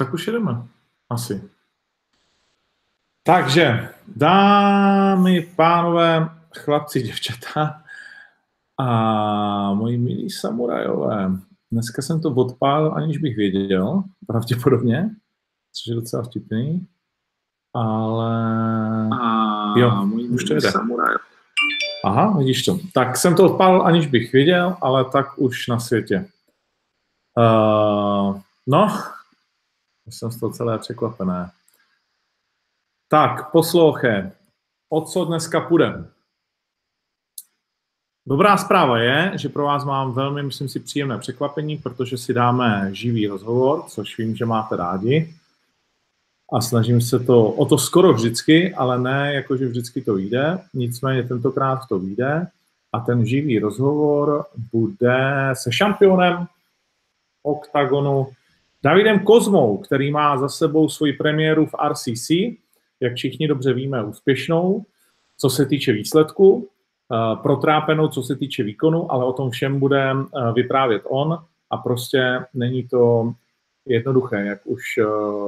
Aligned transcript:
Tak 0.00 0.14
už 0.14 0.26
jedeme. 0.26 0.62
Asi. 1.10 1.50
Takže, 3.22 3.88
dámy, 4.16 5.48
pánové, 5.56 6.28
chlapci, 6.58 7.02
děvčata 7.02 7.82
a 8.78 9.74
moji 9.74 9.98
milí 9.98 10.30
samurajové. 10.30 11.30
Dneska 11.72 12.02
jsem 12.02 12.20
to 12.20 12.30
odpálil, 12.30 12.94
aniž 12.94 13.18
bych 13.18 13.36
věděl, 13.36 14.02
pravděpodobně, 14.26 15.10
což 15.72 15.86
je 15.86 15.94
docela 15.94 16.22
vtipný, 16.22 16.86
ale 17.74 18.34
a 19.12 19.78
jo, 19.78 20.08
už 20.30 20.44
to 20.44 20.54
jde. 20.54 20.70
Samuraj. 20.70 21.14
Aha, 22.04 22.38
vidíš 22.38 22.64
to. 22.64 22.78
Tak 22.94 23.16
jsem 23.16 23.34
to 23.34 23.52
odpálil, 23.52 23.82
aniž 23.82 24.06
bych 24.06 24.32
věděl, 24.32 24.76
ale 24.80 25.04
tak 25.04 25.38
už 25.38 25.68
na 25.68 25.80
světě. 25.80 26.28
Uh, 27.36 28.40
no, 28.66 28.88
jsem 30.10 30.30
z 30.30 30.40
toho 30.40 30.52
celé 30.52 30.78
překvapené. 30.78 31.50
Tak, 33.08 33.50
poslouche, 33.50 34.32
o 34.88 35.00
co 35.00 35.24
dneska 35.24 35.60
půjde? 35.60 36.04
Dobrá 38.26 38.56
zpráva 38.56 38.98
je, 38.98 39.32
že 39.34 39.48
pro 39.48 39.64
vás 39.64 39.84
mám 39.84 40.12
velmi, 40.12 40.42
myslím 40.42 40.68
si, 40.68 40.80
příjemné 40.80 41.18
překvapení, 41.18 41.76
protože 41.76 42.18
si 42.18 42.34
dáme 42.34 42.88
živý 42.92 43.26
rozhovor, 43.26 43.82
což 43.88 44.18
vím, 44.18 44.36
že 44.36 44.46
máte 44.46 44.76
rádi. 44.76 45.34
A 46.52 46.60
snažím 46.60 47.00
se 47.00 47.18
to 47.18 47.44
o 47.44 47.66
to 47.66 47.78
skoro 47.78 48.12
vždycky, 48.12 48.74
ale 48.74 48.98
ne 48.98 49.34
jako, 49.34 49.56
že 49.56 49.66
vždycky 49.66 50.02
to 50.02 50.14
vyjde. 50.14 50.58
Nicméně 50.74 51.22
tentokrát 51.22 51.80
to 51.88 51.98
vyjde. 51.98 52.46
A 52.92 53.00
ten 53.00 53.26
živý 53.26 53.58
rozhovor 53.58 54.46
bude 54.72 55.50
se 55.52 55.72
šampionem 55.72 56.46
OKTAGONu 57.42 58.32
Davidem 58.82 59.18
Kozmou, 59.18 59.78
který 59.78 60.10
má 60.10 60.38
za 60.38 60.48
sebou 60.48 60.88
svoji 60.88 61.12
premiéru 61.12 61.66
v 61.66 61.74
RCC, 61.88 62.30
jak 63.00 63.14
všichni 63.14 63.48
dobře 63.48 63.72
víme, 63.72 64.04
úspěšnou, 64.04 64.84
co 65.38 65.50
se 65.50 65.66
týče 65.66 65.92
výsledku, 65.92 66.68
eh, 67.12 67.36
protrápenou, 67.42 68.08
co 68.08 68.22
se 68.22 68.36
týče 68.36 68.62
výkonu, 68.62 69.12
ale 69.12 69.24
o 69.24 69.32
tom 69.32 69.50
všem 69.50 69.80
bude 69.80 70.10
eh, 70.10 70.52
vyprávět 70.52 71.02
on 71.08 71.38
a 71.70 71.76
prostě 71.76 72.40
není 72.54 72.88
to 72.88 73.32
jednoduché, 73.86 74.44
jak 74.46 74.60
už 74.64 74.82
eh, 74.98 75.04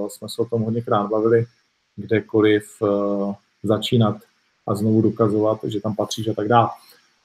jsme 0.09 0.29
se 0.29 0.43
o 0.43 0.45
tom 0.45 0.63
hodněkrát 0.63 1.11
bavili, 1.11 1.47
kdekoliv 1.97 2.83
začínat 3.63 4.17
a 4.67 4.75
znovu 4.75 5.03
dokazovat, 5.03 5.59
že 5.65 5.81
tam 5.81 5.97
patříš 5.97 6.29
a 6.29 6.33
tak 6.33 6.49
dále. 6.49 6.69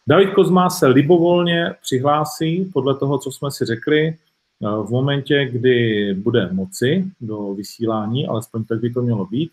David 0.08 0.34
Kozma 0.34 0.70
se 0.70 0.88
libovolně 0.88 1.76
přihlásí 1.82 2.66
podle 2.74 2.96
toho, 2.96 3.18
co 3.18 3.32
jsme 3.32 3.52
si 3.52 3.66
řekli, 3.66 4.18
v 4.62 4.90
momentě, 4.90 5.50
kdy 5.52 6.14
bude 6.14 6.50
moci 6.52 7.06
do 7.22 7.54
vysílání, 7.54 8.28
alespoň 8.28 8.64
tak 8.64 8.80
by 8.80 8.94
to 8.94 9.02
mělo 9.02 9.26
být. 9.26 9.52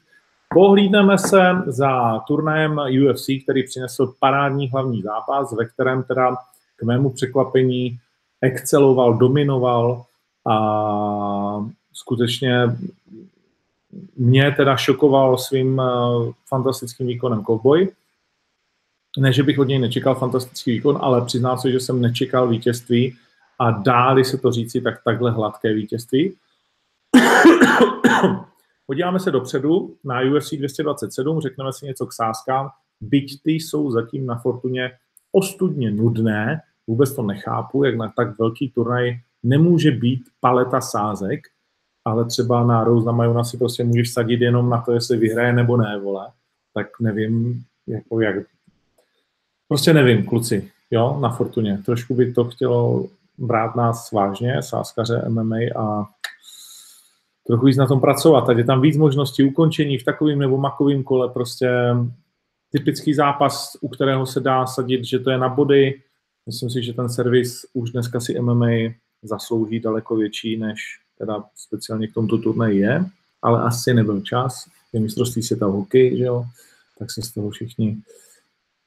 Pohlídneme 0.54 1.18
se 1.18 1.42
za 1.66 2.18
turnajem 2.18 2.80
UFC, 3.10 3.26
který 3.42 3.62
přinesl 3.62 4.14
parádní 4.20 4.68
hlavní 4.68 5.02
zápas, 5.02 5.52
ve 5.52 5.64
kterém 5.64 6.02
teda 6.02 6.36
k 6.76 6.82
mému 6.82 7.10
překvapení 7.10 7.98
exceloval, 8.40 9.14
dominoval 9.14 10.04
a 10.46 11.66
skutečně 11.92 12.76
mě 14.16 14.54
teda 14.56 14.76
šokoval 14.76 15.38
svým 15.38 15.80
eh, 15.80 15.84
fantastickým 16.48 17.06
výkonem 17.06 17.44
Cowboy. 17.44 17.88
Ne, 19.18 19.32
že 19.32 19.42
bych 19.42 19.58
od 19.58 19.68
něj 19.68 19.78
nečekal 19.78 20.14
fantastický 20.14 20.70
výkon, 20.70 20.98
ale 21.00 21.24
přiznám 21.24 21.58
se, 21.58 21.70
že 21.70 21.80
jsem 21.80 22.00
nečekal 22.00 22.48
vítězství 22.48 23.16
a 23.58 23.70
dáli 23.70 24.24
se 24.24 24.38
to 24.38 24.52
říci, 24.52 24.80
tak 24.80 25.04
takhle 25.04 25.30
hladké 25.30 25.74
vítězství. 25.74 26.36
Podíváme 28.86 29.20
se 29.20 29.30
dopředu 29.30 29.96
na 30.04 30.20
UFC 30.20 30.54
227, 30.54 31.40
řekneme 31.40 31.72
si 31.72 31.86
něco 31.86 32.06
k 32.06 32.12
sázkám, 32.12 32.68
byť 33.00 33.42
ty 33.42 33.52
jsou 33.52 33.90
zatím 33.90 34.26
na 34.26 34.38
Fortuně 34.38 34.92
ostudně 35.32 35.90
nudné, 35.90 36.60
vůbec 36.86 37.14
to 37.14 37.22
nechápu, 37.22 37.84
jak 37.84 37.96
na 37.96 38.12
tak 38.16 38.38
velký 38.38 38.70
turnaj 38.70 39.18
nemůže 39.42 39.90
být 39.90 40.22
paleta 40.40 40.80
sázek, 40.80 41.40
ale 42.04 42.24
třeba 42.24 42.64
na 42.64 42.84
Rose 42.84 43.06
na 43.06 43.12
Majona 43.12 43.44
si 43.44 43.56
prostě 43.56 43.84
můžeš 43.84 44.12
sadit 44.12 44.40
jenom 44.40 44.70
na 44.70 44.80
to, 44.80 44.92
jestli 44.92 45.16
vyhraje 45.16 45.52
nebo 45.52 45.76
ne, 45.76 45.98
vole. 45.98 46.30
Tak 46.74 46.86
nevím, 47.00 47.64
jako 47.86 48.20
jak... 48.20 48.46
Prostě 49.68 49.92
nevím, 49.92 50.26
kluci, 50.26 50.70
jo, 50.90 51.18
na 51.20 51.30
Fortuně. 51.30 51.78
Trošku 51.84 52.14
by 52.14 52.32
to 52.32 52.44
chtělo 52.44 53.06
brát 53.38 53.76
nás 53.76 54.12
vážně, 54.12 54.62
sáskaře 54.62 55.24
MMA 55.28 55.56
a 55.76 56.04
trochu 57.46 57.66
víc 57.66 57.76
na 57.76 57.86
tom 57.86 58.00
pracovat. 58.00 58.48
Ať 58.48 58.56
je 58.56 58.64
tam 58.64 58.80
víc 58.80 58.96
možností 58.96 59.42
ukončení 59.42 59.98
v 59.98 60.04
takovým 60.04 60.38
nebo 60.38 60.58
makovým 60.58 61.02
kole, 61.04 61.28
prostě 61.28 61.70
typický 62.70 63.14
zápas, 63.14 63.76
u 63.80 63.88
kterého 63.88 64.26
se 64.26 64.40
dá 64.40 64.66
sadit, 64.66 65.04
že 65.04 65.18
to 65.18 65.30
je 65.30 65.38
na 65.38 65.48
body. 65.48 66.00
Myslím 66.46 66.70
si, 66.70 66.82
že 66.82 66.92
ten 66.92 67.08
servis 67.08 67.66
už 67.72 67.90
dneska 67.90 68.20
si 68.20 68.40
MMA 68.40 68.94
zaslouží 69.22 69.80
daleko 69.80 70.16
větší, 70.16 70.56
než 70.56 70.80
teda 71.18 71.44
speciálně 71.56 72.08
k 72.08 72.14
tomuto 72.14 72.38
turnaji 72.38 72.78
je, 72.78 73.04
ale 73.42 73.62
asi 73.62 73.94
nebyl 73.94 74.20
čas. 74.20 74.66
Je 74.92 75.00
mistrovství 75.00 75.42
světa 75.42 75.66
hokej, 75.66 76.18
že 76.18 76.24
jo, 76.24 76.44
tak 76.98 77.10
se 77.10 77.22
z 77.22 77.30
toho 77.30 77.50
všichni 77.50 77.96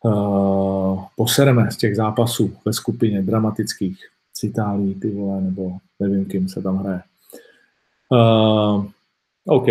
uh, 0.03 1.03
posereme 1.16 1.72
z 1.72 1.78
těch 1.78 1.96
zápasů 1.96 2.58
ve 2.66 2.74
skupině 2.74 3.22
dramatických 3.22 4.08
z 4.40 4.44
Itálii, 4.44 4.96
ty 4.96 5.09
vole, 5.12 5.42
nebo 5.42 5.78
nevím, 6.00 6.25
kým 6.25 6.50
se 6.50 6.62
tam 6.62 6.78
hraje. 6.78 7.02
Uh, 8.12 8.86
OK. 9.48 9.66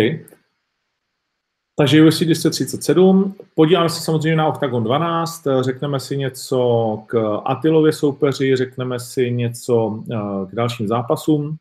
Takže 1.75 2.07
UFC 2.07 2.19
237. 2.19 3.35
Podíváme 3.55 3.89
se 3.89 4.01
samozřejmě 4.01 4.35
na 4.35 4.47
Octagon 4.47 4.83
12, 4.83 5.47
řekneme 5.61 5.99
si 5.99 6.17
něco 6.17 7.03
k 7.07 7.41
Atilově 7.45 7.93
soupeři, 7.93 8.55
řekneme 8.55 8.99
si 8.99 9.31
něco 9.31 9.85
uh, 9.85 10.49
k 10.49 10.55
dalším 10.55 10.87
zápasům, 10.87 11.57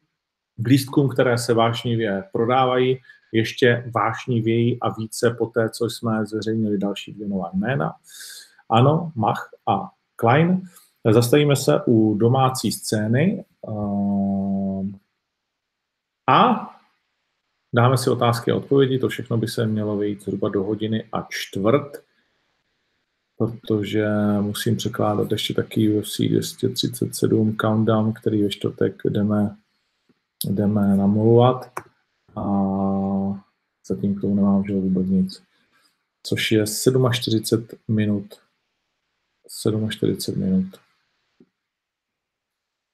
k 0.56 0.66
lístkům, 0.66 1.08
které 1.08 1.38
se 1.38 1.54
vášnivě 1.54 2.24
prodávají, 2.32 2.98
ještě 3.32 3.90
vášnivěji 3.94 4.78
a 4.80 4.94
více 4.98 5.30
po 5.38 5.46
té, 5.46 5.70
co 5.70 5.84
jsme 5.84 6.26
zveřejnili 6.26 6.78
další 6.78 7.12
dvě 7.12 7.28
nová 7.28 7.50
jména. 7.54 7.92
Ano, 8.70 9.12
Mach 9.14 9.50
a 9.66 9.90
Klein. 10.16 10.62
Zastavíme 11.12 11.56
se 11.56 11.80
u 11.86 12.14
domácí 12.14 12.72
scény 12.72 13.44
ehm, 13.68 14.92
a 16.28 16.70
dáme 17.74 17.96
si 17.98 18.10
otázky 18.10 18.50
a 18.50 18.56
odpovědi. 18.56 18.98
To 18.98 19.08
všechno 19.08 19.36
by 19.36 19.48
se 19.48 19.66
mělo 19.66 19.96
vyjít 19.96 20.22
zhruba 20.22 20.48
do 20.48 20.62
hodiny 20.62 21.04
a 21.12 21.26
čtvrt, 21.30 22.04
protože 23.38 24.08
musím 24.40 24.76
překládat 24.76 25.32
ještě 25.32 25.54
taky 25.54 25.98
UFC 25.98 26.20
237 26.20 27.56
countdown, 27.56 28.12
který 28.12 28.42
ve 28.42 28.50
čtvrtek 28.50 29.02
jdeme, 29.04 29.56
jdeme 30.44 30.96
namlouvat 30.96 31.70
a 32.36 32.42
zatím 33.88 34.14
k 34.14 34.20
tomu 34.20 34.34
nemám 34.34 34.64
že 34.64 34.74
vůbec 34.74 35.06
nic. 35.06 35.42
Což 36.22 36.52
je 36.52 36.64
47 37.10 37.66
minut. 37.88 38.34
47 39.90 40.40
minut. 40.40 40.85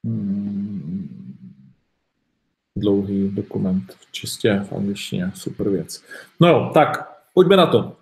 Hmm. 0.05 1.09
dlouhý 2.77 3.29
dokument, 3.29 3.97
čistě 4.13 4.61
v 4.69 4.73
angličtině, 4.73 5.31
super 5.35 5.69
věc. 5.69 6.05
No 6.41 6.49
jo, 6.49 6.71
tak 6.75 7.13
pojďme 7.35 7.57
na 7.57 7.67
to. 7.67 7.97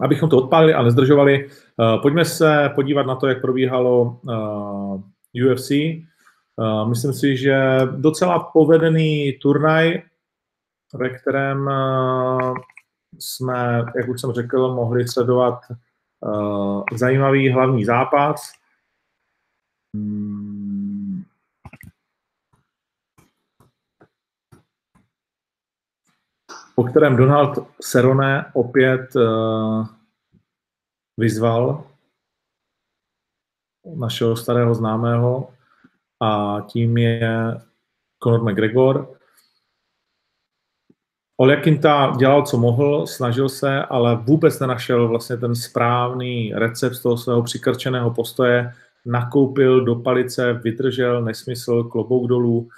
Abychom 0.00 0.28
to 0.28 0.36
odpálili 0.36 0.74
a 0.74 0.82
nezdržovali, 0.82 1.46
uh, 1.46 2.02
pojďme 2.02 2.24
se 2.24 2.70
podívat 2.74 3.06
na 3.06 3.14
to, 3.14 3.26
jak 3.26 3.40
probíhalo 3.40 4.02
uh, 4.02 5.02
eh, 5.36 5.44
UFC. 5.44 5.70
Uh, 5.70 5.76
eh, 6.60 6.88
myslím 6.88 7.12
si, 7.12 7.36
že 7.36 7.80
docela 7.96 8.38
povedený 8.38 9.32
turnaj, 9.32 10.02
ve 10.94 11.08
kterém 11.10 11.70
jsme, 13.18 13.84
jak 13.96 14.08
už 14.08 14.20
jsem 14.20 14.32
řekl, 14.32 14.74
mohli 14.74 15.08
sledovat 15.08 15.60
zajímavý 16.92 17.50
hlavní 17.50 17.84
zápas. 17.84 18.52
Hmm 19.94 20.57
po 26.78 26.84
kterém 26.84 27.16
Donald 27.16 27.58
Serone 27.80 28.46
opět 28.52 29.16
uh, 29.16 29.86
vyzval 31.16 31.84
našeho 33.96 34.36
starého 34.36 34.74
známého 34.74 35.50
a 36.20 36.60
tím 36.68 36.98
je 36.98 37.60
Conor 38.24 38.50
McGregor. 38.50 39.18
Oljakinta 41.36 42.14
dělal, 42.18 42.46
co 42.46 42.58
mohl, 42.58 43.06
snažil 43.06 43.48
se, 43.48 43.82
ale 43.82 44.16
vůbec 44.16 44.60
nenašel 44.60 45.08
vlastně 45.08 45.36
ten 45.36 45.54
správný 45.54 46.52
recept 46.54 46.94
z 46.94 47.02
toho 47.02 47.16
svého 47.16 47.42
přikrčeného 47.42 48.10
postoje, 48.14 48.72
nakoupil 49.06 49.84
do 49.84 49.94
palice, 49.94 50.52
vydržel, 50.52 51.22
nesmysl, 51.22 51.84
klobouk 51.84 52.28
dolů 52.28 52.68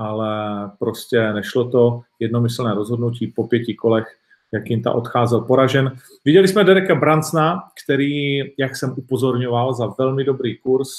ale 0.00 0.70
prostě 0.78 1.32
nešlo 1.32 1.70
to 1.70 2.02
jednomyslné 2.18 2.74
rozhodnutí 2.74 3.26
po 3.26 3.46
pěti 3.46 3.74
kolech, 3.74 4.18
jak 4.52 4.70
jim 4.70 4.82
ta 4.82 4.92
odcházel 4.92 5.40
poražen. 5.40 5.96
Viděli 6.24 6.48
jsme 6.48 6.64
Dereka 6.64 6.94
Brancna, 6.94 7.62
který, 7.84 8.38
jak 8.58 8.76
jsem 8.76 8.94
upozorňoval, 8.96 9.74
za 9.74 9.86
velmi 9.98 10.24
dobrý 10.24 10.58
kurz. 10.58 10.90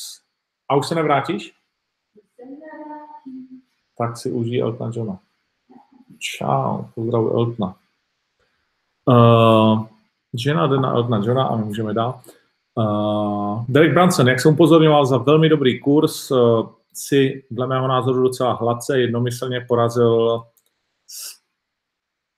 A 0.69 0.75
už 0.75 0.88
se 0.88 0.95
nevrátíš? 0.95 1.53
Tak 3.98 4.18
si 4.18 4.31
užij 4.31 4.62
Elton 4.62 4.92
Johna. 4.95 5.19
Čau, 6.19 6.83
pozdravuji 6.95 7.33
Eltona. 7.33 7.75
Uh, 9.06 9.86
žena 10.33 10.68
jde 10.68 10.77
na 10.77 10.92
Eltona 10.92 11.21
Johna 11.25 11.44
a 11.44 11.56
my 11.56 11.65
můžeme 11.65 11.94
dál. 11.94 12.21
Uh, 12.75 13.65
Derek 13.69 13.94
Branson, 13.94 14.27
jak 14.27 14.39
jsem 14.39 14.53
upozorňoval, 14.53 15.06
za 15.06 15.18
velmi 15.18 15.50
dobrý 15.50 15.80
kurz, 15.80 16.31
uh, 16.31 16.69
si 16.93 17.43
dle 17.51 17.67
mého 17.67 17.88
názoru 17.88 18.23
docela 18.23 18.53
hladce 18.53 18.99
jednomyslně 18.99 19.65
porazil 19.67 20.43
s 21.07 21.41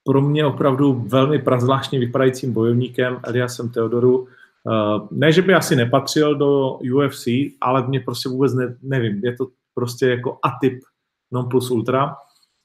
pro 0.03 0.21
mě 0.21 0.45
opravdu 0.45 0.94
velmi 1.07 1.39
prazvláštně 1.39 2.00
vypadajícím 2.00 2.53
bojovníkem 2.53 3.19
Eliasem 3.23 3.69
Theodoru. 3.69 4.17
Uh, 4.19 5.07
ne, 5.11 5.31
že 5.31 5.41
by 5.41 5.53
asi 5.53 5.75
nepatřil 5.75 6.35
do 6.35 6.79
UFC, 6.95 7.27
ale 7.61 7.88
mě 7.88 8.00
prostě 8.00 8.29
vůbec 8.29 8.53
ne, 8.53 8.75
nevím, 8.81 9.25
je 9.25 9.35
to 9.35 9.47
prostě 9.73 10.07
jako 10.07 10.39
atyp 10.44 10.83
non 11.31 11.50
plus 11.50 11.71
ultra, 11.71 12.15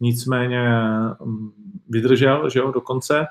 nicméně 0.00 0.62
um, 1.20 1.52
vydržel, 1.88 2.50
že 2.50 2.58
jo, 2.58 2.72
dokonce. 2.72 3.26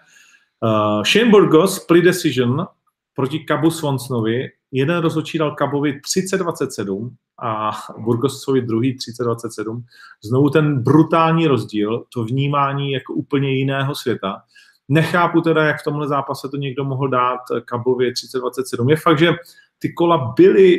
Uh, 0.63 1.03
Shane 1.03 1.31
Burgos, 1.31 1.75
split 1.75 2.03
decision 2.03 2.67
proti 3.15 3.39
Kabu 3.39 3.71
Swansonovi, 3.71 4.49
jeden 4.71 4.97
rozhodčí 4.97 5.37
dal 5.37 5.55
Kabovi 5.55 5.99
30-27 5.99 7.11
a 7.41 7.71
Burgosovi 7.97 8.61
druhý 8.61 8.97
30-27. 8.97 9.83
Znovu 10.23 10.49
ten 10.49 10.83
brutální 10.83 11.47
rozdíl, 11.47 12.05
to 12.13 12.23
vnímání 12.23 12.91
jako 12.91 13.13
úplně 13.13 13.51
jiného 13.51 13.95
světa. 13.95 14.41
Nechápu 14.89 15.41
teda, 15.41 15.63
jak 15.63 15.81
v 15.81 15.83
tomhle 15.83 16.07
zápase 16.07 16.49
to 16.49 16.57
někdo 16.57 16.83
mohl 16.83 17.07
dát 17.07 17.39
Kabovi 17.65 18.11
30-27. 18.11 18.89
Je 18.89 18.95
fakt, 18.95 19.19
že 19.19 19.31
ty 19.79 19.93
kola 19.93 20.33
byly, 20.37 20.77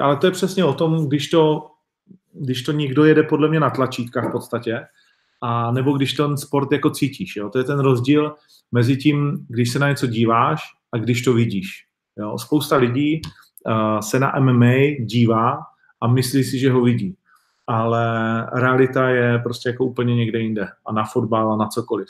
ale 0.00 0.16
to 0.16 0.26
je 0.26 0.30
přesně 0.30 0.64
o 0.64 0.74
tom, 0.74 1.08
když 1.08 1.28
to, 1.30 1.70
když 2.32 2.62
to 2.62 2.72
někdo 2.72 3.04
jede 3.04 3.22
podle 3.22 3.48
mě 3.48 3.60
na 3.60 3.70
tlačítkách 3.70 4.28
v 4.28 4.32
podstatě, 4.32 4.80
a 5.42 5.72
nebo 5.72 5.92
když 5.92 6.12
ten 6.12 6.36
sport 6.36 6.72
jako 6.72 6.90
cítíš. 6.90 7.36
Jo? 7.36 7.50
To 7.50 7.58
je 7.58 7.64
ten 7.64 7.78
rozdíl 7.78 8.34
mezi 8.72 8.96
tím, 8.96 9.46
když 9.48 9.70
se 9.70 9.78
na 9.78 9.88
něco 9.88 10.06
díváš 10.06 10.60
a 10.92 10.98
když 10.98 11.22
to 11.22 11.32
vidíš. 11.32 11.84
Jo? 12.18 12.38
Spousta 12.38 12.76
lidí 12.76 13.20
uh, 13.66 14.00
se 14.00 14.20
na 14.20 14.32
MMA 14.40 14.74
dívá 15.00 15.58
a 16.00 16.06
myslí 16.06 16.44
si, 16.44 16.58
že 16.58 16.70
ho 16.70 16.80
vidí. 16.80 17.16
Ale 17.66 18.06
realita 18.52 19.08
je 19.08 19.38
prostě 19.38 19.68
jako 19.68 19.84
úplně 19.84 20.16
někde 20.16 20.38
jinde. 20.38 20.68
A 20.86 20.92
na 20.92 21.04
fotbal 21.04 21.52
a 21.52 21.56
na 21.56 21.66
cokoliv. 21.66 22.08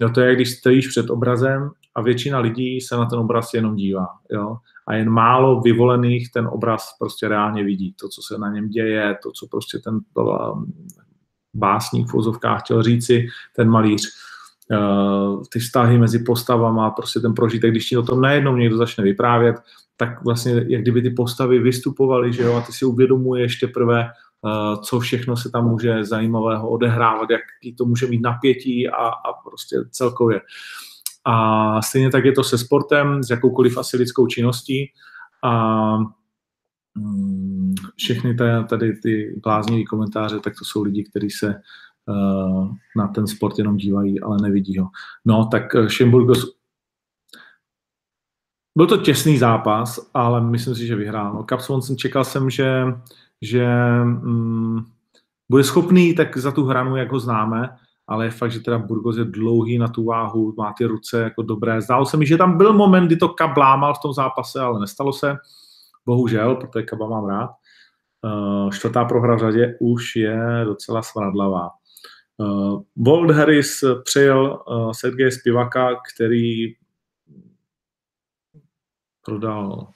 Jo, 0.00 0.08
to 0.10 0.20
je, 0.20 0.34
když 0.34 0.50
stojíš 0.50 0.88
před 0.88 1.10
obrazem 1.10 1.70
a 1.94 2.02
většina 2.02 2.38
lidí 2.38 2.80
se 2.80 2.96
na 2.96 3.04
ten 3.04 3.18
obraz 3.18 3.54
jenom 3.54 3.76
dívá. 3.76 4.06
Jo? 4.30 4.56
A 4.86 4.94
jen 4.94 5.10
málo 5.10 5.60
vyvolených 5.60 6.32
ten 6.32 6.48
obraz 6.52 6.96
prostě 6.98 7.28
reálně 7.28 7.64
vidí. 7.64 7.94
To, 8.00 8.08
co 8.08 8.22
se 8.22 8.38
na 8.38 8.50
něm 8.50 8.68
děje, 8.68 9.16
to, 9.22 9.30
co 9.30 9.46
prostě 9.50 9.78
ten 9.78 10.00
um, 10.14 10.72
básník 11.54 12.08
v 12.08 12.12
vozovkách 12.12 12.60
chtěl 12.60 12.82
říci, 12.82 13.26
ten 13.56 13.68
malíř. 13.68 14.08
Uh, 14.70 15.42
ty 15.52 15.58
vztahy 15.58 15.98
mezi 15.98 16.18
postavama, 16.18 16.90
prostě 16.90 17.20
ten 17.20 17.34
prožitek, 17.34 17.70
když 17.70 17.88
ti 17.88 17.96
o 17.96 18.02
tom 18.02 18.20
najednou 18.20 18.56
někdo 18.56 18.76
začne 18.76 19.04
vyprávět, 19.04 19.56
tak 19.96 20.24
vlastně 20.24 20.64
jak 20.68 20.82
kdyby 20.82 21.02
ty 21.02 21.10
postavy 21.10 21.58
vystupovaly, 21.58 22.32
že 22.32 22.42
jo, 22.42 22.56
a 22.56 22.60
ty 22.60 22.72
si 22.72 22.84
uvědomuješ 22.84 23.56
teprve, 23.56 24.04
uh, 24.42 24.82
co 24.82 25.00
všechno 25.00 25.36
se 25.36 25.50
tam 25.50 25.68
může 25.68 26.04
zajímavého 26.04 26.70
odehrávat, 26.70 27.30
jaký 27.30 27.76
to 27.76 27.84
může 27.84 28.06
mít 28.06 28.22
napětí 28.22 28.88
a, 28.88 29.06
a 29.06 29.32
prostě 29.50 29.76
celkově. 29.90 30.40
A 31.24 31.82
stejně 31.82 32.10
tak 32.10 32.24
je 32.24 32.32
to 32.32 32.44
se 32.44 32.58
sportem, 32.58 33.22
s 33.22 33.30
jakoukoliv 33.30 33.78
asi 33.78 33.96
lidskou 33.96 34.26
činností 34.26 34.92
a 35.44 35.96
mm, 36.94 37.74
všechny 37.96 38.36
tady 38.68 38.92
ty 38.92 39.40
bláznivé 39.42 39.84
komentáře, 39.84 40.40
tak 40.40 40.52
to 40.58 40.64
jsou 40.64 40.82
lidi, 40.82 41.04
kteří 41.04 41.30
se 41.30 41.54
na 42.96 43.08
ten 43.14 43.26
sport 43.26 43.58
jenom 43.58 43.76
dívají, 43.76 44.20
ale 44.20 44.36
nevidí 44.42 44.78
ho. 44.78 44.88
No, 45.24 45.46
tak 45.46 45.62
Šimburgos 45.88 46.56
byl 48.76 48.86
to 48.86 48.96
těsný 48.96 49.38
zápas, 49.38 50.10
ale 50.14 50.40
myslím 50.40 50.74
si, 50.74 50.86
že 50.86 50.96
vyhrál. 50.96 51.34
No, 51.34 51.44
Cap 51.48 51.60
Swanson 51.60 51.96
čekal 51.96 52.24
jsem, 52.24 52.50
že, 52.50 52.84
že 53.42 53.66
mm, 54.04 54.84
bude 55.48 55.64
schopný 55.64 56.14
tak 56.14 56.36
za 56.36 56.52
tu 56.52 56.64
hranu, 56.64 56.96
jak 56.96 57.12
ho 57.12 57.18
známe, 57.18 57.76
ale 58.06 58.24
je 58.24 58.30
fakt, 58.30 58.52
že 58.52 58.60
teda 58.60 58.78
Burgos 58.78 59.16
je 59.16 59.24
dlouhý 59.24 59.78
na 59.78 59.88
tu 59.88 60.04
váhu, 60.04 60.54
má 60.58 60.74
ty 60.78 60.84
ruce 60.84 61.20
jako 61.20 61.42
dobré. 61.42 61.80
Zdálo 61.80 62.06
se 62.06 62.16
mi, 62.16 62.26
že 62.26 62.36
tam 62.36 62.56
byl 62.58 62.72
moment, 62.72 63.06
kdy 63.06 63.16
to 63.16 63.28
Kab 63.28 63.56
lámal 63.56 63.94
v 63.94 64.02
tom 64.02 64.12
zápase, 64.12 64.60
ale 64.60 64.80
nestalo 64.80 65.12
se. 65.12 65.36
Bohužel, 66.06 66.54
protože 66.54 66.84
Kaba 66.84 67.08
mám 67.08 67.26
rád. 67.26 67.50
Uh, 68.24 68.70
čtvrtá 68.70 69.04
prohra 69.04 69.34
v 69.34 69.38
řadě 69.38 69.76
už 69.80 70.16
je 70.16 70.62
docela 70.64 71.02
smradlavá. 71.02 71.70
Uh, 72.38 72.82
Bold 72.96 73.30
Harris 73.30 73.84
přejel 74.04 74.64
uh, 74.68 74.92
Sergeje 74.92 75.32
Spivaka, 75.32 75.88
který 76.14 76.74
prodal, 79.24 79.88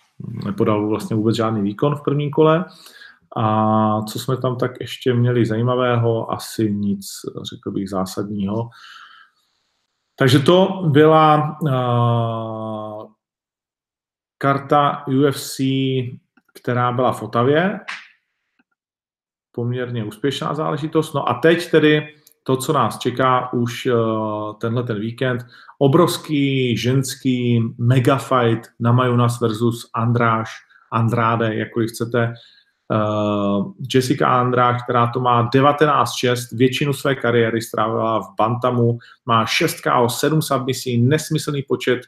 nepodal 0.44 0.88
vlastně 0.88 1.16
vůbec 1.16 1.36
žádný 1.36 1.62
výkon 1.62 1.96
v 1.96 2.02
prvním 2.02 2.30
kole. 2.30 2.64
A 3.36 4.02
co 4.02 4.18
jsme 4.18 4.36
tam 4.36 4.56
tak 4.56 4.80
ještě 4.80 5.14
měli 5.14 5.46
zajímavého? 5.46 6.32
Asi 6.32 6.72
nic, 6.72 7.06
řekl 7.50 7.70
bych, 7.70 7.90
zásadního. 7.90 8.70
Takže 10.16 10.38
to 10.38 10.84
byla 10.86 11.58
uh, 11.62 13.12
karta 14.38 15.06
UFC, 15.06 15.60
která 16.54 16.92
byla 16.92 17.12
v 17.12 17.22
Otavě. 17.22 17.80
Poměrně 19.52 20.04
úspěšná 20.04 20.54
záležitost. 20.54 21.14
No 21.14 21.28
a 21.28 21.34
teď 21.34 21.70
tedy 21.70 22.19
to, 22.50 22.56
co 22.56 22.72
nás 22.72 22.98
čeká 22.98 23.52
už 23.52 23.86
uh, 23.86 24.58
tenhle 24.58 24.82
ten 24.82 25.00
víkend. 25.00 25.46
Obrovský 25.78 26.76
ženský 26.76 27.62
megafight 27.78 28.68
na 28.80 28.92
Majunas 28.92 29.40
versus 29.40 29.90
Andráš, 29.94 30.50
Andráde, 30.92 31.54
jakkoliv 31.54 31.90
chcete. 31.90 32.34
Uh, 32.90 33.72
Jessica 33.94 34.26
Andráš, 34.26 34.82
která 34.82 35.06
to 35.06 35.20
má 35.20 35.50
19-6, 35.50 36.56
většinu 36.56 36.92
své 36.92 37.14
kariéry 37.14 37.62
strávila 37.62 38.20
v 38.20 38.34
Bantamu, 38.38 38.98
má 39.26 39.46
6 39.46 39.80
KO, 39.80 40.08
7 40.08 40.42
submisí, 40.42 40.98
nesmyslný 40.98 41.62
počet 41.62 42.00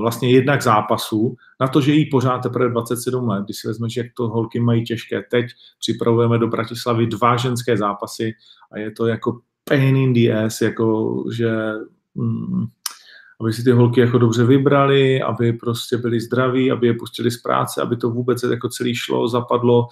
vlastně 0.00 0.30
jednak 0.30 0.62
zápasů, 0.62 1.36
na 1.60 1.68
to, 1.68 1.80
že 1.80 1.92
jí 1.92 2.10
pořád 2.10 2.38
teprve 2.38 2.70
27 2.70 3.28
let, 3.28 3.44
když 3.44 3.56
si 3.56 3.68
vezmeš, 3.68 3.96
jak 3.96 4.06
to 4.16 4.28
holky 4.28 4.60
mají 4.60 4.84
těžké. 4.84 5.22
Teď 5.30 5.46
připravujeme 5.78 6.38
do 6.38 6.48
Bratislavy 6.48 7.06
dva 7.06 7.36
ženské 7.36 7.76
zápasy 7.76 8.32
a 8.72 8.78
je 8.78 8.90
to 8.90 9.06
jako 9.06 9.40
pain 9.64 9.96
in 9.96 10.12
the 10.12 10.32
ass, 10.32 10.60
jako 10.60 11.14
že 11.36 11.72
mm, 12.14 12.64
aby 13.40 13.52
si 13.52 13.64
ty 13.64 13.70
holky 13.70 14.00
jako 14.00 14.18
dobře 14.18 14.44
vybrali, 14.44 15.22
aby 15.22 15.52
prostě 15.52 15.96
byli 15.96 16.20
zdraví, 16.20 16.70
aby 16.70 16.86
je 16.86 16.94
pustili 16.94 17.30
z 17.30 17.42
práce, 17.42 17.82
aby 17.82 17.96
to 17.96 18.10
vůbec 18.10 18.42
jako 18.42 18.68
celý 18.68 18.94
šlo, 18.94 19.28
zapadlo. 19.28 19.88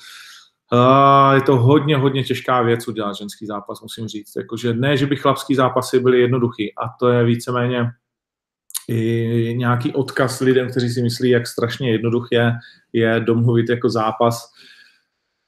A 0.72 1.34
je 1.34 1.42
to 1.42 1.56
hodně, 1.56 1.96
hodně 1.96 2.24
těžká 2.24 2.62
věc 2.62 2.88
udělat 2.88 3.16
ženský 3.16 3.46
zápas, 3.46 3.82
musím 3.82 4.08
říct. 4.08 4.32
Jakože 4.36 4.74
ne, 4.74 4.96
že 4.96 5.06
by 5.06 5.16
chlapský 5.16 5.54
zápasy 5.54 6.00
byly 6.00 6.20
jednoduchý 6.20 6.74
a 6.74 6.88
to 7.00 7.08
je 7.08 7.24
víceméně 7.24 7.90
i 8.90 9.54
nějaký 9.56 9.92
odkaz 9.92 10.40
lidem, 10.40 10.70
kteří 10.70 10.88
si 10.88 11.02
myslí, 11.02 11.30
jak 11.30 11.46
strašně 11.46 11.92
jednoduché 11.92 12.52
je 12.92 13.20
domluvit 13.20 13.68
jako 13.68 13.90
zápas 13.90 14.52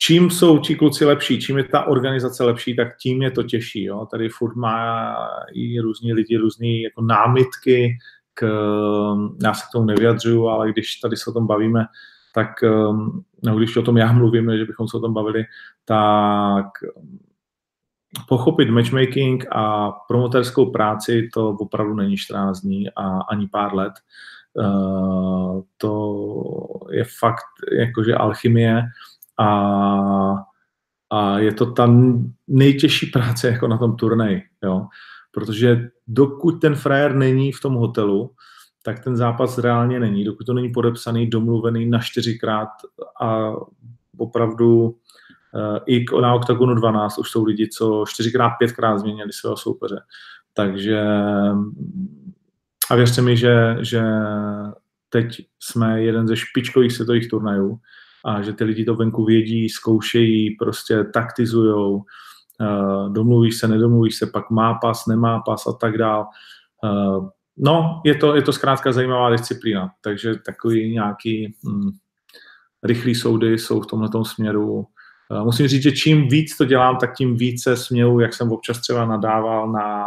čím 0.04 0.30
jsou 0.30 0.58
ti 0.58 0.74
kluci 0.74 1.04
lepší, 1.04 1.40
čím 1.40 1.58
je 1.58 1.64
ta 1.64 1.84
organizace 1.84 2.44
lepší, 2.44 2.76
tak 2.76 2.96
tím 2.96 3.22
je 3.22 3.30
to 3.30 3.42
těžší. 3.42 3.84
Jo? 3.84 4.06
Tady 4.10 4.28
furt 4.28 4.56
má 4.56 5.14
i 5.52 5.80
různí 5.80 6.12
lidi 6.12 6.36
různé 6.36 6.68
jako 6.68 7.02
námitky, 7.02 7.98
k, 8.34 8.46
já 9.44 9.54
se 9.54 9.64
k 9.68 9.72
tomu 9.72 9.84
nevyjadřuju, 9.84 10.48
ale 10.48 10.72
když 10.72 10.96
tady 10.96 11.16
se 11.16 11.30
o 11.30 11.32
tom 11.32 11.46
bavíme, 11.46 11.84
tak 12.34 12.48
no, 13.42 13.56
když 13.56 13.76
o 13.76 13.82
tom 13.82 13.96
já 13.96 14.12
mluvím, 14.12 14.56
že 14.56 14.64
bychom 14.64 14.88
se 14.88 14.96
o 14.96 15.00
tom 15.00 15.14
bavili, 15.14 15.44
tak 15.84 16.66
pochopit 18.28 18.70
matchmaking 18.70 19.46
a 19.50 19.92
promoterskou 20.08 20.70
práci, 20.70 21.28
to 21.34 21.48
opravdu 21.48 21.94
není 21.94 22.16
14 22.16 22.60
dní 22.60 22.90
a 22.96 23.20
ani 23.20 23.48
pár 23.48 23.74
let. 23.74 23.92
Uh, 24.54 25.62
to 25.76 26.24
je 26.90 27.04
fakt 27.18 27.44
jakože 27.78 28.14
alchymie 28.14 28.82
a, 29.38 29.48
a 31.10 31.38
je 31.38 31.54
to 31.54 31.72
ta 31.72 31.94
nejtěžší 32.48 33.06
práce 33.06 33.48
jako 33.48 33.68
na 33.68 33.78
tom 33.78 33.96
turnaji, 33.96 34.42
jo. 34.64 34.86
Protože 35.30 35.88
dokud 36.06 36.50
ten 36.50 36.74
frajer 36.74 37.14
není 37.14 37.52
v 37.52 37.60
tom 37.60 37.74
hotelu, 37.74 38.30
tak 38.82 39.04
ten 39.04 39.16
zápas 39.16 39.58
reálně 39.58 40.00
není. 40.00 40.24
Dokud 40.24 40.44
to 40.44 40.54
není 40.54 40.68
podepsaný, 40.68 41.26
domluvený 41.26 41.86
na 41.86 41.98
čtyřikrát 41.98 42.68
a 43.20 43.52
opravdu 44.18 44.96
i 45.86 46.04
na 46.22 46.34
OKTAGONu 46.34 46.74
12 46.74 47.18
už 47.18 47.30
jsou 47.30 47.44
lidi, 47.44 47.68
co 47.68 48.04
čtyřikrát, 48.08 48.50
pětkrát 48.50 48.98
změnili 48.98 49.32
svého 49.32 49.56
soupeře. 49.56 50.00
Takže 50.54 51.04
a 52.90 52.94
věřte 52.94 53.22
mi, 53.22 53.36
že, 53.36 53.76
že 53.80 54.02
teď 55.08 55.46
jsme 55.60 56.02
jeden 56.02 56.28
ze 56.28 56.36
špičkových 56.36 56.92
světových 56.92 57.28
turnajů 57.28 57.78
a 58.24 58.42
že 58.42 58.52
ty 58.52 58.64
lidi 58.64 58.84
to 58.84 58.94
venku 58.94 59.24
vědí, 59.24 59.68
zkoušejí, 59.68 60.56
prostě 60.56 61.04
taktizujou, 61.04 61.94
uh, 61.96 63.12
domluví 63.12 63.52
se, 63.52 63.68
nedomluví 63.68 64.12
se, 64.12 64.26
pak 64.26 64.50
má 64.50 64.74
pas, 64.74 65.06
nemá 65.06 65.40
pas 65.40 65.66
a 65.66 65.72
tak 65.72 65.98
dál. 65.98 66.26
Uh, 66.84 67.28
no, 67.56 68.02
je 68.04 68.14
to, 68.14 68.34
je 68.36 68.42
to 68.42 68.52
zkrátka 68.52 68.92
zajímavá 68.92 69.30
disciplína, 69.30 69.90
takže 70.00 70.34
takový 70.34 70.92
nějaký 70.92 71.54
hm, 71.66 71.90
rychlý 72.82 73.14
soudy 73.14 73.58
jsou 73.58 73.80
v 73.80 73.86
tomhle 73.86 74.08
směru. 74.22 74.86
Uh, 75.32 75.44
musím 75.44 75.68
říct, 75.68 75.82
že 75.82 75.92
čím 75.92 76.28
víc 76.28 76.56
to 76.56 76.64
dělám, 76.64 76.96
tak 76.96 77.14
tím 77.16 77.36
více 77.36 77.76
směju, 77.76 78.20
jak 78.20 78.34
jsem 78.34 78.52
občas 78.52 78.80
třeba 78.80 79.06
nadával 79.06 79.72
na 79.72 80.06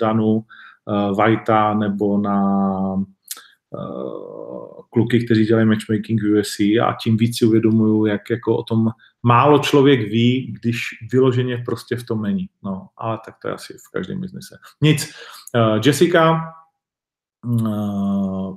Danu, 0.00 0.34
uh, 0.34 1.16
Vajta 1.16 1.74
nebo 1.74 2.18
na 2.18 2.94
uh, 2.94 4.72
kluky, 4.90 5.24
kteří 5.24 5.44
dělají 5.44 5.66
matchmaking 5.66 6.22
v 6.22 6.40
USC 6.40 6.60
a 6.60 6.96
tím 7.02 7.16
víc 7.16 7.38
si 7.38 7.44
uvědomuju, 7.44 8.06
jak 8.06 8.30
jako 8.30 8.56
o 8.56 8.62
tom 8.62 8.88
málo 9.22 9.58
člověk 9.58 10.00
ví, 10.00 10.54
když 10.60 10.80
vyloženě 11.12 11.62
prostě 11.66 11.96
v 11.96 12.04
tom 12.04 12.22
není. 12.22 12.48
No, 12.62 12.88
ale 12.96 13.18
tak 13.24 13.34
to 13.42 13.48
je 13.48 13.54
asi 13.54 13.72
v 13.72 13.90
každém 13.92 14.20
biznise. 14.20 14.56
Nic. 14.80 15.14
Jessica, 15.84 16.40
uh, 17.44 18.56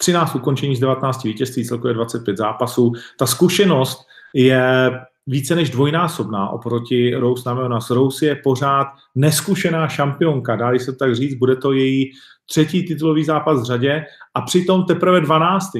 13 0.00 0.34
ukončení 0.34 0.76
z 0.76 0.80
19 0.80 1.24
vítězství, 1.24 1.64
celkově 1.64 1.94
25 1.94 2.36
zápasů. 2.36 2.92
Ta 3.18 3.26
zkušenost 3.26 4.06
je 4.36 4.90
více 5.26 5.54
než 5.54 5.70
dvojnásobná 5.70 6.48
oproti 6.48 7.14
Rose 7.14 7.42
Namajunas. 7.46 7.90
Rose 7.90 8.26
je 8.26 8.36
pořád 8.36 8.86
neskušená 9.14 9.88
šampionka, 9.88 10.56
dá 10.56 10.78
se 10.78 10.92
tak 10.92 11.14
říct, 11.14 11.34
bude 11.34 11.56
to 11.56 11.72
její 11.72 12.10
třetí 12.46 12.86
titulový 12.86 13.24
zápas 13.24 13.62
v 13.62 13.64
řadě 13.64 14.04
a 14.34 14.40
přitom 14.40 14.84
teprve 14.84 15.20
12. 15.20 15.70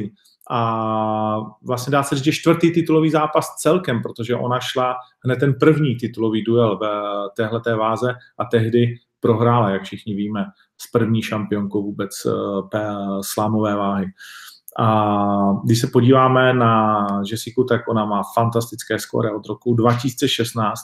A 0.51 1.41
vlastně 1.63 1.91
dá 1.91 2.03
se 2.03 2.15
říct, 2.15 2.25
že 2.25 2.33
čtvrtý 2.33 2.71
titulový 2.71 3.11
zápas 3.11 3.55
celkem, 3.55 4.03
protože 4.03 4.37
ona 4.37 4.61
šla 4.61 4.97
hned 5.25 5.37
ten 5.37 5.55
první 5.55 5.97
titulový 5.97 6.45
duel 6.45 6.79
v 6.79 6.89
téhleté 7.37 7.75
váze 7.75 8.15
a 8.39 8.45
tehdy 8.45 8.95
prohrála, 9.21 9.71
jak 9.71 9.83
všichni 9.83 10.15
víme, 10.15 10.45
s 10.79 10.91
první 10.91 11.23
šampionkou 11.23 11.83
vůbec 11.83 12.11
eh, 12.27 12.81
slámové 13.21 13.75
váhy. 13.75 14.07
A 14.79 15.61
když 15.65 15.81
se 15.81 15.87
podíváme 15.87 16.55
na 16.55 17.07
Jessiku, 17.31 17.65
tak 17.65 17.89
ona 17.89 18.05
má 18.05 18.23
fantastické 18.35 18.99
skóre 18.99 19.33
od 19.33 19.47
roku 19.47 19.75
2016. 19.75 20.81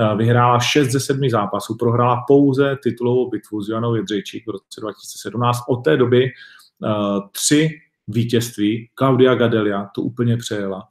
Eh, 0.00 0.16
vyhrála 0.16 0.60
6 0.60 0.90
ze 0.90 1.00
7 1.00 1.30
zápasů, 1.30 1.76
prohrála 1.76 2.24
pouze 2.26 2.76
titulovou 2.82 3.30
bitvu 3.30 3.62
s 3.62 3.68
Joanou 3.68 3.94
Jedřejčík 3.94 4.46
v 4.46 4.50
roce 4.50 4.80
2017. 4.80 5.58
Od 5.68 5.76
té 5.76 5.96
doby 5.96 6.24
uh, 6.24 7.28
tři 7.32 7.70
vítězství. 8.08 8.90
Claudia 8.98 9.34
Gadelia 9.34 9.88
to 9.94 10.02
úplně 10.02 10.36
přejela. 10.36 10.82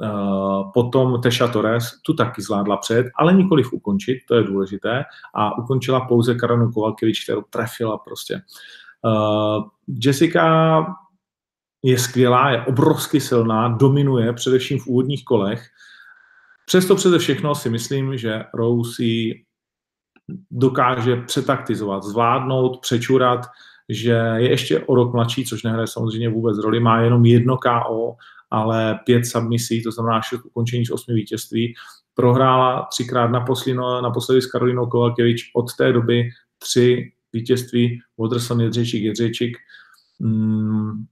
Uh, 0.00 0.72
potom 0.72 1.20
Teša 1.20 1.48
Torres 1.48 2.02
tu 2.02 2.14
taky 2.14 2.42
zvládla 2.42 2.76
před, 2.76 3.06
ale 3.18 3.32
nikoliv 3.32 3.72
ukončit, 3.72 4.18
to 4.28 4.34
je 4.34 4.42
důležité. 4.42 5.04
A 5.34 5.58
ukončila 5.58 6.00
pouze 6.00 6.34
Karanu 6.34 6.72
Kovalkevič, 6.72 7.24
kterou 7.24 7.42
trefila 7.50 7.98
prostě. 7.98 8.40
Jessica 9.88 10.84
je 11.82 11.98
skvělá, 11.98 12.50
je 12.50 12.62
obrovsky 12.62 13.20
silná, 13.20 13.68
dominuje 13.68 14.32
především 14.32 14.78
v 14.78 14.86
úvodních 14.86 15.24
kolech. 15.24 15.66
Přesto 16.66 16.96
přede 16.96 17.18
všechno 17.18 17.54
si 17.54 17.70
myslím, 17.70 18.18
že 18.18 18.44
Rose 18.54 19.02
dokáže 20.50 21.16
přetaktizovat, 21.16 22.02
zvládnout, 22.02 22.80
přečurat, 22.80 23.46
že 23.88 24.12
je 24.36 24.50
ještě 24.50 24.80
o 24.80 24.94
rok 24.94 25.12
mladší, 25.12 25.44
což 25.44 25.62
nehraje 25.62 25.86
samozřejmě 25.86 26.28
vůbec 26.28 26.58
roli, 26.58 26.80
má 26.80 27.00
jenom 27.00 27.24
jedno 27.24 27.56
KO, 27.56 28.16
ale 28.50 28.98
pět 29.04 29.26
submisí, 29.26 29.82
to 29.82 29.92
znamená 29.92 30.20
šest 30.20 30.44
ukončení 30.44 30.86
z 30.86 30.90
osmi 30.90 31.14
vítězství. 31.14 31.74
Prohrála 32.14 32.86
třikrát 32.90 33.26
naposledy, 33.26 33.78
naposledy 34.02 34.42
s 34.42 34.46
Karolinou 34.46 34.86
Kovalkevič, 34.86 35.50
od 35.54 35.76
té 35.76 35.92
doby 35.92 36.30
tři 36.58 37.12
vítězství, 37.32 38.00
Waterson, 38.18 38.60
Jedřečík, 38.60 39.02
Jedřečík. 39.02 39.56
Hmm, 40.20 41.06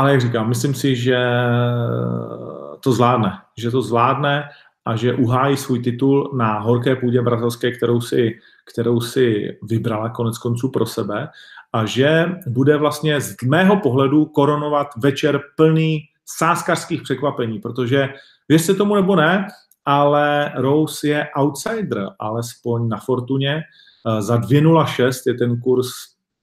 ale 0.00 0.12
jak 0.12 0.20
říkám, 0.20 0.48
myslím 0.48 0.74
si, 0.74 0.96
že 0.96 1.18
to 2.80 2.92
zvládne. 2.92 3.32
Že 3.56 3.70
to 3.70 3.82
zvládne 3.82 4.48
a 4.84 4.96
že 4.96 5.14
uhájí 5.14 5.56
svůj 5.56 5.78
titul 5.78 6.30
na 6.36 6.58
horké 6.58 6.96
půdě 6.96 7.22
brazilské, 7.22 7.70
kterou 7.70 8.00
si, 8.00 8.38
kterou 8.72 9.00
si 9.00 9.58
vybrala 9.62 10.08
konec 10.08 10.38
konců 10.38 10.70
pro 10.70 10.86
sebe 10.86 11.28
a 11.72 11.84
že 11.84 12.26
bude 12.46 12.76
vlastně 12.76 13.20
z 13.20 13.36
mého 13.44 13.76
pohledu 13.76 14.24
koronovat 14.24 14.86
večer 14.96 15.40
plný 15.56 16.00
sáskařských 16.26 17.02
překvapení, 17.02 17.58
protože 17.58 18.08
věřte 18.48 18.74
tomu 18.74 18.94
nebo 18.94 19.16
ne, 19.16 19.46
ale 19.84 20.52
Rose 20.56 21.08
je 21.08 21.28
outsider, 21.36 22.08
alespoň 22.18 22.88
na 22.88 22.96
Fortuně. 22.96 23.62
Za 24.18 24.36
2.06 24.36 25.12
je 25.26 25.34
ten 25.34 25.60
kurz 25.60 25.88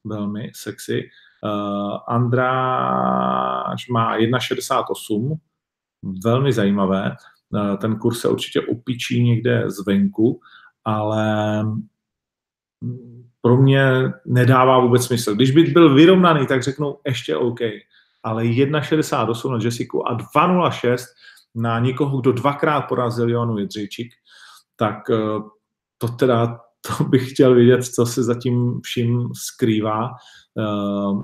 velmi 0.06 0.52
sexy 0.56 1.10
Uh, 1.44 1.98
Andráš 2.08 3.88
má 3.90 4.18
1,68, 4.18 5.38
velmi 6.24 6.54
zajímavé. 6.54 7.16
Uh, 7.50 7.78
ten 7.78 8.00
kurz 8.00 8.20
se 8.20 8.30
určitě 8.30 8.62
opičí 8.62 9.24
někde 9.24 9.64
zvenku, 9.70 10.40
ale 10.86 11.64
pro 13.42 13.58
mě 13.58 13.92
nedává 14.26 14.80
vůbec 14.80 15.06
smysl. 15.06 15.36
Když 15.36 15.52
bych 15.52 15.74
byl 15.74 15.94
vyrovnaný, 15.94 16.48
tak 16.48 16.64
řeknu 16.64 16.98
ještě 17.06 17.36
OK, 17.36 17.60
ale 18.24 18.44
1,68 18.44 19.52
na 19.52 19.60
Jessiku 19.64 20.08
a 20.08 20.18
2,06 20.18 20.98
na 21.56 21.80
někoho, 21.80 22.22
kdo 22.22 22.32
dvakrát 22.32 22.82
porazil 22.82 23.30
Joanu 23.30 23.58
Jedřejčík, 23.58 24.14
tak 24.76 25.10
uh, 25.10 25.50
to 25.98 26.08
teda 26.08 26.60
to 26.88 27.04
bych 27.04 27.32
chtěl 27.32 27.56
vědět, 27.56 27.84
co 27.84 28.06
se 28.06 28.24
zatím 28.24 28.82
vším 28.84 29.30
skrývá. 29.34 30.10
Uh, 30.58 31.24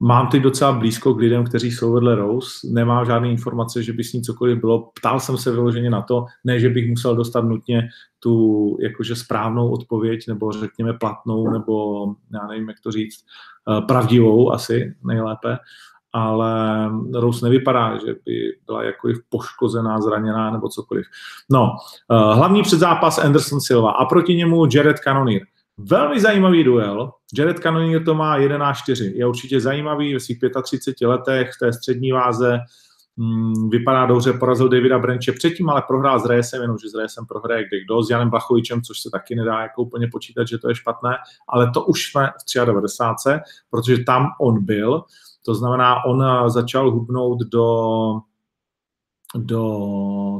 mám 0.00 0.28
teď 0.28 0.42
docela 0.42 0.72
blízko 0.72 1.14
k 1.14 1.18
lidem, 1.18 1.44
kteří 1.44 1.70
jsou 1.70 1.92
vedle 1.92 2.14
Rose, 2.14 2.48
nemám 2.70 3.06
žádné 3.06 3.30
informace, 3.30 3.82
že 3.82 3.92
by 3.92 4.04
s 4.04 4.12
ní 4.12 4.22
cokoliv 4.22 4.60
bylo. 4.60 4.90
Ptal 4.94 5.20
jsem 5.20 5.36
se 5.36 5.52
vyloženě 5.52 5.90
na 5.90 6.02
to, 6.02 6.24
ne, 6.44 6.60
že 6.60 6.68
bych 6.68 6.90
musel 6.90 7.16
dostat 7.16 7.44
nutně 7.44 7.88
tu 8.20 8.76
jakože 8.80 9.16
správnou 9.16 9.70
odpověď, 9.70 10.28
nebo 10.28 10.52
řekněme 10.52 10.92
platnou, 10.92 11.50
nebo 11.50 12.06
já 12.32 12.46
nevím, 12.46 12.68
jak 12.68 12.80
to 12.80 12.90
říct, 12.90 13.24
uh, 13.68 13.86
pravdivou 13.86 14.52
asi 14.52 14.94
nejlépe, 15.04 15.58
ale 16.12 16.90
Rose 17.14 17.46
nevypadá, 17.46 17.98
že 18.06 18.14
by 18.24 18.56
byla 18.66 18.84
jakkoliv 18.84 19.18
poškozená, 19.28 20.00
zraněná 20.00 20.50
nebo 20.50 20.68
cokoliv. 20.68 21.06
No, 21.50 21.70
uh, 22.08 22.36
hlavní 22.36 22.62
předzápas 22.62 23.18
Anderson 23.18 23.60
Silva 23.60 23.90
a 23.90 24.04
proti 24.04 24.34
němu 24.34 24.66
Jared 24.74 24.98
Cannonier. 24.98 25.42
Velmi 25.84 26.20
zajímavý 26.20 26.64
duel. 26.64 27.12
Jared 27.38 27.58
Cannonier 27.58 28.04
to 28.04 28.14
má 28.14 28.38
11-4. 28.38 29.12
Je 29.14 29.26
určitě 29.26 29.60
zajímavý 29.60 30.14
ve 30.14 30.20
svých 30.20 30.38
35 30.62 31.08
letech 31.08 31.50
v 31.54 31.58
té 31.58 31.72
střední 31.72 32.12
váze. 32.12 32.58
Hmm, 33.18 33.70
vypadá 33.70 34.06
dobře, 34.06 34.32
porazil 34.32 34.68
Davida 34.68 34.98
Brenče 34.98 35.32
předtím, 35.32 35.70
ale 35.70 35.82
prohrál 35.86 36.20
s 36.20 36.26
Reyesem, 36.26 36.62
jenomže 36.62 36.88
s 36.88 36.94
Reyesem 36.94 37.26
prohraje 37.26 37.64
kde 37.68 37.84
kdo, 37.84 38.02
s 38.02 38.10
Janem 38.10 38.30
Blachovičem, 38.30 38.82
což 38.82 39.00
se 39.00 39.10
taky 39.10 39.34
nedá 39.34 39.60
jako 39.60 39.82
úplně 39.82 40.08
počítat, 40.12 40.48
že 40.48 40.58
to 40.58 40.68
je 40.68 40.74
špatné, 40.74 41.16
ale 41.48 41.70
to 41.70 41.84
už 41.84 42.10
jsme 42.10 42.30
v 42.62 42.64
93, 42.64 43.30
protože 43.70 44.04
tam 44.04 44.26
on 44.40 44.64
byl. 44.64 45.02
To 45.44 45.54
znamená, 45.54 46.04
on 46.04 46.22
eh, 46.22 46.50
začal 46.50 46.90
hubnout 46.90 47.38
do, 47.40 47.66
do 49.36 49.64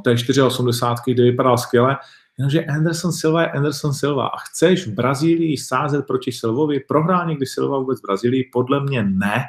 té 0.04 0.14
4,80, 0.14 0.94
kde 1.06 1.22
vypadal 1.22 1.58
skvěle, 1.58 1.96
jenomže 2.40 2.64
Anderson 2.64 3.12
Silva 3.12 3.42
je 3.42 3.50
Anderson 3.50 3.92
Silva 3.92 4.26
a 4.26 4.36
chceš 4.38 4.86
v 4.86 4.92
Brazílii 4.92 5.56
sázet 5.56 6.06
proti 6.06 6.32
Silvovi, 6.32 6.80
prohrál 6.80 7.26
někdy 7.26 7.46
Silva 7.46 7.78
vůbec 7.78 7.98
v 7.98 8.02
Brazílii? 8.02 8.50
Podle 8.52 8.80
mě 8.80 9.02
ne. 9.02 9.44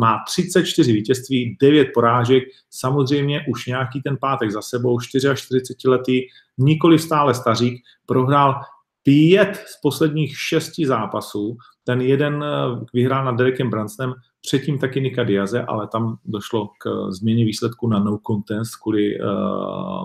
Má 0.00 0.18
34 0.26 0.92
vítězství, 0.92 1.56
9 1.60 1.88
porážek, 1.94 2.42
samozřejmě 2.70 3.46
už 3.48 3.66
nějaký 3.66 4.02
ten 4.02 4.16
pátek 4.20 4.50
za 4.50 4.62
sebou, 4.62 5.00
44 5.00 5.88
letý, 5.88 6.20
nikoli 6.58 6.98
stále 6.98 7.34
stařík, 7.34 7.82
prohrál 8.06 8.54
pět 9.02 9.56
z 9.56 9.80
posledních 9.82 10.38
šesti 10.38 10.86
zápasů, 10.86 11.56
ten 11.84 12.00
jeden 12.00 12.44
eh, 12.44 12.84
vyhrál 12.94 13.24
nad 13.24 13.36
Derekem 13.36 13.70
Bransonem, 13.70 14.14
předtím 14.40 14.78
taky 14.78 15.00
Nika 15.00 15.24
Diaze, 15.24 15.62
ale 15.62 15.86
tam 15.86 16.16
došlo 16.24 16.68
k 16.78 17.10
změně 17.10 17.44
výsledku 17.44 17.88
na 17.88 17.98
no 17.98 18.18
contest 18.26 18.76
kvůli 18.76 19.20
uh, 19.20 20.04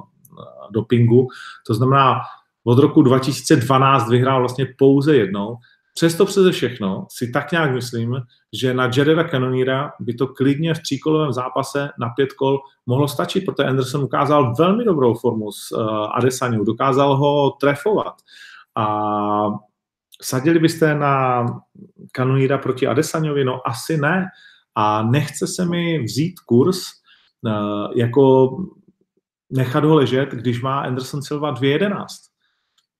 dopingu. 0.71 1.27
To 1.67 1.73
znamená, 1.73 2.21
od 2.63 2.79
roku 2.79 3.01
2012 3.01 4.09
vyhrál 4.09 4.39
vlastně 4.39 4.65
pouze 4.77 5.15
jednou, 5.15 5.57
přesto 5.99 6.25
přeze 6.25 6.51
všechno 6.51 7.07
si 7.11 7.31
tak 7.31 7.51
nějak 7.51 7.71
myslím, 7.71 8.15
že 8.53 8.73
na 8.73 8.91
Jareda 8.97 9.23
Cannoniera 9.23 9.91
by 9.99 10.13
to 10.13 10.27
klidně 10.27 10.73
v 10.73 10.79
tříkolovém 10.79 11.33
zápase 11.33 11.89
na 11.99 12.09
pět 12.09 12.33
kol 12.33 12.59
mohlo 12.85 13.07
stačit, 13.07 13.45
protože 13.45 13.67
Anderson 13.67 14.03
ukázal 14.03 14.55
velmi 14.55 14.85
dobrou 14.85 15.13
formu 15.13 15.51
s 15.51 15.71
uh, 15.71 15.81
Adesaniu, 16.17 16.63
dokázal 16.63 17.17
ho 17.17 17.51
trefovat. 17.51 18.13
A 18.75 18.87
sadili 20.21 20.59
byste 20.59 20.95
na 20.95 21.45
Cannoniera 22.15 22.57
proti 22.57 22.87
Adesaniovi? 22.87 23.45
No 23.45 23.67
asi 23.67 23.97
ne. 23.97 24.25
A 24.75 25.03
nechce 25.03 25.47
se 25.47 25.65
mi 25.65 26.03
vzít 26.03 26.39
kurz 26.39 26.79
uh, 27.41 27.51
jako 27.95 28.49
nechat 29.49 29.83
ho 29.83 29.95
ležet, 29.95 30.29
když 30.31 30.61
má 30.61 30.79
Anderson 30.79 31.21
Silva 31.21 31.53
2.11. 31.53 32.05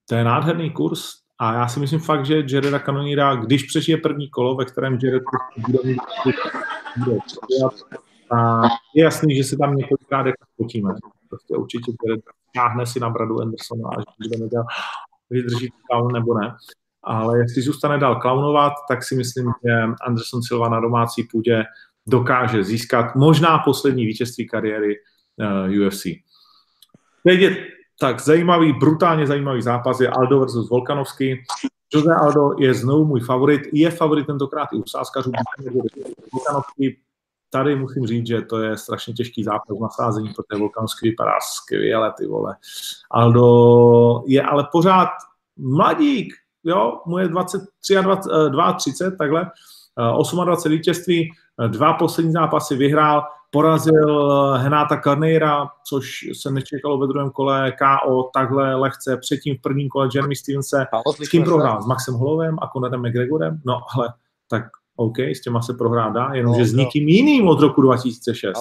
To 0.10 0.15
je 0.15 0.24
nádherný 0.24 0.70
kurz 0.72 1.12
a 1.39 1.53
já 1.53 1.68
si 1.68 1.79
myslím 1.79 2.00
fakt, 2.00 2.25
že 2.25 2.44
Jareda 2.50 2.79
Cannoniera, 2.79 3.36
když 3.36 3.63
přežije 3.63 3.98
první 3.98 4.29
kolo, 4.29 4.56
ve 4.56 4.65
kterém 4.65 5.00
Jared 5.03 5.24
bude 5.58 5.79
mít 5.84 6.01
a 8.32 8.62
je 8.96 9.03
jasný, 9.03 9.36
že 9.36 9.44
se 9.44 9.58
tam 9.58 9.75
několikrát 9.75 10.25
jako 10.25 10.46
spotíme. 10.53 10.94
Prostě 11.29 11.56
určitě 11.56 11.91
Jared 12.06 12.22
táhne 12.56 12.86
si 12.86 13.00
na 13.00 13.10
bradu 13.10 13.41
Andersona 13.41 13.89
a 13.89 14.00
že 14.00 14.29
bude 14.29 14.44
nedělat, 14.44 14.65
vydrží 15.29 15.70
clown 15.86 16.12
nebo 16.13 16.39
ne. 16.39 16.56
Ale 17.03 17.39
jestli 17.39 17.62
zůstane 17.62 17.98
dál 17.98 18.15
klaunovat, 18.15 18.74
tak 18.89 19.03
si 19.03 19.15
myslím, 19.15 19.46
že 19.65 19.72
Anderson 20.01 20.44
Silva 20.44 20.70
na 20.70 20.79
domácí 20.79 21.24
půdě 21.32 21.63
dokáže 22.08 22.63
získat 22.63 23.15
možná 23.15 23.58
poslední 23.58 24.06
vítězství 24.06 24.48
kariéry 24.48 24.96
eh, 25.39 25.88
UFC. 25.88 26.06
Teď 27.24 27.40
je 27.40 27.68
tak 28.00 28.20
zajímavý, 28.20 28.74
brutálně 28.74 29.28
zajímavý 29.28 29.62
zápas 29.62 30.00
je 30.00 30.10
Aldo 30.10 30.40
versus 30.40 30.70
Volkanovský. 30.70 31.44
Jose 31.94 32.16
Aldo 32.16 32.52
je 32.58 32.74
znovu 32.74 33.06
můj 33.06 33.20
favorit, 33.20 33.62
je 33.74 33.92
favorit 33.92 34.26
tentokrát 34.26 34.70
i 34.74 34.76
u 34.76 34.84
sázkařů. 34.88 35.32
Volkanovský, 36.34 36.98
tady 37.50 37.76
musím 37.76 38.08
říct, 38.08 38.28
že 38.28 38.42
to 38.42 38.60
je 38.60 38.78
strašně 38.78 39.14
těžký 39.14 39.44
zápas 39.44 39.80
na 39.82 39.90
sázení, 39.90 40.34
protože 40.36 40.60
Volkanovský 40.60 41.10
vypadá 41.10 41.32
skvěle, 41.42 42.14
ty 42.18 42.26
vole. 42.26 42.56
Aldo 43.12 44.24
je 44.26 44.42
ale 44.42 44.68
pořád 44.72 45.10
mladík, 45.58 46.34
jo, 46.64 47.02
mu 47.06 47.18
je 47.18 47.28
23, 47.28 47.68
32, 47.82 48.74
30, 48.74 49.18
takhle, 49.18 49.52
28 49.98 50.72
vítězství, 50.72 51.32
dva 51.68 51.94
poslední 51.94 52.32
zápasy 52.32 52.75
vyhrál, 52.75 53.24
porazil 53.51 54.54
Henáta 54.58 55.01
Carneira, 55.04 55.68
což 55.88 56.30
se 56.42 56.51
nečekalo 56.51 56.98
ve 56.98 57.08
druhém 57.08 57.30
kole, 57.30 57.72
KO 57.72 58.30
takhle 58.34 58.75
lehce, 58.75 59.18
předtím 59.18 59.56
v 59.58 59.62
prvním 59.62 59.89
kole 59.89 60.10
Jeremy 60.16 60.36
Stevense, 60.36 60.86
s 61.24 61.30
kým 61.30 61.44
prohrál? 61.44 61.82
S 61.82 61.86
Maxem 61.86 62.13
Holovem 62.13 62.58
a 62.62 62.68
Conorem 62.68 63.01
McGregorem? 63.01 63.62
No 63.66 63.80
ale 63.96 64.13
tak 64.50 64.63
OK, 64.96 65.20
s 65.20 65.42
těma 65.42 65.62
se 65.62 65.74
prohrát 65.74 66.13
dá, 66.13 66.30
jenomže 66.34 66.66
s 66.66 66.74
nikým 66.74 67.08
jiným 67.08 67.48
od 67.48 67.60
roku 67.60 67.82
2006. 67.82 68.58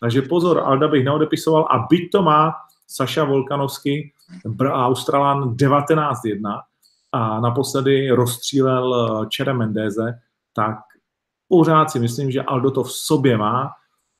Takže 0.00 0.22
pozor, 0.22 0.62
Alda 0.64 0.88
bych 0.88 1.04
neodepisoval 1.04 1.66
a 1.70 1.86
byť 1.90 2.10
to 2.12 2.22
má 2.22 2.52
Saša 2.86 3.24
Volkanovský, 3.24 4.12
Australan 4.60 5.54
19-1 5.54 6.60
a 7.12 7.40
naposledy 7.40 8.10
rozstřílel 8.10 9.26
Čere 9.26 9.54
Mendeze, 9.54 10.18
tak 10.52 10.76
pořád 11.48 11.90
si 11.90 12.00
myslím, 12.00 12.30
že 12.30 12.42
Aldo 12.42 12.70
to 12.70 12.82
v 12.82 12.92
sobě 12.92 13.38
má 13.38 13.70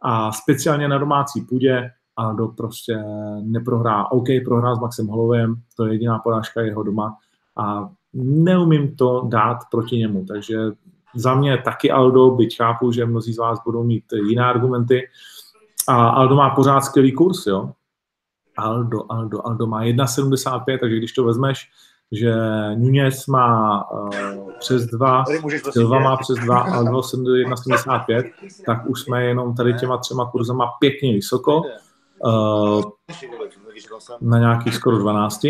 a 0.02 0.33
speciálně 0.33 0.88
na 0.88 0.99
domácí 0.99 1.40
půdě 1.40 1.90
Aldo 2.16 2.49
prostě 2.49 3.02
neprohrá. 3.43 4.12
OK, 4.12 4.26
prohrá 4.45 4.75
s 4.75 4.81
Maxem 4.81 5.07
Holovem, 5.07 5.54
to 5.76 5.87
je 5.87 5.95
jediná 5.95 6.19
porážka 6.19 6.61
jeho 6.61 6.83
doma 6.83 7.16
a 7.57 7.88
neumím 8.14 8.97
to 8.97 9.26
dát 9.28 9.59
proti 9.71 9.97
němu, 9.97 10.25
takže 10.28 10.59
za 11.14 11.35
mě 11.35 11.59
taky 11.59 11.90
Aldo, 11.90 12.31
byť 12.31 12.57
chápu, 12.57 12.93
že 12.93 13.07
mnozí 13.07 13.33
z 13.33 13.38
vás 13.38 13.59
budou 13.64 13.83
mít 13.83 14.04
jiné 14.12 14.45
argumenty. 14.45 15.02
A 15.88 16.09
Aldo 16.09 16.37
má 16.37 16.50
pořád 16.50 16.81
skvělý 16.81 17.12
kurz, 17.12 17.47
jo. 17.47 17.71
Aldo, 18.57 19.12
Aldo, 19.12 19.47
Aldo 19.47 19.66
má 19.66 19.83
1,75, 19.85 20.79
takže 20.81 20.96
když 20.96 21.12
to 21.12 21.25
vezmeš, 21.25 21.70
že 22.14 22.35
Nunez 22.74 23.27
má 23.27 23.85
uh, 23.90 24.50
přes 24.59 24.87
dva, 24.87 25.24
Silva 25.70 25.98
má 25.98 26.16
přes 26.16 26.37
dva 26.38 26.61
a 26.61 26.83
1,75, 26.83 28.31
tak 28.66 28.87
už 28.87 29.00
jsme 29.00 29.24
jenom 29.24 29.55
tady 29.55 29.74
těma 29.74 29.96
třema 29.96 30.31
kurzama 30.31 30.66
pěkně 30.81 31.12
vysoko, 31.12 31.62
uh, 32.24 32.83
na 34.20 34.38
nějakých 34.38 34.74
skoro 34.74 34.98
12. 34.98 35.46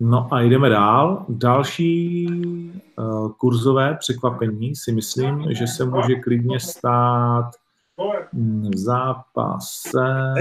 No 0.00 0.28
a 0.30 0.40
jdeme 0.40 0.68
dál. 0.68 1.24
Další 1.28 2.28
uh, 2.96 3.32
kurzové 3.32 3.96
překvapení 4.00 4.76
si 4.76 4.92
myslím, 4.92 5.44
že 5.48 5.66
se 5.66 5.84
může 5.84 6.14
klidně 6.14 6.60
stát 6.60 7.50
v 8.70 8.76
zápase. 8.76 10.34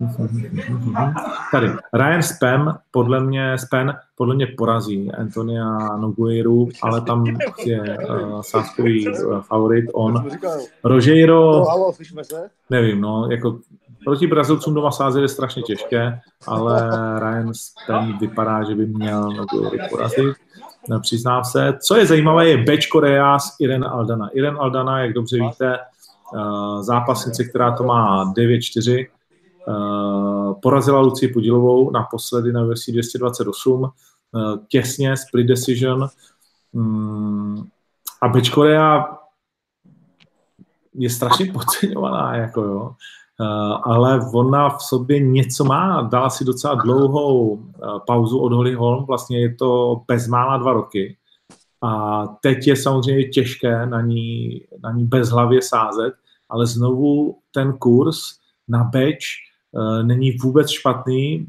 Tady. 1.52 1.72
Ryan 1.94 2.22
Spam 2.22 2.78
podle 2.90 3.20
mě, 3.20 3.58
Spen 3.58 3.96
podle 4.16 4.34
mě 4.34 4.46
porazí 4.46 5.12
Antonia 5.12 5.96
Nogueiru, 5.96 6.68
ale 6.82 7.00
tam 7.00 7.24
je 7.64 7.98
uh, 7.98 8.40
sáskový 8.40 9.08
uh, 9.08 9.40
favorit 9.40 9.84
on. 9.94 10.28
Rogeiro, 10.84 11.64
nevím, 12.70 13.00
no, 13.00 13.28
jako 13.30 13.58
proti 14.04 14.26
Brazilcům 14.26 14.74
doma 14.74 14.90
sázet 14.90 15.20
je 15.20 15.28
strašně 15.28 15.62
těžké, 15.62 16.20
ale 16.46 16.90
Ryan 17.20 17.54
Spen 17.54 18.18
vypadá, 18.20 18.62
že 18.62 18.74
by 18.74 18.86
měl 18.86 19.30
Nogueiru 19.32 19.78
porazit. 19.90 20.36
Přiznám 21.00 21.44
se. 21.44 21.78
Co 21.82 21.96
je 21.96 22.06
zajímavé, 22.06 22.48
je 22.48 22.56
Beč 22.56 22.86
Korea 22.86 23.38
s 23.38 23.56
Irene 23.60 23.86
Aldana. 23.86 24.28
Irene 24.28 24.58
Aldana, 24.58 25.00
jak 25.00 25.12
dobře 25.12 25.38
víte, 25.40 25.78
Eh, 26.34 26.82
zápasnice, 26.82 27.44
která 27.44 27.76
to 27.76 27.84
má 27.84 28.32
9-4, 28.32 29.06
eh, 29.68 30.54
porazila 30.62 31.00
Luci 31.00 31.28
Podilovou 31.28 31.90
naposledy 31.90 32.52
na 32.52 32.64
UFC 32.64 32.92
228, 32.92 33.84
eh, 33.84 34.58
těsně, 34.68 35.16
split 35.16 35.44
decision. 35.44 36.08
Mm, 36.72 37.62
a 38.22 38.28
Beč 38.28 38.50
Korea 38.50 39.18
je 40.94 41.10
strašně 41.10 41.46
podceňovaná, 41.52 42.36
jako 42.36 42.62
jo. 42.62 42.94
ale 43.82 44.20
ona 44.34 44.68
v 44.68 44.82
sobě 44.82 45.20
něco 45.20 45.64
má, 45.64 46.02
dala 46.02 46.30
si 46.30 46.44
docela 46.44 46.74
dlouhou 46.74 47.62
pauzu 48.06 48.38
od 48.38 48.52
Holly 48.52 48.74
Holm, 48.74 49.04
vlastně 49.04 49.40
je 49.40 49.54
to 49.54 50.00
bezmála 50.08 50.56
dva 50.56 50.72
roky. 50.72 51.16
A 51.82 52.24
teď 52.26 52.66
je 52.66 52.76
samozřejmě 52.76 53.24
těžké 53.24 53.86
na 53.86 54.00
ní, 54.00 54.60
na 54.82 54.92
ní 54.92 55.04
bezhlavě 55.04 55.62
sázet, 55.62 56.14
ale 56.48 56.66
znovu 56.66 57.38
ten 57.50 57.72
kurz 57.72 58.18
na 58.68 58.84
beč 58.84 59.36
uh, 59.72 60.02
není 60.02 60.30
vůbec 60.30 60.70
špatný. 60.70 61.46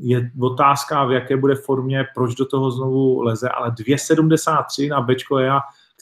Je 0.00 0.30
otázka, 0.40 1.04
v 1.04 1.12
jaké 1.12 1.36
bude 1.36 1.54
formě, 1.54 2.04
proč 2.14 2.34
do 2.34 2.46
toho 2.46 2.70
znovu 2.70 3.22
leze, 3.22 3.48
ale 3.48 3.70
2,73 3.70 4.90
na 4.90 5.00
bečko 5.00 5.38
je, 5.38 5.50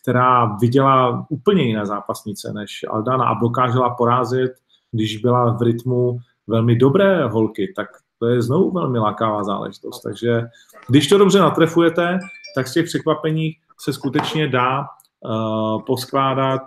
která 0.02 0.44
viděla 0.44 1.26
úplně 1.28 1.62
jiné 1.62 1.87
zápasnice 1.87 2.52
než 2.52 2.85
Aldana 2.90 3.24
a 3.24 3.40
dokážela 3.40 3.94
porázet, 3.94 4.52
když 4.92 5.16
byla 5.16 5.52
v 5.52 5.62
rytmu 5.62 6.18
velmi 6.46 6.76
dobré 6.76 7.28
holky, 7.28 7.72
tak 7.76 7.88
to 8.18 8.26
je 8.26 8.42
znovu 8.42 8.70
velmi 8.70 8.98
lákavá 8.98 9.44
záležitost. 9.44 10.00
Takže 10.00 10.42
když 10.88 11.09
to 11.09 11.18
dobře 11.18 11.38
natrefujete, 11.38 12.18
tak 12.54 12.68
z 12.68 12.72
těch 12.72 12.86
překvapení 12.86 13.52
se 13.80 13.92
skutečně 13.92 14.48
dá 14.48 14.86
uh, 15.20 15.82
poskládat 15.82 16.62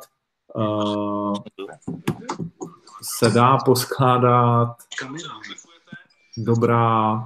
uh, 0.55 1.33
se 3.01 3.29
dá 3.29 3.57
poskládat 3.65 4.75
dobrá, 6.37 7.21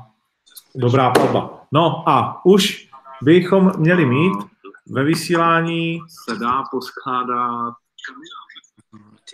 dobrá 0.75 1.11
palba. 1.11 1.65
No 1.71 2.09
a 2.09 2.45
už 2.45 2.89
bychom 3.21 3.71
měli 3.77 4.05
mít 4.05 4.33
ve 4.89 5.03
vysílání 5.03 5.99
se 6.07 6.35
dá 6.35 6.63
poskládat 6.71 7.73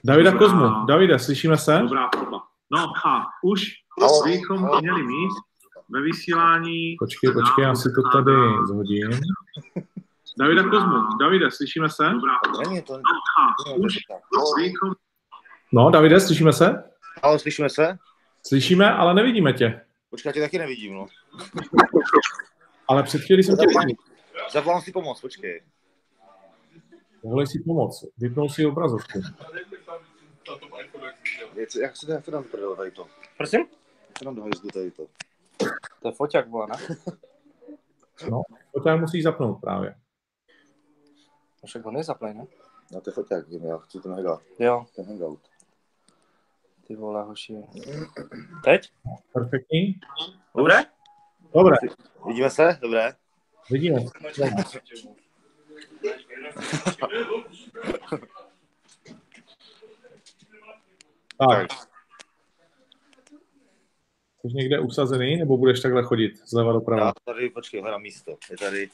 Davida 0.05 0.37
Kozmu. 0.37 0.85
Davide, 0.85 1.19
slyšíme 1.19 1.57
se? 1.57 1.79
Dobrá 1.81 2.07
palba. 2.07 2.43
No 2.71 3.07
a 3.07 3.25
už 3.43 3.71
bychom 4.23 4.79
měli 4.79 5.03
mít 5.03 5.31
ve 5.93 6.01
vysílání... 6.01 6.95
Počkej, 6.99 7.33
počkej, 7.33 7.63
já 7.63 7.75
si 7.75 7.89
to 7.91 8.01
tady 8.13 8.31
zhodím. 8.67 9.09
Davida 10.39 10.63
Kozmu. 10.63 11.17
Davide, 11.21 11.51
slyšíme 11.51 11.89
se? 11.89 12.03
Není 12.67 12.81
to... 12.81 12.99
No, 15.73 15.89
Davide, 15.89 16.19
slyšíme 16.19 16.53
se? 16.53 16.83
Ale 17.21 17.39
slyšíme 17.39 17.69
se? 17.69 17.97
Slyšíme, 18.47 18.93
ale 18.93 19.13
nevidíme 19.13 19.53
tě. 19.53 19.81
Počkej, 20.09 20.33
tě 20.33 20.41
taky 20.41 20.57
nevidím, 20.57 20.93
no. 20.93 21.07
ale 22.87 23.03
před 23.03 23.21
chvíli 23.21 23.43
jsem 23.43 23.57
tě 23.57 23.67
viděl. 23.67 23.95
Zavolám 24.51 24.81
si 24.81 24.91
pomoc, 24.91 25.21
počkej. 25.21 25.63
Zavolej 27.23 27.47
si 27.47 27.59
pomoc. 27.59 28.05
Vypnul 28.17 28.49
si 28.49 28.65
obrazovku. 28.65 29.21
Jak 31.81 31.97
se 31.97 32.21
to 32.25 32.31
dám 32.31 32.43
prdele 32.43 32.75
tady 32.75 32.91
to? 32.91 33.07
Prosím? 33.37 33.59
Jak 34.09 34.17
se 34.19 34.25
dám 34.25 34.35
do 34.35 34.41
hajzdu 34.41 34.69
tady 34.69 34.91
to? 34.91 35.07
To 36.01 36.07
je 36.07 36.11
foťák, 36.11 36.49
vole, 36.49 36.67
ne? 36.67 36.95
no, 38.31 38.41
foťák 38.71 38.99
musíš 38.99 39.23
zapnout 39.23 39.61
právě. 39.61 39.95
Však 41.65 41.85
on 41.85 41.97
je 41.97 42.03
zaplej, 42.03 42.33
ne? 42.33 42.45
Na 42.93 42.99
té 42.99 43.11
foťák, 43.11 43.45
já 43.49 43.77
chci 43.77 43.99
ten 43.99 44.11
hangout. 44.13 44.41
Jo, 44.59 44.85
Ten 44.95 45.05
hangout. 45.05 45.39
ty 46.87 46.95
vole, 46.95 47.23
hoši. 47.23 47.55
Teď? 48.63 48.91
Perfektní. 49.33 49.99
Dobré? 50.55 50.79
Dobré, 51.53 51.77
Vidíme 52.27 52.49
se? 52.49 52.77
Dobré. 52.81 53.15
vidíme. 53.71 53.99
Tak, 61.37 61.67
jsi 64.49 64.57
někde 64.57 64.79
usazený, 64.79 65.37
nebo 65.37 65.57
budeš 65.57 65.79
takhle 65.79 66.03
chodit 66.03 66.31
zleva 66.47 66.73
doprava? 66.73 67.05
Já 67.05 67.13
tady, 67.25 67.49
počkej, 67.49 67.81
hledám 67.81 68.01
místo. 68.01 68.37
Je 68.51 68.57
tady 68.57 68.89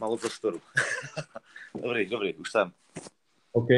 málo 0.00 0.16
prostoru. 0.16 0.60
dobrý, 1.82 2.06
dobrý, 2.06 2.34
už 2.34 2.50
jsem. 2.50 2.70
OK. 3.52 3.68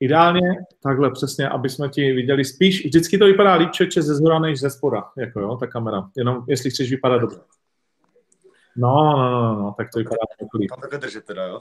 Ideálně 0.00 0.40
takhle 0.82 1.10
přesně, 1.10 1.48
aby 1.48 1.68
jsme 1.70 1.88
ti 1.88 2.12
viděli 2.12 2.44
spíš, 2.44 2.84
vždycky 2.84 3.18
to 3.18 3.24
vypadá 3.24 3.54
líp 3.54 3.70
čeče 3.70 4.02
ze 4.02 4.14
zhora 4.14 4.38
než 4.38 4.60
ze 4.60 4.70
spoda, 4.70 5.04
jako 5.16 5.40
jo, 5.40 5.56
ta 5.56 5.66
kamera, 5.66 6.10
jenom 6.16 6.44
jestli 6.48 6.70
chceš 6.70 6.90
vypadat 6.90 7.18
dobře. 7.18 7.40
No, 8.76 9.16
no, 9.16 9.30
no, 9.30 9.62
no, 9.62 9.74
tak 9.76 9.88
to 9.92 9.98
vypadá 9.98 10.18
líp. 10.58 10.70
Tam 10.70 10.80
takhle 10.80 10.98
držet 10.98 11.24
teda, 11.24 11.44
jo? 11.44 11.60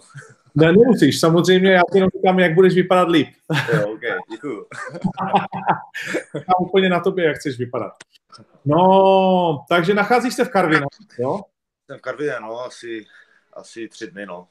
Ne, 0.55 0.71
nemusíš, 0.71 1.19
samozřejmě, 1.19 1.71
já 1.71 1.81
ti 1.91 1.97
jenom 1.97 2.09
říkám, 2.15 2.39
jak 2.39 2.55
budeš 2.55 2.73
vypadat 2.73 3.09
líp. 3.09 3.27
jo, 3.73 3.93
ok, 3.93 4.01
děkuju. 4.31 4.65
Já 6.35 6.53
úplně 6.59 6.89
na 6.89 6.99
tobě, 6.99 7.25
jak 7.25 7.35
chceš 7.37 7.59
vypadat. 7.59 7.91
No, 8.65 9.65
takže 9.69 9.93
nacházíš 9.93 10.33
se 10.33 10.45
v 10.45 10.49
Karvinu, 10.49 10.87
jo? 11.19 11.41
Jsem 11.85 11.97
v 11.97 12.01
Karvině, 12.01 12.33
no, 12.41 12.59
asi, 12.59 13.05
asi 13.53 13.87
tři 13.87 14.07
dny, 14.11 14.25
no. 14.25 14.47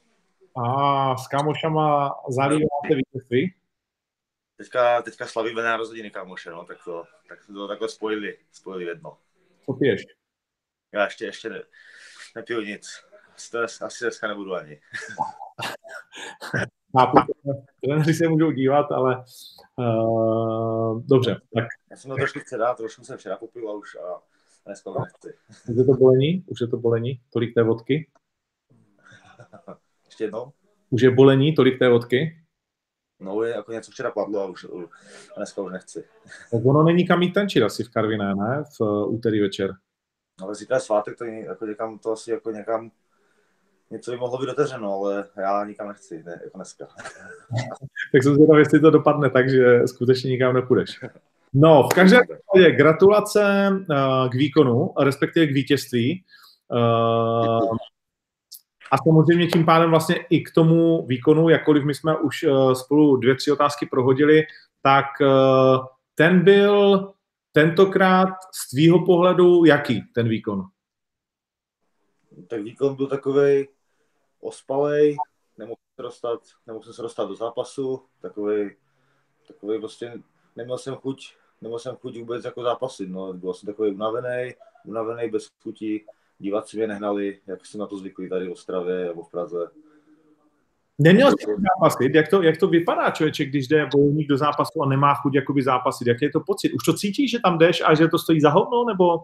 A 0.55 1.17
s 1.17 1.27
kámošama 1.27 2.15
zalíváte 2.29 2.95
vítězství. 2.95 3.53
Teďka, 4.57 5.01
teďka 5.01 5.27
slavíme 5.27 5.63
narozeniny 5.63 6.11
kámoše, 6.11 6.49
no, 6.51 6.65
tak 6.65 6.77
to, 6.85 7.03
tak 7.29 7.39
to 7.45 7.67
takhle 7.67 7.89
spojili, 7.89 8.37
spojili 8.51 8.85
jedno. 8.85 9.17
Co 9.65 9.73
piješ? 9.73 10.01
Já 10.93 11.03
ještě, 11.03 11.25
ještě 11.25 11.49
ne, 11.49 11.61
nepiju 12.35 12.61
nic. 12.61 12.87
Asi, 13.35 13.51
to, 13.51 13.85
asi 13.85 14.03
dneska 14.03 14.27
nebudu 14.27 14.53
ani. 14.53 14.79
Trenéři 17.83 18.13
se 18.13 18.29
můžou 18.29 18.51
dívat, 18.51 18.91
ale 18.91 19.23
uh, 19.75 21.01
dobře, 21.05 21.41
tak 21.55 21.65
Já 21.91 21.97
jsem 21.97 22.11
to 22.11 22.15
trošku 22.15 22.39
včera, 22.39 22.73
trošku 22.75 23.03
jsem 23.03 23.17
včera 23.17 23.37
popil 23.37 23.69
a 23.69 23.73
už 23.73 23.95
a 23.95 24.21
dneska 24.65 24.89
už 24.89 24.97
nechci. 24.99 25.37
už 25.69 25.77
je 25.77 25.85
to 25.85 25.93
bolení, 25.93 26.43
už 26.47 26.61
je 26.61 26.67
to 26.67 26.77
bolení, 26.77 27.21
tolik 27.33 27.53
té 27.53 27.63
vodky. 27.63 28.09
Ještě 30.05 30.23
jednou? 30.23 30.51
Už 30.89 31.01
je 31.01 31.11
bolení, 31.11 31.55
tolik 31.55 31.79
té 31.79 31.89
vodky. 31.89 32.39
No, 33.19 33.43
je 33.43 33.51
jako 33.55 33.71
něco 33.71 33.91
včera 33.91 34.11
padlo 34.11 34.39
a 34.39 34.45
už, 34.45 34.65
a 34.65 35.37
dneska 35.37 35.61
už 35.61 35.71
nechci. 35.71 36.05
Tak 36.51 36.65
ono 36.65 36.83
není 36.83 37.07
kam 37.07 37.21
jít 37.21 37.33
tančit 37.33 37.63
asi 37.63 37.83
v 37.83 37.89
Karviné, 37.89 38.35
ne? 38.35 38.63
V 38.77 38.81
uh, 38.81 39.13
úterý 39.13 39.41
večer. 39.41 39.73
Ale 40.41 40.55
zítra 40.55 40.77
je 40.77 40.81
svátek, 40.81 41.17
to, 41.17 41.25
jako 41.25 41.65
někam, 41.65 41.99
to 41.99 42.11
asi 42.11 42.31
jako 42.31 42.51
někam 42.51 42.91
něco 43.93 44.11
by 44.11 44.17
mohlo 44.17 44.37
být 44.37 44.49
otevřeno, 44.49 44.93
ale 44.93 45.25
já 45.37 45.65
nikam 45.65 45.87
nechci, 45.87 46.23
ne, 46.25 46.39
jako 46.43 46.57
dneska. 46.57 46.87
Tak 48.11 48.23
jsem 48.23 48.33
zvědav, 48.33 48.57
jestli 48.57 48.79
to 48.79 48.91
dopadne 48.91 49.29
tak, 49.29 49.49
že 49.49 49.87
skutečně 49.87 50.31
nikam 50.31 50.53
nepůjdeš. 50.53 50.99
No, 51.53 51.83
v 51.83 51.95
každém 51.95 52.21
případě 52.23 52.75
gratulace 52.75 53.69
uh, 53.71 54.29
k 54.29 54.33
výkonu, 54.33 54.93
respektive 54.99 55.47
k 55.47 55.53
vítězství. 55.53 56.23
Uh, 56.71 57.77
a 58.91 58.97
samozřejmě 59.03 59.47
tím 59.47 59.65
pádem 59.65 59.89
vlastně 59.89 60.15
i 60.15 60.41
k 60.41 60.51
tomu 60.51 61.05
výkonu, 61.05 61.49
jakkoliv 61.49 61.83
my 61.83 61.93
jsme 61.93 62.17
už 62.17 62.43
uh, 62.43 62.73
spolu 62.73 63.17
dvě, 63.17 63.35
tři 63.35 63.51
otázky 63.51 63.85
prohodili, 63.85 64.43
tak 64.81 65.05
ten 66.15 66.43
byl 66.43 67.13
tentokrát 67.53 68.33
z 68.53 68.69
tvýho 68.69 69.05
pohledu 69.05 69.65
jaký 69.65 70.01
ten 70.13 70.29
výkon? 70.29 70.63
Tak 72.47 72.61
výkon 72.61 72.95
byl 72.95 73.07
takový 73.07 73.67
ospalej, 74.39 75.17
nemohl 75.57 75.77
se 75.95 76.01
dostat, 76.01 76.39
nemohl 76.67 76.83
jsem 76.83 76.93
se 76.93 77.01
dostat 77.01 77.25
do 77.25 77.35
zápasu, 77.35 78.01
takový, 78.21 78.75
takový 79.47 79.79
prostě, 79.79 80.13
neměl 80.55 80.77
jsem 80.77 80.95
chuť, 80.95 81.35
neměl 81.61 81.79
jsem 81.79 81.95
chuť 81.95 82.17
vůbec 82.17 82.45
jako 82.45 82.63
zápasit, 82.63 83.09
no, 83.09 83.33
byl 83.33 83.53
jsem 83.53 83.67
takový 83.67 83.91
unavený, 83.91 84.53
unavený, 84.85 85.29
bez 85.29 85.47
chuti, 85.63 86.05
diváci 86.37 86.77
mě 86.77 86.87
nehnali, 86.87 87.41
jak 87.47 87.65
jsem 87.65 87.79
na 87.79 87.87
to 87.87 87.97
zvyklý 87.97 88.29
tady 88.29 88.47
v 88.47 88.51
Ostravě 88.51 89.05
nebo 89.05 89.23
v 89.23 89.31
Praze. 89.31 89.71
Neměl 90.99 91.31
jsi 91.31 91.45
zápasit? 91.45 92.15
Jak 92.15 92.27
to, 92.27 92.41
jak 92.41 92.57
to 92.57 92.67
vypadá, 92.67 93.11
člověče, 93.11 93.45
když 93.45 93.67
jde 93.67 93.85
bojovník 93.95 94.27
do 94.27 94.37
zápasu 94.37 94.83
a 94.83 94.89
nemá 94.89 95.15
chuť 95.15 95.35
jakoby 95.35 95.63
zápasit? 95.63 96.07
Jaký 96.07 96.25
je 96.25 96.31
to 96.31 96.39
pocit? 96.39 96.73
Už 96.73 96.83
to 96.83 96.93
cítíš, 96.93 97.31
že 97.31 97.39
tam 97.39 97.57
jdeš 97.57 97.83
a 97.85 97.95
že 97.95 98.07
to 98.07 98.17
stojí 98.17 98.41
za 98.41 98.49
hovno, 98.49 98.85
nebo? 98.85 99.23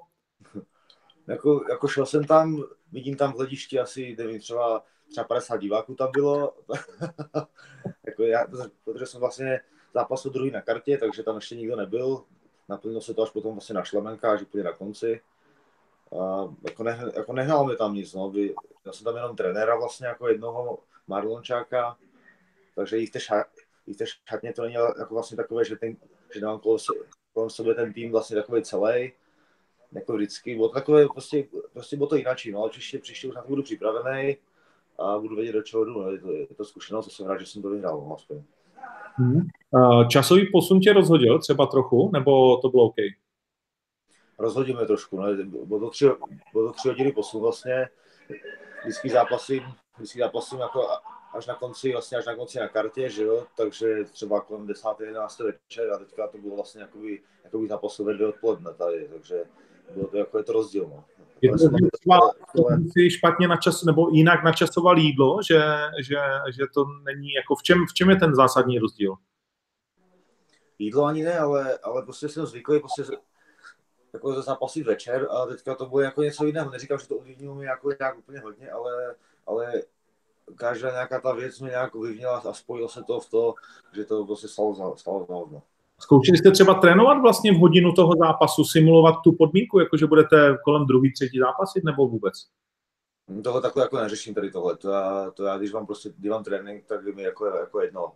Jako, 1.28 1.64
jako 1.70 1.88
šel 1.88 2.06
jsem 2.06 2.24
tam, 2.24 2.64
vidím 2.92 3.16
tam 3.16 3.34
v 3.34 3.36
hledišti 3.36 3.80
asi, 3.80 4.16
nevím, 4.18 4.40
třeba, 4.40 4.84
třeba 5.12 5.28
50 5.28 5.58
diváků 5.58 5.96
tam 5.96 6.10
bylo. 6.12 6.54
jako 8.06 8.24
já, 8.24 8.46
protože 8.84 9.06
jsem 9.06 9.20
vlastně 9.20 9.60
zápasil 9.94 10.32
druhý 10.32 10.52
na 10.52 10.62
kartě, 10.62 10.98
takže 10.98 11.24
tam 11.24 11.36
ještě 11.36 11.56
nikdo 11.56 11.76
nebyl. 11.76 12.24
Naplnilo 12.70 13.02
se 13.02 13.14
to 13.14 13.24
až 13.24 13.30
potom 13.30 13.52
vlastně 13.54 13.76
na 13.76 13.84
šlemenka, 13.84 14.32
až 14.32 14.42
úplně 14.42 14.64
na 14.64 14.74
konci. 14.74 15.22
A 16.22 16.50
jako, 16.68 16.84
ne, 16.84 17.12
jako 17.16 17.34
nehnal 17.34 17.66
mi 17.66 17.76
tam 17.76 17.94
nic, 17.94 18.14
no. 18.14 18.34
Já 18.86 18.94
jsem 18.94 19.06
tam 19.06 19.16
jenom 19.16 19.36
trenéra 19.36 19.76
vlastně 19.76 20.08
jako 20.08 20.28
jednoho 20.28 20.80
Marlončáka, 21.10 21.98
takže 22.76 22.98
i 22.98 23.06
v 23.06 23.12
té, 23.12 23.20
ša, 23.20 23.46
i 23.88 23.94
v 23.94 23.98
té 23.98 24.06
šatně 24.30 24.54
to 24.54 24.62
není 24.62 24.74
jako 24.74 25.14
vlastně 25.14 25.38
takové, 25.38 25.66
že, 25.66 25.76
ten, 25.76 25.98
že 26.34 26.46
mám 26.46 26.60
kolem, 26.60 26.80
kolem 27.34 27.50
sebe 27.50 27.76
ten 27.76 27.94
tým 27.94 28.12
vlastně 28.12 28.36
takový 28.36 28.64
celý, 28.64 29.12
jako 29.92 30.14
vždycky, 30.14 30.56
bylo 30.56 30.68
to 30.68 30.74
takové, 30.74 31.08
prostě, 31.08 31.48
prostě 31.74 31.98
bylo 31.98 32.10
to 32.10 32.16
jinak, 32.16 32.38
no, 32.52 32.62
ale 32.62 32.70
příště, 32.70 33.00
příště 33.00 33.28
už 33.28 33.36
na 33.36 33.42
to 33.42 33.48
budu 33.48 33.64
připravený 33.64 34.38
a 35.00 35.20
budu 35.20 35.36
vědět, 35.36 35.52
do 35.52 35.62
čeho 35.62 35.86
jdu, 35.86 35.92
no, 35.92 36.12
je 36.12 36.20
to, 36.20 36.32
je 36.32 36.48
to 36.48 36.66
zkušenost 36.66 37.08
a 37.08 37.10
jsem 37.10 37.28
rád, 37.28 37.40
že 37.40 37.46
jsem 37.46 37.62
to 37.62 37.70
vyhrál, 37.70 38.06
no, 38.08 38.16
aspoň. 38.16 38.44
Hmm. 39.16 39.48
Časový 40.08 40.52
posun 40.52 40.80
tě 40.80 40.94
rozhodil 40.94 41.40
třeba 41.40 41.66
trochu, 41.66 42.10
nebo 42.14 42.58
to 42.58 42.70
bylo 42.70 42.84
OK? 42.84 42.96
Rozhodil 44.40 44.78
mě 44.78 44.86
trošku, 44.86 45.18
no, 45.18 45.24
bylo 45.66 45.80
to 45.80 45.90
tři, 45.90 46.06
bylo 46.54 46.68
to 46.68 46.74
tři 46.74 46.88
hodiny 46.88 47.12
posun 47.12 47.42
vlastně, 47.42 47.90
vždycky 48.84 49.10
zápasím, 49.10 49.64
vždycky 50.00 50.20
zápasím 50.20 50.60
jako 50.60 50.88
až 51.34 51.48
na 51.48 51.56
konci, 51.56 51.92
vlastně 51.92 52.18
až 52.18 52.26
na 52.26 52.36
konci 52.36 52.60
na 52.60 52.68
kartě, 52.68 53.10
že 53.10 53.24
jo, 53.24 53.46
takže 53.58 54.04
třeba 54.04 54.42
kolem 54.42 54.68
10. 54.68 54.88
11. 55.00 55.40
večer 55.40 55.94
a 55.94 55.98
teďka 55.98 56.28
to 56.28 56.38
bylo 56.38 56.56
vlastně 56.56 56.82
jakoby, 56.82 57.22
jakoby 57.44 57.68
zápasu 57.68 58.04
ve 58.04 58.14
dvě 58.14 58.28
odpoledne 58.28 58.74
tady, 58.74 59.08
takže 59.08 59.44
bylo 59.94 60.08
to 60.08 60.18
jako 60.18 60.38
je 60.38 60.44
to 60.44 60.54
rozdíl, 60.54 60.90
no. 60.96 61.06
Je 61.42 61.52
to 61.52 61.58
třeba, 61.92 62.20
si 62.92 63.12
špatně 63.12 63.48
načas, 63.48 63.84
nebo 63.84 64.10
jinak 64.10 64.44
načasoval 64.44 64.98
jídlo, 64.98 65.40
že, 65.48 65.62
že, 66.00 66.18
že 66.58 66.64
to 66.74 66.86
není 66.86 67.32
jako, 67.34 67.56
v 67.56 67.64
čem, 67.64 67.86
v 67.90 67.94
čem 67.94 68.10
je 68.10 68.16
ten 68.16 68.36
zásadní 68.36 68.80
rozdíl? 68.80 69.16
Jídlo 70.80 71.06
ani 71.06 71.24
ne, 71.24 71.40
ale, 71.40 71.78
ale 71.78 72.04
prostě 72.04 72.30
jsem 72.30 72.46
zvyklý 72.46 72.80
prostě 72.80 73.04
jako 74.14 74.34
za 74.34 74.42
zápasy 74.42 74.84
večer 74.84 75.28
a 75.32 75.46
teďka 75.46 75.76
to 75.76 75.86
bylo 75.86 76.02
jako 76.02 76.24
něco 76.24 76.46
jiného. 76.46 76.72
Neříkám, 76.72 77.00
že 77.00 77.08
to 77.08 77.16
ovlivnilo 77.16 77.56
mě 77.56 77.68
jako 77.68 77.90
nějak 78.00 78.18
úplně 78.18 78.40
hodně, 78.40 78.72
ale, 78.72 79.16
ale 79.50 79.82
každá 80.56 80.92
nějaká 80.92 81.22
ta 81.22 81.34
věc 81.34 81.60
mě 81.60 81.70
nějak 81.70 81.96
ovlivnila 81.96 82.38
a 82.38 82.54
spojilo 82.54 82.90
se 82.90 83.04
to 83.04 83.20
v 83.20 83.30
to, 83.30 83.54
že 83.96 84.06
to 84.06 84.26
prostě 84.26 84.48
stalo 84.48 84.76
za, 84.76 84.96
stalo. 84.96 85.62
Zkoušeli 86.00 86.38
jste 86.38 86.52
třeba 86.52 86.74
trénovat 86.74 87.22
vlastně 87.22 87.54
v 87.54 87.58
hodinu 87.58 87.92
toho 87.92 88.14
zápasu, 88.20 88.64
simulovat 88.64 89.16
tu 89.24 89.32
podmínku, 89.32 89.80
jako 89.80 89.98
že 89.98 90.08
budete 90.08 90.58
kolem 90.64 90.88
druhý, 90.88 91.14
třetí 91.14 91.40
zápasit, 91.40 91.84
nebo 91.84 92.08
vůbec? 92.08 92.34
Tohle 93.44 93.62
takhle 93.62 93.84
jako 93.84 93.98
neřeším 93.98 94.34
tady 94.34 94.52
tohle. 94.52 94.78
To 94.78 94.90
já, 94.90 95.32
to 95.32 95.44
já 95.44 95.58
když 95.58 95.72
vám 95.72 95.86
prostě 95.86 96.10
dělám 96.18 96.44
trénink, 96.44 96.86
tak 96.86 97.16
mi 97.16 97.24
jako, 97.24 97.46
jako 97.46 97.82
jedno, 97.82 98.12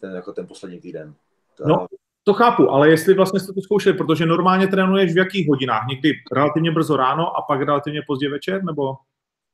ten, 0.00 0.14
jako 0.14 0.32
ten 0.32 0.46
poslední 0.46 0.80
týden. 0.80 1.14
To 1.56 1.68
no, 1.68 1.86
to 2.24 2.34
chápu, 2.34 2.70
ale 2.70 2.90
jestli 2.90 3.14
vlastně 3.14 3.40
jste 3.40 3.52
to 3.52 3.60
zkoušeli, 3.60 3.96
protože 3.96 4.26
normálně 4.26 4.68
trénuješ 4.68 5.14
v 5.14 5.18
jakých 5.18 5.48
hodinách? 5.48 5.86
Někdy 5.88 6.12
relativně 6.32 6.70
brzo 6.70 6.96
ráno 6.96 7.36
a 7.36 7.42
pak 7.42 7.60
relativně 7.60 8.02
pozdě 8.06 8.30
večer, 8.30 8.64
nebo? 8.64 8.94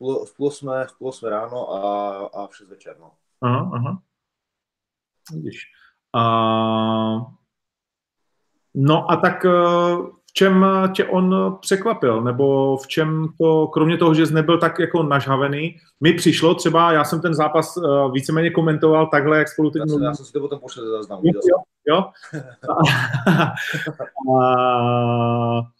V 0.01 0.37
půl 0.37 0.51
jsme, 0.51 0.87
v 0.87 0.99
půl 0.99 1.13
jsme 1.13 1.31
ráno 1.31 1.73
a, 1.73 2.17
a 2.27 2.47
v 2.47 2.57
6 2.57 2.69
večer, 2.69 2.97
no. 3.01 3.11
Aha, 3.41 3.71
aha. 3.75 3.99
Vidíš. 5.33 5.63
Uh, 6.17 7.23
no 8.75 9.11
a 9.11 9.17
tak 9.17 9.45
uh, 9.45 10.07
v 10.07 10.33
čem 10.33 10.67
tě 10.95 11.05
on 11.05 11.59
překvapil? 11.61 12.23
Nebo 12.23 12.77
v 12.77 12.87
čem 12.87 13.29
to, 13.41 13.67
kromě 13.67 13.97
toho, 13.97 14.15
že 14.15 14.27
jsi 14.27 14.35
nebyl 14.35 14.59
tak 14.59 14.79
jako 14.79 15.03
nažhavený, 15.03 15.77
mi 16.01 16.13
přišlo 16.13 16.55
třeba, 16.55 16.93
já 16.93 17.05
jsem 17.05 17.21
ten 17.21 17.35
zápas 17.35 17.77
uh, 17.77 18.13
víceméně 18.13 18.51
komentoval 18.51 19.07
takhle, 19.07 19.39
jak 19.39 19.49
spolu 19.49 19.71
teď 19.71 19.81
já, 19.81 19.87
jsem, 19.87 20.03
já 20.03 20.15
jsem 20.15 20.27
si 20.27 20.33
to 20.33 20.41
potom 20.41 20.61
pošel 20.61 20.85
ze 20.85 20.91
záznamu. 20.91 21.23
Jo, 21.25 21.41
jo, 21.51 21.57
jo. 21.87 22.05
a, 24.41 25.76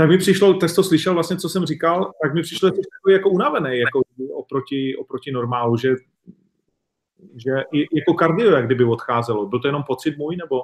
tak 0.00 0.08
mi 0.08 0.18
přišlo, 0.18 0.54
tak 0.54 0.74
to 0.74 0.82
slyšel 0.82 1.14
vlastně, 1.14 1.36
co 1.36 1.48
jsem 1.48 1.66
říkal, 1.66 2.12
tak 2.22 2.34
mi 2.34 2.42
přišlo, 2.42 2.70
takový 2.70 3.12
jako 3.12 3.30
unavený 3.30 3.78
jako 3.78 4.00
oproti, 4.34 4.96
oproti 4.96 5.32
normálu, 5.32 5.76
že 5.76 5.94
že 7.34 7.50
i, 7.72 7.98
jako 7.98 8.14
kardio 8.14 8.50
jak 8.50 8.66
kdyby 8.66 8.84
odcházelo. 8.84 9.46
Byl 9.46 9.60
to 9.60 9.68
jenom 9.68 9.82
pocit 9.82 10.18
můj, 10.18 10.36
nebo? 10.36 10.62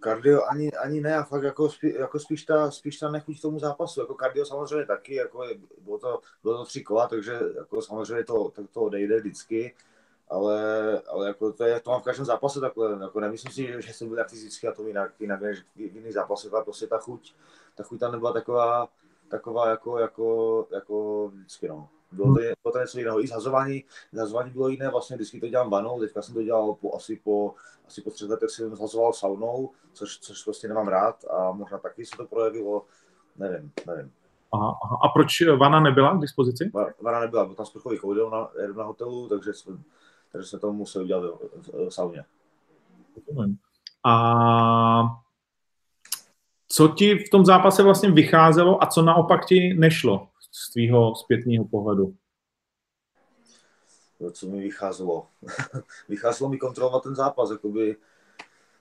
Kardio 0.00 0.42
ani, 0.50 0.72
ani 0.72 1.00
ne, 1.00 1.16
a 1.16 1.22
fakt 1.22 1.42
jako, 1.42 1.68
spí, 1.68 1.94
jako 1.98 2.18
spíš, 2.18 2.44
ta, 2.44 2.70
spíš 2.70 2.98
ta 2.98 3.10
nechuť 3.10 3.40
tomu 3.40 3.58
zápasu. 3.58 4.00
Jako 4.00 4.14
kardio 4.14 4.44
samozřejmě 4.44 4.86
taky, 4.86 5.14
jako 5.14 5.44
je, 5.44 5.54
bylo, 5.84 5.98
to, 5.98 6.20
bylo 6.42 6.58
to 6.58 6.64
tři 6.64 6.82
kola, 6.82 7.06
takže 7.08 7.40
jako 7.56 7.82
samozřejmě 7.82 8.24
to, 8.24 8.50
to, 8.50 8.66
to 8.72 8.80
odejde 8.80 9.20
vždycky, 9.20 9.74
ale, 10.28 10.62
ale 11.00 11.26
jako 11.26 11.52
to, 11.52 11.64
je, 11.64 11.80
to 11.80 11.90
mám 11.90 12.00
v 12.00 12.04
každém 12.04 12.26
zápase 12.26 12.60
takhle, 12.60 12.98
jako 13.00 13.20
nemyslím 13.20 13.52
si, 13.52 13.82
že, 13.82 13.92
jsem 13.92 14.08
byl 14.08 14.18
jak 14.18 14.30
fyzicky 14.30 14.68
a 14.68 14.72
to 14.72 14.86
jinak, 14.86 15.12
jinak 15.20 15.40
než 15.40 15.58
v 15.76 15.96
jiných 15.96 16.14
zápasech, 16.14 16.54
ale 16.54 16.64
prostě 16.64 16.86
ta 16.86 16.98
chuť, 16.98 17.34
ta 17.74 17.82
chuť 17.82 18.00
tam 18.00 18.12
nebyla 18.12 18.32
taková, 18.32 18.88
taková 19.28 19.68
jako, 19.68 19.98
jako, 19.98 20.66
jako 20.72 21.28
vždycky, 21.28 21.68
no. 21.68 21.88
Bylo 22.12 22.34
to, 22.34 22.40
bylo 22.62 22.72
to 22.72 22.78
něco 22.78 22.98
jiného. 22.98 23.24
I 23.24 23.26
zhazování, 23.26 23.84
zhazování 24.12 24.50
bylo 24.50 24.68
jiné, 24.68 24.88
vlastně 24.88 25.16
vždycky 25.16 25.40
to 25.40 25.48
dělám 25.48 25.70
vanou, 25.70 26.00
teďka 26.00 26.22
jsem 26.22 26.34
to 26.34 26.42
dělal 26.42 26.74
po, 26.74 26.94
asi 26.94 27.16
po, 27.24 27.54
asi 27.86 28.02
po 28.02 28.10
třech 28.10 28.28
letech 28.28 28.50
jsem 28.50 28.76
zhazoval 28.76 29.12
saunou, 29.12 29.70
což, 29.92 30.18
což 30.18 30.44
prostě 30.44 30.68
nemám 30.68 30.88
rád 30.88 31.24
a 31.30 31.52
možná 31.52 31.78
taky 31.78 32.06
se 32.06 32.16
to 32.16 32.26
projevilo, 32.26 32.84
nevím, 33.36 33.72
nevím. 33.86 34.12
Aha, 34.52 34.78
aha. 34.84 34.98
A 35.04 35.08
proč 35.08 35.42
vana 35.58 35.80
nebyla 35.80 36.16
k 36.16 36.20
dispozici? 36.20 36.70
Vana 37.00 37.20
nebyla, 37.20 37.44
byl 37.44 37.54
tam 37.54 37.66
sprchový 37.66 37.98
koudel 37.98 38.30
na, 38.30 38.50
na 38.76 38.84
hotelu, 38.84 39.28
takže 39.28 39.52
jsme, 39.52 39.78
takže 40.32 40.48
jsme 40.48 40.58
to 40.58 40.72
museli 40.72 41.04
udělat 41.04 41.20
v, 41.20 41.88
v 41.88 41.90
sauně. 41.90 42.24
A 44.04 45.20
co 46.72 46.88
ti 46.88 47.14
v 47.14 47.30
tom 47.30 47.44
zápase 47.44 47.82
vlastně 47.82 48.10
vycházelo 48.10 48.82
a 48.82 48.86
co 48.86 49.02
naopak 49.02 49.46
ti 49.46 49.74
nešlo 49.74 50.28
z 50.50 50.72
tvýho 50.72 51.14
zpětního 51.14 51.64
pohledu? 51.64 52.14
Co 54.32 54.46
mi 54.46 54.60
vycházelo? 54.60 55.26
vycházelo 56.08 56.50
mi 56.50 56.58
kontrolovat 56.58 57.02
ten 57.02 57.14
zápas, 57.14 57.50
jakoby 57.50 57.96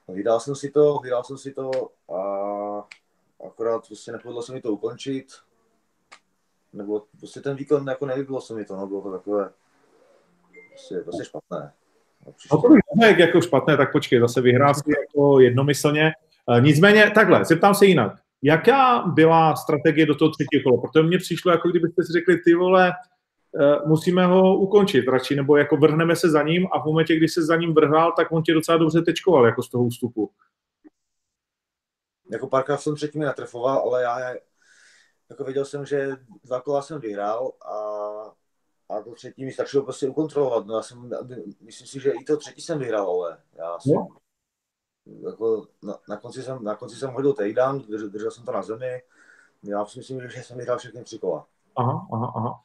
vydal 0.08 0.39
jsem 0.39 0.56
si 0.56 0.71
to, 0.71 0.99
vydal 1.04 1.23
jsem 1.23 1.38
si 1.38 1.54
to 1.54 1.71
a 2.15 2.23
akorát 3.47 3.88
prostě 3.88 4.12
nepovedlo 4.12 4.41
se 4.41 4.54
mi 4.54 4.62
to 4.62 4.71
ukončit. 4.71 5.28
Nebo 6.73 7.04
prostě 7.19 7.41
ten 7.41 7.56
výkon 7.56 7.88
jako 7.88 8.06
nevybylo 8.06 8.41
se 8.41 8.54
mi 8.54 8.65
to, 8.65 8.75
no, 8.75 8.88
bylo 8.88 9.02
to 9.02 9.12
takové 9.12 9.52
prostě, 10.69 10.95
prostě 10.95 11.25
špatné. 11.25 11.73
No 12.52 12.62
to 12.62 12.69
bych 12.69 12.82
jak 13.02 13.19
jako 13.19 13.41
špatné, 13.41 13.78
tak 13.78 13.91
počkej, 13.91 14.19
zase 14.19 14.41
vyhrál 14.41 14.75
si 14.75 14.91
jako 14.99 15.39
jednomyslně. 15.39 16.12
E, 16.58 16.62
nicméně, 16.62 17.12
takhle, 17.15 17.45
zeptám 17.45 17.75
se 17.75 17.86
jinak. 17.86 18.19
Jaká 18.43 19.04
byla 19.08 19.56
strategie 19.56 20.06
do 20.06 20.15
toho 20.15 20.32
třetího 20.32 20.63
kola? 20.63 20.82
Protože 20.82 21.08
mně 21.08 21.17
přišlo, 21.17 21.52
jako 21.52 21.69
kdybyste 21.69 22.04
si 22.04 22.13
řekli, 22.13 22.38
ty 22.38 22.56
vole, 22.56 22.89
e, 22.89 23.88
musíme 23.88 24.25
ho 24.25 24.58
ukončit 24.58 25.08
radši, 25.08 25.36
nebo 25.36 25.58
jako 25.58 25.78
vrhneme 25.78 26.15
se 26.15 26.30
za 26.30 26.43
ním 26.43 26.67
a 26.73 26.80
v 26.80 26.86
momentě, 26.86 27.15
kdy 27.15 27.28
se 27.28 27.45
za 27.45 27.56
ním 27.56 27.73
vrhal, 27.73 28.13
tak 28.17 28.32
on 28.32 28.43
tě 28.43 28.54
docela 28.54 28.78
dobře 28.78 29.02
tečkoval 29.02 29.45
jako 29.45 29.63
z 29.63 29.69
toho 29.69 29.84
ústupu. 29.84 30.32
Jako 32.32 32.47
párkrát 32.47 32.78
jsem 32.78 32.95
třetí 32.95 33.19
natrefoval, 33.19 33.80
ale 33.80 34.02
já 34.02 34.34
jako 35.30 35.43
věděl 35.43 35.65
jsem, 35.65 35.86
že 35.86 36.10
dva 36.43 36.62
kola 36.62 36.82
jsem 36.82 37.02
vyhrál 37.02 37.52
a, 37.65 37.75
a 38.89 39.02
to 39.02 39.12
třetí 39.12 39.45
mi 39.45 39.52
stačilo 39.52 39.84
prostě 39.84 40.08
ukontrolovat. 40.08 40.65
No 40.65 40.75
já 40.75 40.82
jsem, 40.82 41.10
myslím 41.62 41.88
si, 41.88 41.99
že 41.99 42.12
i 42.12 42.23
to 42.23 42.38
třetí 42.38 42.62
jsem 42.62 42.80
vyhrál, 42.80 43.10
ale 43.10 43.38
já 43.58 43.80
jsem, 43.80 43.95
no 43.95 44.08
jako 45.26 45.67
na, 45.84 45.95
na, 46.10 46.17
konci 46.17 46.43
jsem, 46.43 46.63
na 46.63 46.76
konci 46.76 46.95
jsem 46.95 47.10
hodil 47.10 47.34
takedown, 47.34 47.80
držel, 47.80 48.10
držel 48.10 48.32
jsem 48.32 48.45
to 48.45 48.52
na 48.52 48.62
zemi. 48.62 49.02
Já 49.63 49.86
si 49.86 50.00
myslím, 50.00 50.22
že 50.30 50.43
jsem 50.43 50.58
vyhrál 50.58 50.78
všechny 50.78 51.04
tři 51.04 51.19
kola. 51.19 51.45
Aha, 51.76 52.08
aha, 52.13 52.34
aha. 52.36 52.60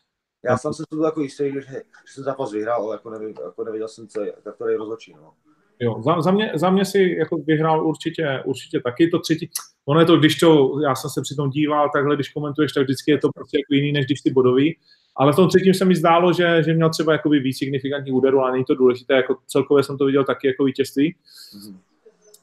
Já 0.44 0.58
jsem 0.58 0.74
se 0.74 0.82
tu 0.90 0.96
byl 0.96 1.04
jako 1.04 1.20
jistý, 1.20 1.52
že, 1.52 1.60
že 1.60 1.82
jsem 2.06 2.24
zápas 2.24 2.52
vyhrál, 2.52 2.82
ale 2.82 2.94
jako, 2.94 3.10
nevím, 3.10 3.34
jako 3.44 3.64
nevěděl 3.64 3.88
jsem, 3.88 4.08
co, 4.08 4.24
jak 4.24 4.56
to 4.58 4.68
je 4.68 4.76
rozhodčí. 4.76 5.12
No. 5.12 5.32
Jo, 5.80 6.02
za, 6.04 6.20
za, 6.20 6.30
mě, 6.30 6.52
za 6.54 6.70
mě 6.70 6.84
si 6.84 7.16
jako 7.18 7.36
vyhrál 7.36 7.86
určitě, 7.86 8.42
určitě 8.44 8.80
taky 8.80 9.08
to 9.08 9.18
třetí. 9.18 9.50
Ono 9.86 10.00
je 10.00 10.06
to, 10.06 10.16
když 10.16 10.38
to, 10.38 10.80
já 10.80 10.94
jsem 10.94 11.10
se 11.10 11.22
přitom 11.22 11.50
díval, 11.50 11.90
takhle, 11.92 12.14
když 12.14 12.28
komentuješ, 12.28 12.72
tak 12.72 12.84
vždycky 12.84 13.10
je 13.10 13.18
to 13.18 13.28
prostě 13.34 13.58
jako 13.58 13.74
jiný, 13.74 13.92
než 13.92 14.06
když 14.06 14.20
ty 14.20 14.30
bodový. 14.30 14.78
Ale 15.16 15.32
v 15.32 15.36
tom 15.36 15.48
třetím 15.48 15.74
se 15.74 15.84
mi 15.84 15.96
zdálo, 15.96 16.32
že, 16.32 16.62
že 16.62 16.74
měl 16.74 16.90
třeba 16.90 17.12
jakoby 17.12 17.38
víc 17.40 17.58
signifikantních 17.58 18.14
úderů, 18.14 18.40
ale 18.40 18.52
není 18.52 18.64
to 18.64 18.74
důležité, 18.74 19.14
jako 19.14 19.36
celkově 19.46 19.84
jsem 19.84 19.98
to 19.98 20.04
viděl 20.04 20.24
taky 20.24 20.46
jako 20.46 20.64
vítězství. 20.64 21.16
Mm-hmm. 21.56 21.76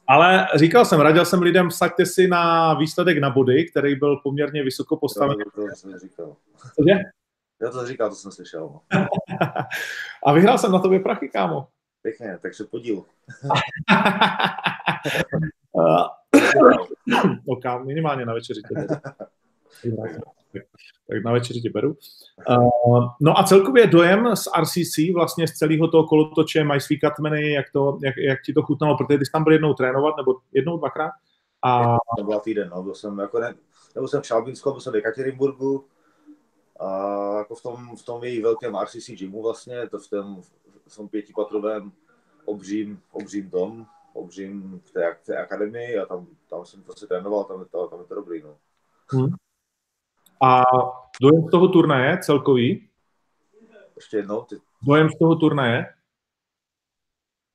Ale 0.08 0.46
říkal 0.54 0.84
jsem, 0.84 1.00
radil 1.00 1.24
jsem 1.24 1.42
lidem, 1.42 1.68
vsaďte 1.68 2.06
si 2.06 2.28
na 2.28 2.74
výsledek 2.74 3.18
na 3.18 3.30
body, 3.30 3.66
který 3.70 3.94
byl 3.94 4.16
poměrně 4.16 4.64
vysoko 4.64 4.96
postavený. 4.96 5.44
To, 5.54 5.60
to 5.60 5.66
jsem 5.74 5.98
říkal. 5.98 6.36
Cože? 6.76 6.98
Já 7.62 7.70
to 7.70 7.86
říkal, 7.86 8.08
to 8.08 8.14
jsem 8.14 8.32
slyšel. 8.32 8.80
A 10.26 10.32
vyhrál 10.32 10.58
jsem 10.58 10.72
na 10.72 10.78
tobě 10.78 11.00
prachy, 11.00 11.28
kámo. 11.28 11.68
Pěkně, 12.02 12.38
takže 12.42 12.64
podíl. 12.64 13.04
ok, 17.46 17.64
minimálně 17.84 18.26
na 18.26 18.34
večeři 18.34 18.60
tak, 20.52 20.62
tak 21.08 21.24
na 21.24 21.32
večeři 21.32 21.60
tě 21.60 21.70
beru. 21.70 21.96
Uh, 22.50 23.08
no 23.20 23.38
a 23.38 23.44
celkově 23.44 23.86
dojem 23.86 24.36
z 24.36 24.48
RCC, 24.60 25.14
vlastně 25.14 25.48
z 25.48 25.52
celého 25.52 25.88
toho 25.88 26.06
kolotoče, 26.06 26.64
mají 26.64 26.80
svý 26.80 27.00
katmeny, 27.00 27.52
jak, 27.52 27.66
to, 27.72 27.98
jak, 28.02 28.14
jak 28.16 28.42
ti 28.42 28.52
to 28.52 28.62
chutnalo, 28.62 28.96
protože 28.96 29.18
ty 29.18 29.26
jsi 29.26 29.32
tam 29.32 29.44
byl 29.44 29.52
jednou 29.52 29.74
trénovat, 29.74 30.16
nebo 30.16 30.36
jednou, 30.52 30.78
dvakrát? 30.78 31.10
A... 31.62 31.96
To 32.18 32.24
byla 32.24 32.40
týden, 32.40 32.68
no, 32.68 32.82
byl 32.82 32.94
jsem, 32.94 33.18
jako 33.18 33.40
ne, 33.40 33.54
nebo 33.94 34.08
jsem 34.08 34.22
v 34.22 34.26
Šalbínsku, 34.26 34.70
byl 34.70 34.80
jsem 34.80 34.92
v 34.92 34.96
Ekaterinburgu, 34.96 35.84
a 36.80 37.38
jako 37.38 37.54
v 37.54 37.62
tom, 37.62 37.96
v 37.96 38.04
tom 38.04 38.24
její 38.24 38.42
velkém 38.42 38.76
RCC 38.84 39.10
gymu 39.10 39.42
vlastně, 39.42 39.88
to 39.88 39.98
v 39.98 40.08
tom, 40.08 40.42
v 40.88 40.96
tom 40.96 41.08
pětipatrovém 41.08 41.92
obřím, 42.44 43.00
obřím 43.12 43.50
tom, 43.50 43.86
obřím 44.12 44.80
v 44.84 44.90
té, 44.90 45.16
v 45.22 45.26
té 45.26 45.36
akademii 45.36 45.98
a 45.98 46.06
tam, 46.06 46.26
tam 46.50 46.66
jsem 46.66 46.82
prostě 46.82 47.06
trénoval, 47.06 47.44
tam, 47.44 47.64
tam, 47.64 47.88
tam 47.88 48.00
je 48.00 48.06
to 48.06 48.14
dobrý, 48.14 48.42
no. 48.42 48.56
Hmm. 49.12 49.34
A 50.42 50.62
dojem 51.20 51.48
z 51.48 51.50
toho 51.50 51.68
turnaje 51.68 52.18
celkový? 52.22 52.88
Ještě 53.96 54.16
jednou. 54.16 54.42
Ty... 54.42 54.56
Dojem 54.82 55.08
z 55.08 55.18
toho 55.18 55.36
turnaje? 55.36 55.84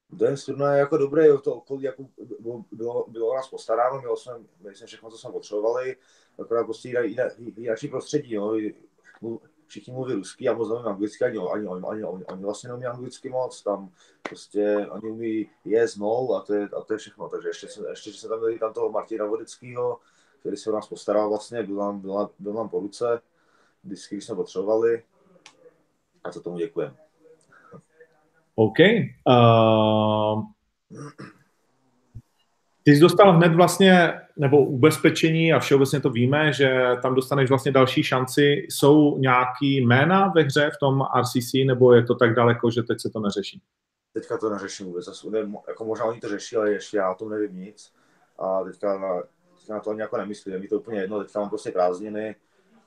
Dojem 0.09 0.37
z 0.37 0.45
turnaje 0.45 0.79
jako 0.79 0.97
dobrý, 0.97 1.23
to 1.43 1.55
okolí 1.55 1.83
jako 1.83 2.05
bylo, 2.39 2.65
bylo, 2.71 3.05
bylo 3.07 3.35
nás 3.35 3.49
postaráno, 3.49 3.99
měli 3.99 4.17
jsme, 4.17 4.33
měli 4.59 4.75
jsme 4.75 4.87
všechno, 4.87 5.09
co 5.09 5.17
jsme 5.17 5.31
potřebovali, 5.31 5.95
akorát 6.39 6.63
prostě 6.63 6.89
jinak 7.55 7.79
prostředí, 7.89 8.33
jo. 8.33 8.57
Všichni 9.67 9.93
mluví 9.93 10.13
rusky, 10.13 10.45
já 10.45 10.53
moc 10.53 10.69
nevím 10.69 10.87
anglicky, 10.87 11.25
ani, 11.25 11.37
ani, 11.37 11.67
ani, 11.67 11.83
ani, 11.89 12.03
ani, 12.03 12.25
ani 12.25 12.43
vlastně 12.43 12.67
neumí 12.67 12.85
anglicky 12.85 13.29
moc, 13.29 13.63
tam 13.63 13.91
prostě 14.29 14.87
oni 14.89 15.11
umí 15.11 15.49
yes, 15.65 15.95
no 15.97 16.33
a 16.33 16.41
to 16.41 16.53
je, 16.53 16.69
a 16.77 16.81
to 16.81 16.93
je 16.93 16.97
všechno, 16.97 17.29
takže 17.29 17.49
ještě, 17.49 17.67
ještě 17.89 18.11
že 18.11 18.17
se 18.17 18.27
tam 18.27 18.39
měli 18.39 18.59
tam 18.59 18.73
toho 18.73 18.89
Martina 18.89 19.25
Vodeckého, 19.25 19.99
který 20.47 20.57
se 20.57 20.69
o 20.69 20.73
nás 20.73 20.87
postaral 20.87 21.29
vlastně, 21.29 21.63
byl 21.63 21.75
nám, 21.75 21.99
byl, 21.99 22.29
byl 22.39 22.53
nám 22.53 22.69
po 22.69 22.79
ruce, 22.79 23.21
vždycky, 23.83 24.15
když 24.15 24.25
jsme 24.25 24.35
potřebovali. 24.35 25.03
A 26.23 26.31
za 26.31 26.41
tomu 26.41 26.57
děkujeme. 26.57 26.93
OK. 28.55 28.77
Uh, 29.27 30.43
ty 32.83 32.95
jsi 32.95 32.99
dostal 32.99 33.31
hned 33.33 33.55
vlastně, 33.55 34.21
nebo 34.37 34.65
ubezpečení 34.65 35.53
a 35.53 35.59
všeobecně 35.59 36.01
to 36.01 36.09
víme, 36.09 36.53
že 36.53 36.85
tam 37.01 37.15
dostaneš 37.15 37.49
vlastně 37.49 37.71
další 37.71 38.03
šanci. 38.03 38.67
Jsou 38.69 39.17
nějaký 39.17 39.81
jména 39.81 40.27
ve 40.35 40.41
hře 40.41 40.71
v 40.75 40.79
tom 40.79 41.01
RCC, 41.21 41.53
nebo 41.67 41.93
je 41.93 42.03
to 42.03 42.15
tak 42.15 42.35
daleko, 42.35 42.71
že 42.71 42.83
teď 42.83 43.01
se 43.01 43.09
to 43.09 43.19
neřeší? 43.19 43.61
Teďka 44.13 44.37
to 44.37 44.49
neřeším 44.49 44.85
vůbec. 44.85 45.23
Jako 45.67 45.85
možná 45.85 46.05
oni 46.05 46.19
to 46.19 46.29
řeší, 46.29 46.55
ale 46.55 46.71
ještě 46.71 46.97
já 46.97 47.11
o 47.11 47.15
tom 47.15 47.29
nevím 47.29 47.55
nic. 47.57 47.93
A 48.39 48.63
teďka 48.63 48.99
na, 48.99 49.23
si 49.67 49.73
na 49.73 49.79
to 49.79 49.89
ani 49.89 50.01
jako 50.01 50.17
nemyslím, 50.17 50.53
je 50.53 50.59
mi 50.59 50.67
to 50.67 50.79
úplně 50.79 51.01
jedno, 51.01 51.23
teďka 51.23 51.39
mám 51.39 51.49
prostě 51.49 51.71
prázdniny 51.71 52.35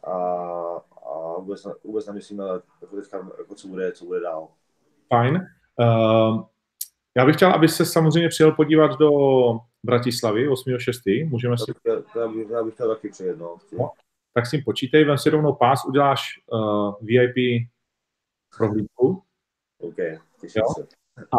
a, 0.04 0.12
a 0.12 1.38
vůbec, 1.38 1.66
vůbec 1.84 2.06
nemyslím, 2.06 2.42
jako 2.80 2.96
teďka, 2.96 3.28
jako 3.38 3.54
co, 3.54 3.68
bude, 3.68 3.92
co 3.92 4.04
bude 4.04 4.20
dál. 4.20 4.48
Fajn. 5.08 5.46
Uh, 5.80 6.42
já 7.16 7.26
bych 7.26 7.36
chtěl, 7.36 7.52
aby 7.52 7.68
se 7.68 7.86
samozřejmě 7.86 8.28
přijel 8.28 8.52
podívat 8.52 8.98
do 8.98 9.10
Bratislavy 9.84 10.48
8.6. 10.48 11.28
Můžeme 11.28 11.58
si... 11.58 11.72
Já 12.16 12.28
bych, 12.28 12.48
já 12.50 12.64
bych 12.64 12.74
chtěl 12.74 12.94
taky 12.94 13.08
přijet, 13.08 13.38
no. 13.38 13.56
no. 13.78 13.90
Tak 14.34 14.46
s 14.46 14.50
tím 14.50 14.62
počítej, 14.64 15.04
vem 15.04 15.18
si 15.18 15.30
rovnou 15.30 15.54
pás, 15.54 15.84
uděláš 15.84 16.22
uh, 16.52 16.94
VIP 17.00 17.66
prohlídku. 18.58 19.22
OK, 19.80 19.96
těším 20.40 20.62
se. 20.76 20.86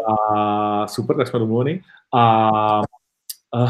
A 0.09 0.87
super, 0.87 1.17
tak 1.17 1.27
jsme 1.27 1.39
domluveni. 1.39 1.81
A 2.15 2.49
a 3.53 3.65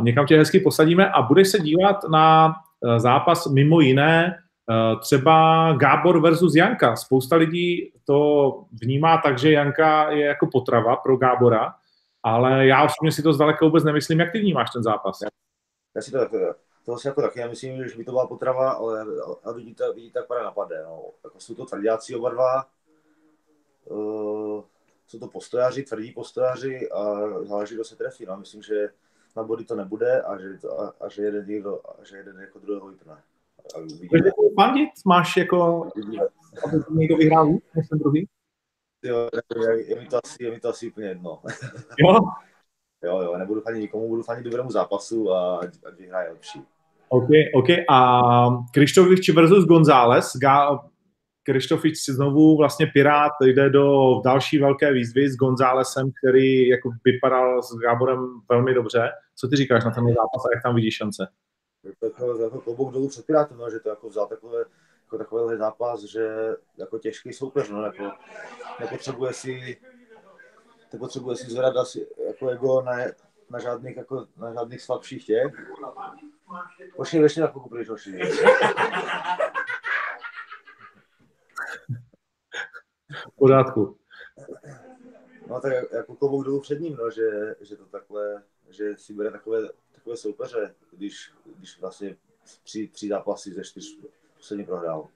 někam 0.00 0.26
tě 0.26 0.36
hezky 0.36 0.60
posadíme 0.60 1.10
a 1.10 1.22
budeš 1.22 1.48
se 1.48 1.58
dívat 1.58 2.04
na 2.10 2.54
eh, 2.84 3.00
zápas 3.00 3.46
mimo 3.46 3.80
jiné 3.80 4.38
eh, 4.70 4.96
třeba 5.00 5.66
Gábor 5.72 6.20
versus 6.20 6.54
Janka. 6.54 6.96
Spousta 6.96 7.36
lidí 7.36 7.92
to 8.06 8.64
vnímá 8.82 9.18
tak, 9.18 9.38
že 9.38 9.52
Janka 9.52 10.10
je 10.10 10.26
jako 10.26 10.46
potrava 10.52 10.96
pro 10.96 11.16
Gábora, 11.16 11.74
ale 12.22 12.66
já 12.66 12.84
osobně 12.84 13.12
si 13.12 13.22
to 13.22 13.32
zdaleka 13.32 13.64
vůbec 13.66 13.84
nemyslím. 13.84 14.20
Jak 14.20 14.32
ty 14.32 14.40
vnímáš 14.40 14.70
ten 14.70 14.82
zápas? 14.82 15.18
Já 15.96 16.02
si 16.02 16.10
to 16.10 16.18
tak, 16.18 16.30
to 16.84 16.98
si 16.98 17.08
jako 17.08 17.22
taky 17.22 17.40
nemyslím, 17.40 17.88
že 17.88 17.96
by 17.96 18.04
to 18.04 18.10
byla 18.10 18.26
potrava, 18.26 18.70
ale 18.70 19.06
a 19.44 19.52
vidíte, 19.52 19.92
vidíte 19.92 20.18
jak 20.18 20.42
napadne. 20.44 20.82
No. 20.82 21.02
Jako 21.24 21.40
jsou 21.40 21.54
to 21.54 21.64
tvrdáci 21.64 22.14
oba 22.14 22.30
dva, 22.30 22.66
uh, 23.84 24.64
jsou 25.06 25.18
to 25.18 25.28
postojaři, 25.28 25.82
tvrdí 25.82 26.10
postojaři 26.10 26.90
a 26.90 27.28
záleží, 27.42 27.74
kdo 27.74 27.84
se 27.84 27.96
trefí. 27.96 28.26
No. 28.26 28.36
Myslím, 28.36 28.62
že 28.62 28.88
na 29.36 29.42
body 29.42 29.64
to 29.64 29.76
nebude 29.76 30.22
a 30.22 30.38
že, 30.38 30.58
to, 30.58 30.80
a, 30.80 30.94
a 31.00 31.08
že 31.08 31.22
jeden, 31.22 31.46
někdo, 31.46 31.80
a 31.88 32.04
že 32.04 32.16
jeden 32.16 32.40
jako 32.40 32.58
druhého 32.58 32.88
vypne. 32.88 33.16
A 33.74 33.78
uvidíme. 33.78 34.30
fandit? 34.60 34.90
Máš 35.06 35.36
jako, 35.36 35.88
aby 36.64 36.80
někdo 36.90 37.16
vyhrál 37.16 37.46
víc 37.46 37.64
než 37.76 37.88
ten 37.88 37.98
druhý? 37.98 38.28
Jo, 39.04 39.28
je, 39.56 39.88
je, 39.88 40.00
mi 40.00 40.06
to 40.06 40.18
asi, 40.24 40.44
je 40.44 40.50
mi 40.50 40.60
to 40.60 40.68
asi 40.68 40.90
úplně 40.90 41.08
jedno. 41.08 41.42
Jo? 41.98 42.20
jo, 43.04 43.20
jo, 43.20 43.38
nebudu 43.38 43.60
fanit 43.60 43.80
nikomu, 43.80 44.08
budu 44.08 44.22
fanit 44.22 44.44
dobrému 44.44 44.70
zápasu 44.70 45.32
a 45.32 45.56
ať, 45.56 45.68
ať 45.86 45.94
vyhraje 45.98 46.30
lepší. 46.30 46.62
OK, 47.08 47.28
OK. 47.54 47.68
A 47.90 48.18
Krištovič 48.72 49.28
versus 49.28 49.64
González. 49.64 50.32
Ga, 50.36 50.78
Krištofič 51.42 51.98
si 51.98 52.12
znovu 52.12 52.56
vlastně 52.56 52.86
Pirát 52.86 53.32
jde 53.44 53.70
do 53.70 54.20
další 54.24 54.58
velké 54.58 54.92
výzvy 54.92 55.28
s 55.28 55.36
Gonzálesem, 55.36 56.10
který 56.22 56.68
jako 56.68 56.90
vypadal 57.04 57.62
s 57.62 57.78
Gáborem 57.78 58.40
velmi 58.48 58.74
dobře. 58.74 59.10
Co 59.34 59.48
ty 59.48 59.56
říkáš 59.56 59.84
na 59.84 59.90
ten 59.90 60.04
zápas 60.08 60.44
a 60.44 60.54
jak 60.54 60.62
tam 60.62 60.74
vidíš 60.74 60.96
šance? 60.96 61.28
Jako, 62.02 62.42
jako 62.42 62.60
klobouk 62.60 62.92
dolů 62.92 63.08
před 63.08 63.26
Pirátem, 63.26 63.58
no, 63.58 63.70
že 63.70 63.80
to 63.80 63.88
jako 63.88 64.08
vzal 64.08 64.26
takové, 64.26 64.64
jako 65.02 65.18
takovýhle 65.18 65.56
zápas, 65.56 66.02
že 66.02 66.56
jako 66.76 66.98
těžký 66.98 67.32
soupeř, 67.32 67.70
no, 67.70 67.82
jako 67.82 68.12
nepotřebuje 68.80 69.32
si 69.32 69.78
nepotřebuje 70.92 71.36
si 71.36 71.50
zvedat 71.50 71.76
asi 71.76 72.08
jako 72.26 72.48
ego 72.48 72.82
na, 72.82 72.92
na 73.50 73.58
žádných, 73.58 73.96
jako, 73.96 74.26
na 74.36 74.52
žádných 74.52 74.82
slabších 74.82 75.26
těch. 75.26 75.52
Pošli 76.96 77.18
ještě 77.18 77.40
na 77.40 77.46
chvilku 77.46 77.68
pryč, 77.68 77.88
hoši. 77.88 78.18
V 83.28 83.36
pořádku. 83.36 83.98
No 85.46 85.60
tak 85.60 85.72
jako 85.92 86.16
klobouk 86.16 86.44
dolů 86.44 86.60
před 86.60 86.80
ním, 86.80 86.96
no, 86.96 87.10
že, 87.10 87.54
že 87.60 87.76
to 87.76 87.86
takhle, 87.86 88.42
že 88.72 88.96
si 88.96 89.14
bere 89.14 89.30
takové, 89.30 89.58
takové 89.94 90.16
soupeře, 90.16 90.74
když, 90.92 91.30
když 91.58 91.80
vlastně 91.80 92.16
tři, 92.64 92.88
tři 92.88 93.08
zápasy 93.08 93.52
ze 93.52 93.64
čtyř 93.64 93.98
poslední 94.36 94.64
prohrál. 94.64 95.06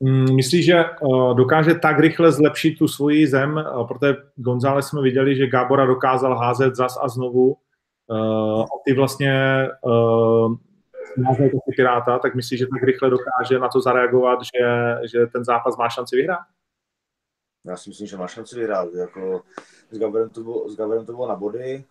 Mm, 0.00 0.34
myslíš, 0.34 0.66
že 0.66 0.84
uh, 1.02 1.36
dokáže 1.36 1.74
tak 1.74 1.98
rychle 1.98 2.32
zlepšit 2.32 2.78
tu 2.78 2.88
svoji 2.88 3.26
zem, 3.26 3.54
uh, 3.54 3.86
protože 3.88 4.16
González 4.36 4.86
jsme 4.86 5.02
viděli, 5.02 5.36
že 5.36 5.46
Gábora 5.46 5.86
dokázal 5.86 6.38
házet 6.38 6.76
zas 6.76 6.98
a 7.02 7.08
znovu. 7.08 7.56
Uh, 8.06 8.60
a 8.62 8.76
ty 8.84 8.94
vlastně 8.94 9.32
házet 11.26 11.44
jako 11.44 11.58
Piráta, 11.76 12.18
tak 12.18 12.34
myslíš, 12.34 12.58
že 12.58 12.66
tak 12.66 12.82
rychle 12.82 13.10
dokáže 13.10 13.58
na 13.58 13.68
to 13.68 13.80
zareagovat, 13.80 14.38
že, 14.42 14.96
že 15.10 15.26
ten 15.26 15.44
zápas 15.44 15.76
má 15.76 15.88
šanci 15.88 16.16
vyhrát? 16.16 16.46
Já 17.66 17.76
si 17.76 17.90
myslím, 17.90 18.06
že 18.06 18.16
má 18.16 18.26
šanci 18.26 18.58
vyhrát. 18.58 18.94
Jako 18.94 19.42
s 19.90 19.98
Gabrielem 19.98 20.30
to 20.30 20.40
bylo, 20.40 20.70
s 20.70 20.76
Gabrielem 20.76 21.06
to 21.06 21.12
bylo 21.12 21.28
na 21.28 21.36
body 21.36 21.84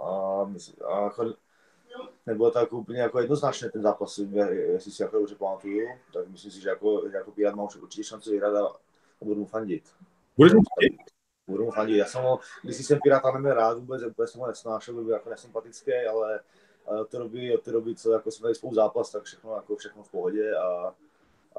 a, 0.00 0.42
a 0.94 1.10
nebylo 2.26 2.50
to 2.50 2.58
jako 2.58 2.78
úplně 2.78 3.00
jako 3.00 3.20
jednoznačné 3.20 3.70
ten 3.70 3.82
zápas, 3.82 4.18
jestli 4.18 4.90
si 4.92 5.02
jako 5.02 5.18
dobře 5.18 5.34
pamatuju, 5.34 5.88
tak 6.12 6.28
myslím 6.28 6.50
si, 6.50 6.60
že 6.60 6.68
jako, 6.68 7.08
že 7.10 7.16
jako 7.16 7.30
Pirát 7.30 7.54
má 7.54 7.62
určitě 7.62 8.04
šanci 8.04 8.30
vyhrát 8.30 8.54
a, 8.54 8.66
a 9.22 9.24
budu 9.24 9.40
mu 9.40 9.46
fandit. 9.46 9.84
Budeš 10.36 10.52
mu 10.52 10.60
fandit? 10.74 11.00
Budu 11.46 11.64
mu 11.64 11.70
fandit. 11.70 11.96
Já 11.96 12.04
jsem 12.04 12.22
ho, 12.22 12.38
když 12.62 12.86
jsem 12.86 12.98
Piráta 13.02 13.32
neměl 13.32 13.54
rád, 13.54 13.78
vůbec, 13.78 14.02
vůbec 14.02 14.30
jsem 14.30 14.40
ho 14.40 14.46
nesnášel, 14.46 14.94
byl 14.94 15.12
jako 15.12 15.30
nesympatický, 15.30 15.92
ale 16.10 16.40
od 16.84 17.08
té 17.08 17.18
doby, 17.18 17.54
od 17.54 17.62
té 17.62 17.72
doby, 17.72 17.94
co 17.94 18.12
jako 18.12 18.30
jsme 18.30 18.44
měli 18.44 18.54
spolu 18.54 18.74
zápas, 18.74 19.10
tak 19.10 19.22
všechno, 19.22 19.54
jako 19.54 19.76
všechno 19.76 20.02
v 20.02 20.10
pohodě 20.10 20.54
a, 20.56 20.94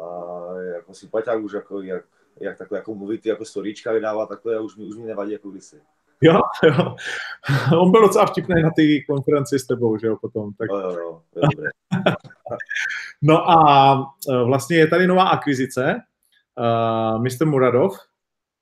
a 0.01 0.61
jako 0.61 0.93
sympatiák 0.93 1.43
už 1.43 1.53
jako, 1.53 1.81
jak, 1.81 2.05
jak 2.39 2.57
takhle 2.57 2.77
jako 2.77 2.95
mluvit, 2.95 3.25
jako 3.25 3.45
storíčka 3.45 3.93
vydává, 3.93 4.25
takhle 4.25 4.59
už 4.59 4.75
mi, 4.75 4.85
už 4.85 4.95
mi 4.95 5.03
nevadí 5.03 5.31
jako 5.31 5.49
kdysi. 5.49 5.81
Jo, 6.21 6.39
jo. 6.63 6.95
On 7.81 7.91
byl 7.91 8.01
docela 8.01 8.25
vtipný 8.25 8.63
na 8.63 8.69
té 8.69 8.81
konferenci 9.09 9.59
s 9.59 9.67
tebou, 9.67 9.97
že 9.97 10.07
jo, 10.07 10.17
potom. 10.21 10.53
Tak... 10.53 10.69
Jo, 10.69 10.77
jo, 10.77 10.91
jo, 10.91 11.21
no 13.21 13.49
a 13.49 13.95
e, 14.29 14.43
vlastně 14.43 14.77
je 14.77 14.87
tady 14.87 15.07
nová 15.07 15.29
akvizice, 15.29 15.95
uh, 16.59 17.23
Mr. 17.23 17.45
Muradov, 17.45 17.97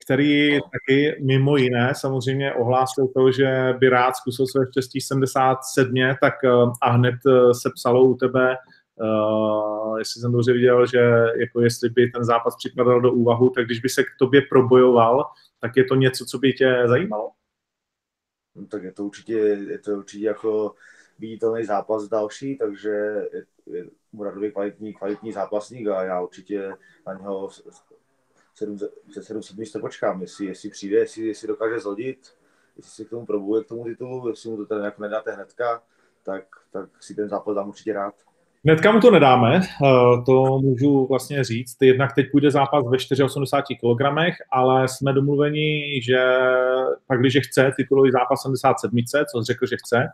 který 0.06 0.58
no. 0.58 0.62
taky 0.62 1.24
mimo 1.24 1.58
jiné 1.58 1.94
samozřejmě 1.96 2.54
ohlásil 2.54 3.08
to, 3.08 3.32
že 3.32 3.76
by 3.80 3.90
rád 3.90 4.16
zkusil 4.16 4.48
své 4.48 4.66
štěstí 4.72 5.02
77, 5.02 5.96
tak 6.22 6.34
uh, 6.44 6.74
a 6.82 6.90
hned 6.90 7.16
se 7.52 7.70
psalo 7.76 8.04
u 8.04 8.16
tebe, 8.16 8.58
uh, 8.96 9.98
jestli 9.98 10.22
jsem 10.22 10.32
dobře 10.32 10.54
viděl, 10.54 10.86
že 10.86 11.00
jako 11.40 11.62
jestli 11.62 11.90
by 11.90 12.08
ten 12.08 12.24
zápas 12.24 12.56
připadal 12.56 13.02
do 13.02 13.12
úvahu, 13.12 13.50
tak 13.50 13.66
když 13.66 13.80
by 13.80 13.90
se 13.90 14.04
k 14.04 14.08
tobě 14.20 14.42
probojoval, 14.50 15.26
tak 15.60 15.78
je 15.78 15.84
to 15.84 15.96
něco, 15.96 16.26
co 16.26 16.38
by 16.38 16.54
tě 16.54 16.84
zajímalo? 16.86 17.30
No, 18.56 18.68
tak 18.68 18.84
je 18.84 18.92
to 18.92 19.06
určitě, 19.06 19.34
je 19.34 19.80
to 19.80 19.92
určitě 19.92 20.26
jako 20.26 20.76
viditelný 21.20 21.66
zápas 21.66 22.08
další, 22.08 22.58
takže 22.58 22.90
je, 23.34 23.46
je 23.66 23.86
Muradovi 24.12 24.52
kvalitní, 24.52 24.94
kvalitní 24.94 25.32
zápasník 25.32 25.88
a 25.88 26.04
já 26.04 26.22
určitě 26.22 26.74
na 27.08 27.14
něho 27.14 27.50
se 29.12 29.24
700 29.24 29.58
místo 29.58 29.80
počkám, 29.80 30.22
jestli, 30.22 30.46
jestli 30.46 30.70
přijde, 30.70 30.98
jestli, 30.98 31.28
jestli 31.28 31.48
dokáže 31.48 31.80
zhodit, 31.80 32.38
jestli 32.78 32.92
se 32.92 33.06
k 33.06 33.10
tomu 33.10 33.26
probuje 33.26 33.64
k 33.64 33.68
tomu 33.68 33.84
titulu, 33.84 34.30
jestli 34.30 34.50
mu 34.50 34.58
to 34.58 34.66
ten 34.66 34.84
jako 34.84 35.02
nedáte 35.02 35.32
hnedka, 35.32 35.84
tak, 36.24 36.46
tak 36.72 37.04
si 37.04 37.16
ten 37.16 37.30
zápas 37.30 37.56
dám 37.56 37.70
určitě 37.70 37.94
rád. 37.94 38.16
Hnedka 38.66 38.92
mu 38.92 39.00
to 39.00 39.12
nedáme, 39.12 39.62
eh, 39.62 40.22
to 40.26 40.60
můžu 40.60 41.08
vlastně 41.08 41.44
říct. 41.44 41.78
Jednak 41.82 42.16
teď 42.16 42.32
půjde 42.32 42.52
zápas 42.52 42.86
ve 42.86 43.26
84 43.26 43.76
kg, 43.76 44.36
ale 44.52 44.88
jsme 44.88 45.14
domluveni, 45.14 46.02
že 46.02 46.18
pak, 47.08 47.20
když 47.20 47.40
chce 47.48 47.72
titulový 47.78 48.12
zápas 48.12 48.42
77, 48.42 49.26
co 49.32 49.44
řekl, 49.44 49.66
že 49.66 49.76
chce, 49.78 50.08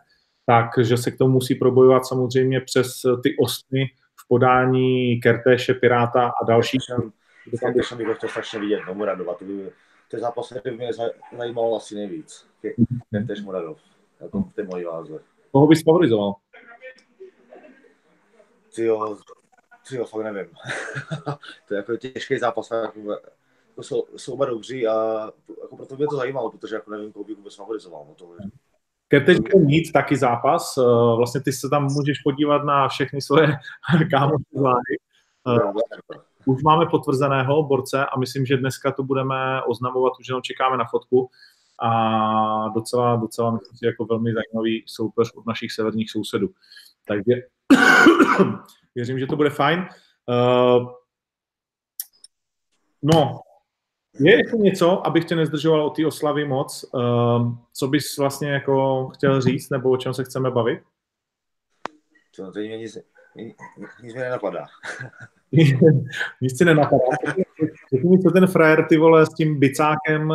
takže 0.46 0.96
se 0.96 1.10
k 1.10 1.18
tomu 1.18 1.32
musí 1.32 1.54
probojovat 1.54 2.06
samozřejmě 2.06 2.60
přes 2.60 3.02
ty 3.22 3.36
ostny 3.40 3.90
v 4.24 4.28
podání 4.28 5.20
Kertéše, 5.20 5.74
Piráta 5.74 6.32
a 6.42 6.44
dalších. 6.48 6.80
Kertéšem 7.60 7.98
bych 7.98 8.18
to 8.18 8.28
strašně 8.28 8.58
vidět, 8.58 8.80
no 8.86 8.94
Muradova, 8.94 9.34
to 9.34 9.44
by, 9.44 9.70
to 10.10 10.16
je 10.16 10.20
zápas, 10.20 10.46
který 10.50 10.76
by 10.76 10.84
mě 10.84 10.92
zajímalo 11.38 11.76
asi 11.76 11.94
nejvíc. 11.94 12.46
Kertéš 13.10 13.42
Muradov, 13.42 13.78
jako 14.20 14.42
v 14.42 14.52
té 14.52 14.62
mojí 14.62 14.84
váze. 14.84 15.18
Koho 15.52 15.66
bys 15.66 15.82
favorizoval? 15.84 16.34
Tyjo, 18.74 19.18
tyjo, 19.88 20.04
fakt 20.04 20.22
nevím. 20.24 20.46
to 21.68 21.74
je 21.74 21.76
jako 21.76 21.96
těžký 21.96 22.38
zápas, 22.38 22.70
jako, 22.70 23.00
jako 23.68 23.82
jsou, 23.82 24.06
jsou 24.16 24.32
oba 24.32 24.46
dobří 24.46 24.86
a 24.86 25.24
jako 25.62 25.76
proto 25.76 25.96
mě 25.96 26.06
to 26.06 26.16
zajímalo, 26.16 26.50
protože 26.50 26.74
jako 26.74 26.90
nevím, 26.90 27.12
koho 27.12 27.24
bych 27.24 27.36
vůbec 27.36 27.54
favorizoval. 27.54 28.04
No 28.08 28.14
to, 28.14 28.36
Keď 29.08 29.26
teď 29.26 29.38
bude 29.38 29.64
mít 29.64 29.92
taky 29.92 30.16
zápas, 30.16 30.78
eh, 30.78 31.16
vlastně 31.16 31.40
ty 31.40 31.52
se 31.52 31.68
tam 31.68 31.84
můžeš 31.84 32.18
podívat 32.24 32.64
na 32.64 32.88
všechny 32.88 33.22
svoje 33.22 33.46
kámoši 34.10 34.44
vlády. 34.54 34.96
Eh, 35.48 36.20
už 36.46 36.62
máme 36.62 36.86
potvrzeného 36.86 37.62
borce 37.62 38.06
a 38.06 38.18
myslím, 38.18 38.46
že 38.46 38.56
dneska 38.56 38.92
to 38.92 39.02
budeme 39.02 39.62
oznamovat, 39.62 40.12
už 40.20 40.28
jenom 40.28 40.42
čekáme 40.42 40.76
na 40.76 40.84
fotku 40.84 41.30
a 41.78 42.68
docela, 42.68 43.16
docela 43.16 43.50
myslím 43.50 43.76
si, 43.76 43.86
jako 43.86 44.04
velmi 44.04 44.32
zajímavý 44.34 44.84
soupeř 44.86 45.32
od 45.34 45.46
našich 45.46 45.72
severních 45.72 46.10
sousedů. 46.10 46.48
Takže 47.06 47.32
Věřím, 48.94 49.18
že 49.18 49.26
to 49.26 49.36
bude 49.36 49.50
fajn. 49.50 49.88
Uh, 50.28 50.92
no, 53.02 53.40
je 54.14 54.36
ještě 54.38 54.56
něco, 54.56 55.06
abych 55.06 55.24
tě 55.24 55.36
nezdržoval 55.36 55.86
o 55.86 55.90
té 55.90 56.06
oslavy 56.06 56.44
moc, 56.44 56.84
uh, 56.92 57.52
co 57.72 57.88
bys 57.88 58.18
vlastně 58.18 58.50
jako 58.50 59.08
chtěl 59.08 59.40
říct, 59.40 59.70
nebo 59.70 59.90
o 59.90 59.96
čem 59.96 60.14
se 60.14 60.24
chceme 60.24 60.50
bavit? 60.50 60.82
To 62.36 62.52
teď 62.52 62.66
mě 62.66 62.78
nic, 62.78 62.98
nic, 63.36 63.56
nic 64.02 64.14
mě 64.14 64.22
nenapadá. 64.22 64.66
nic 66.40 66.58
si 66.58 66.64
nenapadá. 66.64 67.04
Řekni 67.94 68.10
mi, 68.10 68.22
co 68.22 68.30
ten 68.30 68.46
frajer, 68.46 68.86
ty 68.88 68.96
vole, 68.96 69.26
s 69.26 69.34
tím 69.34 69.60
bicákem. 69.60 70.30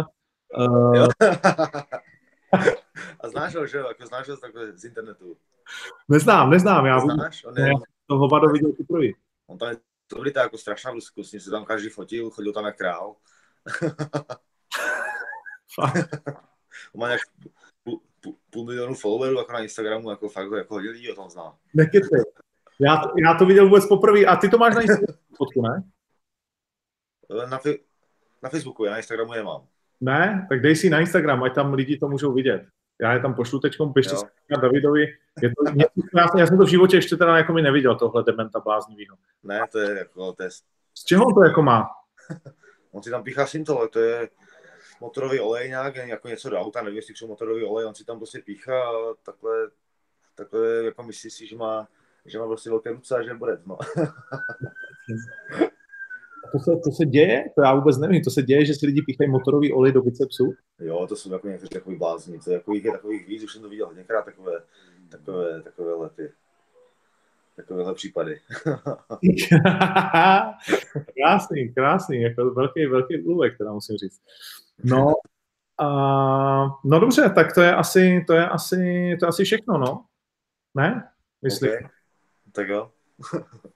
Uh... 0.57 1.07
A 3.20 3.30
znáš 3.30 3.55
ho, 3.55 3.68
že 3.68 3.78
jo? 3.78 3.88
Jako 3.88 4.05
znáš 4.05 4.30
ho 4.30 4.38
z 4.74 4.86
internetu. 4.86 5.38
Neznám, 6.09 6.49
neznám, 6.49 6.86
já 6.86 6.99
Znáš? 6.99 7.45
On 7.45 7.57
je, 7.57 7.72
to 8.07 8.18
hovado 8.18 8.47
viděl 8.47 8.72
poprvé. 8.78 9.07
On 9.47 9.57
tam 9.57 9.70
je 9.70 9.78
to 10.32 10.39
jako 10.39 10.57
strašná 10.57 10.91
blízkost, 10.91 11.41
se 11.41 11.51
tam 11.51 11.66
každý 11.66 11.89
fotil, 11.89 12.30
chodil 12.30 12.53
tam 12.53 12.66
jak 12.66 12.78
král. 12.78 13.16
on 16.93 16.99
má 16.99 17.07
nějak 17.07 17.22
půl, 17.84 18.01
půl, 18.22 18.36
půl 18.49 18.66
milionu 18.66 18.93
followerů 18.93 19.38
jako 19.38 19.51
na 19.51 19.59
Instagramu, 19.59 20.09
jako 20.09 20.30
fakt 20.30 20.51
jako 20.51 20.74
hodně 20.74 20.89
lidí 20.89 21.11
o 21.11 21.16
tom 21.16 21.30
zná. 21.30 21.55
Nekecej. 21.74 22.24
Já, 22.80 23.01
já 23.18 23.34
to 23.34 23.45
viděl 23.45 23.66
vůbec 23.66 23.88
poprvé. 23.88 24.26
A 24.26 24.36
ty 24.36 24.49
to 24.49 24.57
máš 24.57 24.76
na 24.76 24.82
Instagramu 24.82 25.20
fotku, 25.38 25.61
ne? 25.61 25.84
Na, 27.49 27.59
na 28.43 28.49
Facebooku, 28.49 28.86
já 28.86 28.91
na 28.91 28.97
Instagramu 28.97 29.34
je 29.34 29.43
mám. 29.43 29.68
Ne? 30.01 30.45
Tak 30.49 30.61
dej 30.61 30.76
si 30.76 30.89
na 30.89 30.99
Instagram, 30.99 31.43
ať 31.43 31.55
tam 31.55 31.74
lidi 31.74 31.97
to 31.97 32.07
můžou 32.07 32.34
vidět 32.34 32.68
já 33.02 33.14
je 33.14 33.20
tam 33.20 33.34
pošlu 33.34 33.60
teď, 33.60 33.78
běžte 33.82 34.16
se 34.16 34.26
Davidovi. 34.62 35.06
Je 35.41 35.50
to, 35.50 35.72
mě, 35.74 35.86
já, 36.16 36.28
já, 36.38 36.48
jsem 36.48 36.58
to 36.58 36.66
v 36.66 36.70
životě 36.70 36.98
ještě 36.98 37.16
teda 37.16 37.38
jako 37.38 37.54
mi 37.54 37.62
neviděl, 37.62 37.96
tohle 37.96 38.24
dementa 38.24 38.60
bláznivýho. 38.60 39.18
Ne, 39.43 39.62
to 39.72 39.80
je 39.80 39.98
jako, 39.98 40.34
to 40.34 40.43
je... 40.43 40.50
Z 40.93 41.04
čeho 41.06 41.26
on 41.26 41.34
to 41.34 41.43
jako 41.43 41.62
má? 41.62 41.89
On 42.91 43.04
si 43.04 43.10
tam 43.10 43.24
píchá 43.24 43.46
Sintol, 43.46 43.88
to 43.88 44.00
je 44.00 44.30
motorový 45.02 45.39
olej 45.39 45.70
nějak, 45.70 45.96
jako 45.96 46.28
něco 46.28 46.50
do 46.50 46.60
auta, 46.60 46.82
nevím, 46.82 46.96
jestli 46.98 47.16
jsou 47.16 47.28
motorový 47.28 47.64
olej, 47.64 47.86
on 47.86 47.96
si 47.96 48.06
tam 48.06 48.18
prostě 48.18 48.39
píchá 48.39 48.84
a 48.84 49.14
takhle, 49.24 49.70
takhle 50.36 50.68
jako 50.68 51.04
myslí 51.04 51.30
si, 51.30 51.48
že 51.48 51.56
má, 51.56 51.88
že 52.26 52.39
má 52.39 52.48
prostě 52.48 52.70
velké 52.70 52.91
ruce 52.91 53.16
a 53.16 53.22
že 53.22 53.34
bude, 53.34 53.62
no. 53.66 53.78
to 56.52 56.60
se, 56.60 56.72
to 56.84 56.91
se 56.91 57.06
děje? 57.06 57.46
To 57.56 57.62
já 57.62 57.76
vůbec 57.76 57.98
nevím. 57.98 58.24
To 58.24 58.30
se 58.30 58.41
děje, 58.41 58.66
že 58.66 58.74
si 58.74 58.86
lidi 58.86 59.02
píchají 59.02 59.30
motorový 59.30 59.74
olej 59.74 59.91
do 59.91 60.02
bicepsu? 60.02 60.54
Jo, 60.80 61.08
to 61.08 61.16
jsou 61.16 61.34
jako 61.34 61.48
někteří 61.48 61.70
takový 61.70 61.96
blázni. 61.96 62.39
To 62.39 62.50
je 62.50 62.54
jako, 62.54 62.76
je 62.76 62.91
takových 62.91 63.28
víc, 63.28 63.43
už 63.43 63.54
jsem 63.54 63.62
to 63.62 63.70
viděl 63.70 63.88
hodněkrát, 63.88 64.26
takové, 64.26 64.62
takové, 65.10 65.62
takové 65.62 65.93
lety. 65.93 66.32
Takovéhle 67.56 67.93
případy. 67.93 68.39
krásný, 71.18 71.74
krásný, 71.74 72.22
jako 72.22 72.52
velký, 72.52 72.86
velký 72.86 73.22
úlek, 73.22 73.58
teda 73.58 73.74
musím 73.74 73.98
říct. 73.98 74.22
No, 74.84 75.14
a, 75.78 75.88
no 76.86 77.00
dobře, 77.00 77.30
tak 77.36 77.54
to 77.54 77.62
je 77.62 77.76
asi, 77.76 78.24
to 78.28 78.34
je 78.34 78.50
asi, 78.50 78.76
to 79.20 79.26
je 79.26 79.30
asi 79.30 79.43
všechno, 79.43 79.78
no. 79.78 80.06
Ne? 80.76 81.10
Myslím. 81.41 81.72
Okay. 81.72 81.88
Tak 82.52 82.68
jo. 82.68 82.91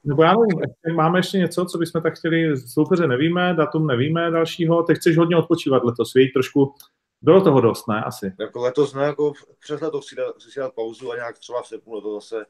Nebo 0.03 0.23
já 0.23 0.31
nevím, 0.31 0.59
ještě 0.59 0.93
máme 0.95 1.19
ještě 1.19 1.37
něco, 1.37 1.65
co 1.65 1.77
bychom 1.77 2.01
tak 2.01 2.17
chtěli, 2.17 2.57
soupeře 2.57 3.07
nevíme, 3.07 3.53
datum 3.53 3.87
nevíme 3.87 4.31
dalšího, 4.31 4.83
teď 4.83 4.97
chceš 4.97 5.17
hodně 5.17 5.37
odpočívat 5.37 5.83
letos, 5.83 6.13
víš, 6.13 6.31
trošku, 6.33 6.73
bylo 7.21 7.41
toho 7.41 7.61
dost, 7.61 7.87
ne, 7.87 8.03
asi? 8.03 8.33
Jako 8.39 8.59
letos 8.59 8.93
ne, 8.93 9.03
jako 9.03 9.33
přes 9.59 9.81
leto 9.81 10.01
si 10.01 10.15
dát, 10.15 10.41
si 10.41 10.59
dát 10.59 10.73
pauzu 10.73 11.11
a 11.11 11.15
nějak 11.15 11.39
třeba 11.39 11.61
v 11.61 11.67
srpnu 11.67 12.01
to 12.01 12.13
zase, 12.13 12.45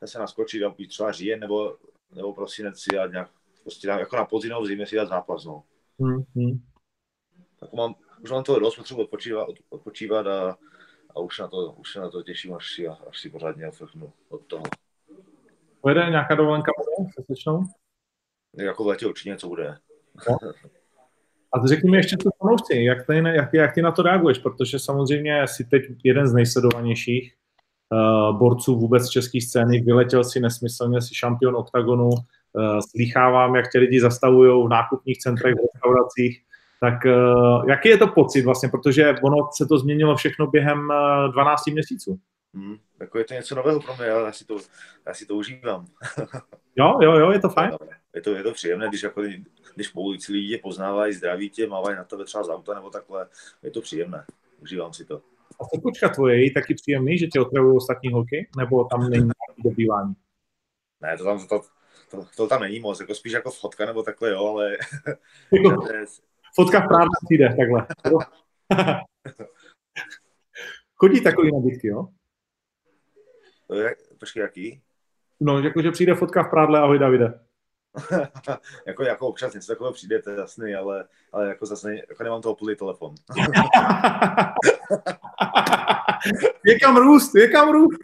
zase 0.00 0.18
naskočit 0.18 0.62
a 0.62 0.70
být 0.70 0.88
třeba 0.88 1.12
říjen 1.12 1.40
nebo, 1.40 1.76
nebo 2.14 2.34
prosinec 2.34 2.78
si 2.78 2.90
dát 2.94 3.12
nějak, 3.12 3.30
prostě 3.62 3.88
jako 3.88 4.16
na 4.16 4.24
podzim 4.24 4.52
v 4.60 4.66
zimě 4.66 4.86
si 4.86 4.96
dát 4.96 5.08
zápas, 5.08 5.44
no. 5.44 5.62
Hmm, 6.00 6.24
hmm. 6.36 6.60
Tak 7.60 7.72
mám, 7.72 7.94
už 8.22 8.30
mám 8.30 8.44
toho 8.44 8.58
dost, 8.58 8.76
potřebuji 8.76 9.02
odpočívat, 9.02 9.48
odpočívat 9.68 10.26
a, 10.26 10.56
a 11.10 11.20
už, 11.20 11.38
na 11.38 11.48
to, 11.48 11.72
už 11.72 11.92
se 11.92 12.00
na 12.00 12.10
to 12.10 12.22
těším, 12.22 12.54
až 12.54 12.74
si, 12.74 12.88
až 12.88 13.20
si 13.20 13.30
pořádně 13.30 13.68
odfrchnu 13.68 14.12
od 14.28 14.46
toho. 14.46 14.62
Pojede 15.84 16.10
nějaká 16.10 16.34
dovolenka 16.34 16.72
bude 16.78 17.10
se 17.10 17.22
slečnou? 17.24 17.64
Jako 18.56 18.84
v 18.84 18.86
letě 18.86 19.06
určitě 19.06 19.30
něco 19.30 19.48
bude. 19.48 19.76
No. 20.30 20.36
A 21.52 21.58
ty 21.60 21.68
řekni 21.68 21.90
mi 21.90 21.96
ještě 21.96 22.16
co 22.22 22.30
fanoušci, 22.38 22.84
jak, 22.84 23.06
ty, 23.06 23.16
jak, 23.16 23.54
jak 23.54 23.74
ty 23.74 23.82
na 23.82 23.92
to 23.92 24.02
reaguješ, 24.02 24.38
protože 24.38 24.78
samozřejmě 24.78 25.42
jsi 25.46 25.64
teď 25.64 25.82
jeden 26.04 26.26
z 26.26 26.32
nejsledovanějších 26.32 27.34
uh, 27.92 28.38
borců 28.38 28.76
vůbec 28.76 29.08
české 29.08 29.40
scény, 29.40 29.80
vyletěl 29.80 30.24
si 30.24 30.40
nesmyslně, 30.40 31.02
si 31.02 31.14
šampion 31.14 31.56
oktagonu, 31.56 32.08
uh, 32.08 32.78
slýchávám, 32.90 33.54
jak 33.54 33.72
tě 33.72 33.78
lidi 33.78 34.00
zastavují 34.00 34.66
v 34.66 34.68
nákupních 34.68 35.18
centrech, 35.18 35.54
v 35.54 35.66
restauracích, 35.74 36.42
tak 36.80 37.04
uh, 37.04 37.68
jaký 37.68 37.88
je 37.88 37.98
to 37.98 38.06
pocit 38.06 38.42
vlastně, 38.42 38.68
protože 38.68 39.14
ono 39.22 39.48
se 39.56 39.66
to 39.66 39.78
změnilo 39.78 40.16
všechno 40.16 40.46
během 40.46 40.78
uh, 40.78 41.32
12 41.32 41.66
měsíců? 41.66 42.18
Hmm, 42.54 42.76
jako 43.00 43.18
je 43.18 43.24
to 43.24 43.34
něco 43.34 43.54
nového 43.54 43.80
pro 43.80 43.96
mě, 43.96 44.10
ale 44.10 44.24
já 44.24 44.32
si 44.32 44.44
to, 44.44 44.58
já 45.06 45.14
si 45.14 45.26
to 45.26 45.34
užívám. 45.34 45.86
jo, 46.76 46.98
jo, 47.02 47.12
jo, 47.12 47.30
je 47.30 47.40
to 47.40 47.48
fajn. 47.48 47.70
Je 48.14 48.20
to, 48.20 48.34
je 48.34 48.42
to 48.42 48.52
příjemné, 48.52 48.88
když, 48.88 49.02
jako, 49.02 49.22
když 49.74 49.88
po 49.88 50.00
ulici 50.00 50.32
lidi 50.32 50.58
poznávají, 50.58 51.12
zdraví 51.12 51.50
tě, 51.50 51.66
mávají 51.66 51.96
na 51.96 52.04
tebe 52.04 52.24
třeba 52.24 52.44
z 52.44 52.48
auta 52.48 52.74
nebo 52.74 52.90
takhle. 52.90 53.28
Je 53.62 53.70
to 53.70 53.80
příjemné, 53.80 54.24
užívám 54.62 54.92
si 54.92 55.04
to. 55.04 55.22
A 55.60 55.64
fotočka 55.74 56.08
tvoje 56.08 56.44
je 56.44 56.52
taky 56.52 56.74
příjemný, 56.74 57.18
že 57.18 57.26
tě 57.26 57.40
otravují 57.40 57.76
ostatní 57.76 58.12
holky? 58.12 58.48
Nebo 58.56 58.84
tam 58.84 59.10
není 59.10 59.30
dobývání? 59.64 60.14
Ne, 61.00 61.16
to 61.18 61.24
tam, 61.24 61.46
to, 61.46 61.60
to, 62.10 62.26
to, 62.36 62.46
tam 62.46 62.60
není 62.60 62.80
moc, 62.80 63.00
jako 63.00 63.14
spíš 63.14 63.32
jako 63.32 63.50
fotka 63.50 63.86
nebo 63.86 64.02
takhle, 64.02 64.30
jo, 64.30 64.46
ale... 64.46 64.76
fotka 66.54 66.80
v 66.80 66.88
právě 66.88 67.08
jde, 67.30 67.56
takhle. 67.56 67.86
Chodí 70.94 71.20
takový 71.20 71.52
nabídky, 71.52 71.88
jo? 71.88 72.08
Jak, 73.72 73.98
počkej, 74.18 74.40
jaký? 74.40 74.82
No, 75.40 75.60
jakože 75.60 75.90
přijde 75.90 76.14
fotka 76.14 76.42
v 76.42 76.50
prádle, 76.50 76.80
ahoj 76.80 76.98
Davide. 76.98 77.40
jako, 78.86 79.02
jako 79.02 79.26
občas 79.26 79.54
něco 79.54 79.72
takového 79.72 79.92
přijde, 79.92 80.22
to 80.22 80.30
je 80.30 80.38
jasný, 80.38 80.74
ale, 80.74 81.04
ale 81.32 81.48
jako 81.48 81.66
zase 81.66 81.94
jako 81.94 82.24
nemám 82.24 82.42
toho 82.42 82.54
plný 82.54 82.76
telefon. 82.76 83.14
je 86.66 86.78
kam 86.78 86.96
růst, 86.96 87.34
je 87.34 87.48
kam 87.48 87.72
růst. 87.72 87.98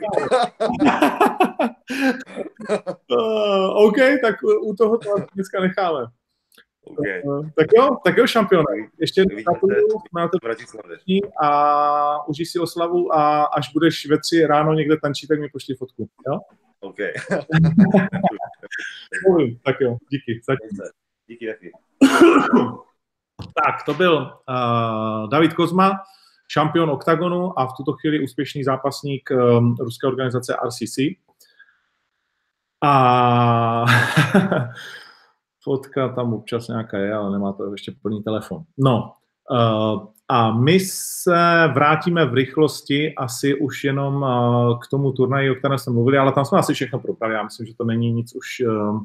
uh, 3.11 3.85
OK, 3.87 3.97
tak 4.23 4.35
u 4.63 4.75
toho 4.75 4.99
to 4.99 5.15
dneska 5.35 5.61
necháme. 5.61 6.07
Okay. 6.99 7.23
Tak 7.57 7.67
jo, 7.77 7.97
tak 8.05 8.17
jo, 8.17 8.27
šampion. 8.27 8.65
Ještě 9.01 9.25
na 10.17 10.29
to 10.29 10.39
a 11.43 12.29
užij 12.29 12.47
si 12.47 12.59
oslavu 12.59 13.15
a 13.15 13.45
až 13.45 13.73
budeš 13.73 14.07
ve 14.07 14.19
tři 14.19 14.47
ráno 14.47 14.73
někde 14.73 14.97
tančit, 14.97 15.29
tak 15.29 15.41
mi 15.41 15.49
pošli 15.49 15.75
fotku. 15.75 16.09
Jo? 16.29 16.39
OK. 16.81 16.97
tak 19.65 19.81
jo, 19.81 19.97
díky. 20.11 20.41
Zatím. 20.47 20.69
Díky 21.27 21.47
taky. 21.47 21.73
tak, 23.65 23.85
to 23.87 23.95
byl 23.95 24.41
uh, 24.49 25.29
David 25.31 25.53
Kozma, 25.53 25.93
šampion 26.49 26.91
OKTAGONu 26.91 27.59
a 27.59 27.67
v 27.67 27.73
tuto 27.77 27.93
chvíli 27.93 28.21
úspěšný 28.21 28.65
zápasník 28.65 29.31
um, 29.31 29.77
ruské 29.81 30.07
organizace 30.07 30.57
RCC. 30.67 30.99
A 32.83 33.85
fotka 35.65 36.09
tam 36.09 36.35
občas 36.35 36.69
nějaká 36.69 36.99
je, 36.99 37.15
ale 37.15 37.31
nemá 37.31 37.53
to 37.53 37.73
ještě 37.73 37.93
plný 38.03 38.23
telefon. 38.23 38.63
No, 38.79 39.13
uh, 39.51 40.07
a 40.29 40.59
my 40.59 40.81
se 40.81 41.71
vrátíme 41.75 42.27
v 42.27 42.35
rychlosti 42.35 43.15
asi 43.15 43.55
už 43.55 43.85
jenom 43.85 44.15
uh, 44.15 44.79
k 44.81 44.87
tomu 44.91 45.13
turnaji, 45.13 45.51
o 45.51 45.55
kterém 45.55 45.79
jsme 45.79 45.93
mluvili, 45.93 46.19
ale 46.19 46.33
tam 46.33 46.45
jsme 46.45 46.59
asi 46.59 46.75
všechno 46.75 46.99
probrali. 46.99 47.35
Já 47.35 47.43
myslím, 47.43 47.67
že 47.67 47.75
to 47.75 47.85
není 47.85 48.13
nic 48.13 48.35
už 48.35 48.47
uh, 48.67 49.01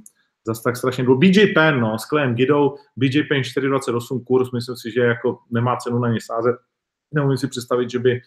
zase 0.47 0.63
tak 0.63 0.77
strašně 0.77 1.03
dlouho. 1.03 1.19
BJ 1.19 1.45
Penn, 1.53 1.79
no, 1.79 1.99
s 1.99 2.05
Klejem 2.05 2.35
Gidou, 2.35 2.75
BJ 2.97 3.23
Penn 3.23 3.43
428 3.43 4.23
kurz, 4.23 4.51
myslím 4.51 4.75
si, 4.75 4.91
že 4.91 5.01
jako 5.01 5.39
nemá 5.51 5.75
cenu 5.77 5.99
na 5.99 6.09
ně 6.09 6.19
sázet. 6.21 6.55
Neumím 7.13 7.37
si 7.37 7.47
představit, 7.47 7.89
že 7.89 7.99
by, 7.99 8.21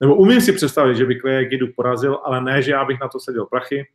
nebo 0.00 0.16
umím 0.16 0.40
si 0.40 0.52
představit, 0.52 0.96
že 0.96 1.06
by 1.06 1.16
Kleje 1.16 1.44
Gidu 1.44 1.66
porazil, 1.76 2.18
ale 2.24 2.40
ne, 2.40 2.62
že 2.62 2.70
já 2.70 2.84
bych 2.84 3.00
na 3.00 3.08
to 3.08 3.20
seděl 3.20 3.46
prachy. 3.46 3.86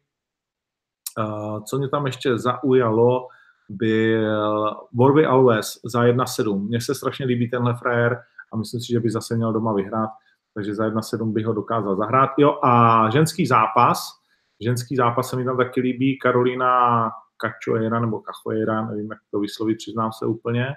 Uh, 1.20 1.64
co 1.64 1.78
mě 1.78 1.90
tam 1.90 2.06
ještě 2.06 2.38
zaujalo, 2.38 3.28
byl 3.70 4.76
Warby 5.00 5.26
Alves 5.26 5.80
za 5.86 6.04
1-7. 6.04 6.68
Mně 6.68 6.82
se 6.82 6.96
strašně 6.96 7.26
líbí 7.26 7.50
tenhle 7.50 7.76
frajer 7.76 8.24
a 8.54 8.58
myslím 8.58 8.82
si, 8.82 8.88
že 8.88 9.00
by 9.00 9.10
zase 9.10 9.36
měl 9.36 9.54
doma 9.54 9.74
vyhrát, 9.74 10.10
takže 10.54 10.76
za 10.76 10.90
1-7 10.90 11.32
bych 11.32 11.46
ho 11.46 11.54
dokázal 11.54 11.96
zahrát. 11.96 12.30
Jo, 12.38 12.60
a 12.64 13.10
ženský 13.10 13.46
zápas, 13.46 14.00
ženský 14.62 14.96
zápas 14.96 15.30
se 15.30 15.36
mi 15.36 15.46
tam 15.46 15.58
taky 15.58 15.82
líbí, 15.82 16.20
Karolina 16.20 17.10
Cachoeira 17.38 18.00
nebo 18.00 18.22
Cachoeira, 18.22 18.86
nevím, 18.86 19.12
jak 19.12 19.20
to 19.32 19.40
vyslovit, 19.40 19.78
přiznám 19.78 20.12
se 20.14 20.26
úplně. 20.26 20.68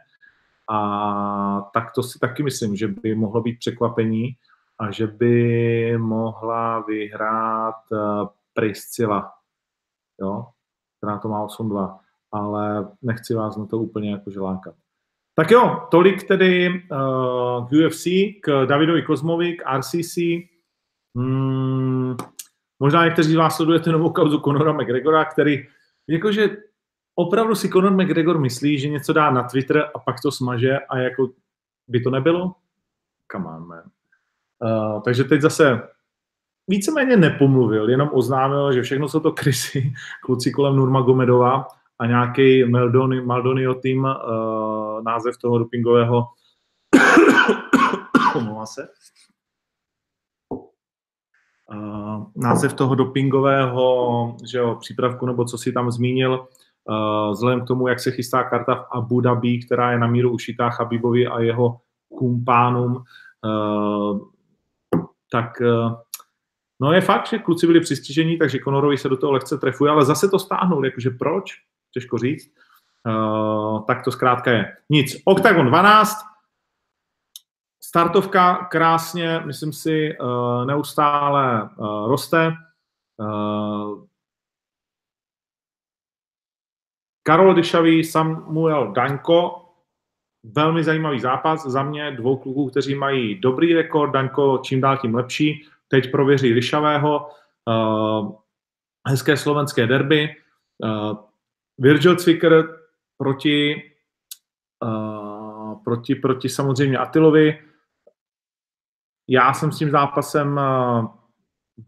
A 0.71 1.71
tak 1.75 1.93
to 1.95 2.03
si 2.03 2.19
taky 2.19 2.43
myslím, 2.43 2.77
že 2.77 2.89
by 2.89 3.15
mohlo 3.15 3.41
být 3.41 3.59
překvapení 3.59 4.37
a 4.79 4.91
že 4.91 5.07
by 5.07 5.99
mohla 5.99 6.81
vyhrát 6.81 7.75
uh, 7.93 8.29
Priscila, 8.55 9.33
jo, 10.21 10.47
která 10.99 11.19
to 11.19 11.29
má 11.29 11.47
8-2 11.47 11.99
ale 12.37 12.89
nechci 13.03 13.35
vás 13.35 13.57
na 13.57 13.67
to 13.67 13.79
úplně 13.79 14.11
jakože 14.11 14.41
lákat. 14.41 14.75
Tak 15.35 15.51
jo, 15.51 15.87
tolik 15.91 16.29
tedy 16.29 16.69
uh, 16.69 17.69
k 17.69 17.73
UFC, 17.73 18.05
k 18.43 18.67
Davidovi 18.67 19.03
Kozmovi, 19.03 19.57
k 19.57 19.63
RCC. 19.79 20.17
Hmm, 21.17 22.17
možná 22.79 23.05
někteří 23.05 23.33
z 23.33 23.35
vás 23.35 23.57
sledujete 23.57 23.93
novou 23.93 24.11
kauzu 24.11 24.41
Conora 24.41 24.73
McGregora, 24.73 25.25
který 25.25 25.67
jakože 26.09 26.57
opravdu 27.15 27.55
si 27.55 27.69
Conor 27.69 27.93
McGregor 27.93 28.39
myslí, 28.39 28.79
že 28.79 28.89
něco 28.89 29.13
dá 29.13 29.31
na 29.31 29.43
Twitter 29.43 29.91
a 29.95 29.99
pak 29.99 30.17
to 30.23 30.33
smaže 30.33 30.79
a 30.79 30.99
jako 30.99 31.29
by 31.89 32.01
to 32.01 32.11
nebylo? 32.11 32.55
Come 33.33 33.47
on, 33.47 33.67
man. 33.67 33.83
Uh, 34.63 35.03
takže 35.03 35.25
teď 35.25 35.41
zase 35.41 35.89
víceméně 36.69 37.17
nepomluvil, 37.17 37.91
jenom 37.91 38.11
oznámil, 38.13 38.73
že 38.73 38.83
všechno 38.83 39.09
jsou 39.09 39.21
to 39.21 39.33
krysy, 39.33 39.95
kluci 40.23 40.51
kolem 40.51 40.77
Nurmagomedova 40.77 41.69
a 41.99 42.07
nějaký 42.07 42.65
Maldoni, 42.65 43.21
Maldonio 43.21 43.75
tým, 43.75 44.05
uh, 44.05 45.03
název 45.03 45.39
toho 45.39 45.59
dopingového 45.59 46.25
se. 48.65 48.89
Uh, 51.75 52.27
název 52.37 52.75
toho 52.75 52.95
dopingového 52.95 54.37
že 54.51 54.59
jo, 54.59 54.77
přípravku, 54.81 55.27
nebo 55.27 55.45
co 55.45 55.59
si 55.59 55.73
tam 55.73 55.91
zmínil, 55.91 56.47
uh, 56.85 57.33
vzhledem 57.33 57.65
k 57.65 57.67
tomu, 57.67 57.89
jak 57.89 58.01
se 58.01 58.11
chystá 58.11 58.45
karta 58.45 58.75
v 58.75 58.87
Abu 58.93 59.21
Dhabi, 59.21 59.59
která 59.59 59.93
je 59.93 59.99
na 59.99 60.07
míru 60.07 60.31
ušitá 60.31 60.71
Chabibovi 60.71 61.27
a 61.27 61.41
jeho 61.41 61.81
kumpánům, 62.19 62.97
uh, 63.45 64.21
tak 65.33 65.63
no 66.81 66.93
je 66.93 67.01
fakt, 67.01 67.27
že 67.27 67.39
kluci 67.39 67.67
byli 67.67 67.81
přistižení, 67.81 68.39
takže 68.39 68.59
Conorovi 68.65 68.99
se 68.99 69.09
do 69.09 69.17
toho 69.17 69.33
lehce 69.33 69.59
trefuje, 69.59 69.91
ale 69.91 70.05
zase 70.05 70.29
to 70.29 70.39
stáhnul, 70.39 70.85
jakože 70.85 71.11
proč? 71.11 71.53
Těžko 71.97 72.19
říct. 72.19 72.53
Uh, 73.09 73.85
tak 73.87 74.05
to 74.05 74.13
zkrátka 74.13 74.51
je. 74.51 74.77
Nic. 74.91 75.23
Octagon 75.25 75.67
12, 75.67 76.17
startovka 77.83 78.55
krásně, 78.55 79.41
myslím 79.45 79.73
si, 79.73 80.19
uh, 80.19 80.67
neustále 80.67 81.63
uh, 81.63 82.09
roste. 82.09 82.53
Karol 87.23 87.55
Dyšavý, 87.55 88.05
Samuel 88.05 88.93
Danko, 88.93 89.65
velmi 90.45 90.85
zajímavý 90.85 91.21
zápas. 91.21 91.67
Za 91.67 91.83
mě 91.83 92.11
dvou 92.11 92.37
kluků, 92.37 92.71
kteří 92.71 92.95
mají 92.95 93.41
dobrý 93.41 93.75
rekord, 93.75 94.13
Danko 94.13 94.59
čím 94.59 94.81
dál 94.81 94.97
tím 94.97 95.15
lepší. 95.15 95.67
Teď 95.89 96.11
prověří 96.11 96.53
Ryšavého. 96.53 97.31
Hezké 99.09 99.37
slovenské 99.37 99.87
derby. 99.87 100.37
Virgil 101.79 102.17
Cvicker 102.17 102.79
proti, 103.17 103.83
uh, 104.85 105.83
proti, 105.85 106.15
proti 106.15 106.49
samozřejmě 106.49 106.99
Atilovi. 106.99 107.59
Já 109.29 109.55
jsem 109.55 109.73
s 109.73 109.79
tím 109.79 109.91
zápasem 109.91 110.57
uh, 110.57 111.07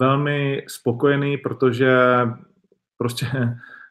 velmi 0.00 0.64
spokojený, 0.68 1.36
protože 1.36 1.96
prostě, 2.96 3.26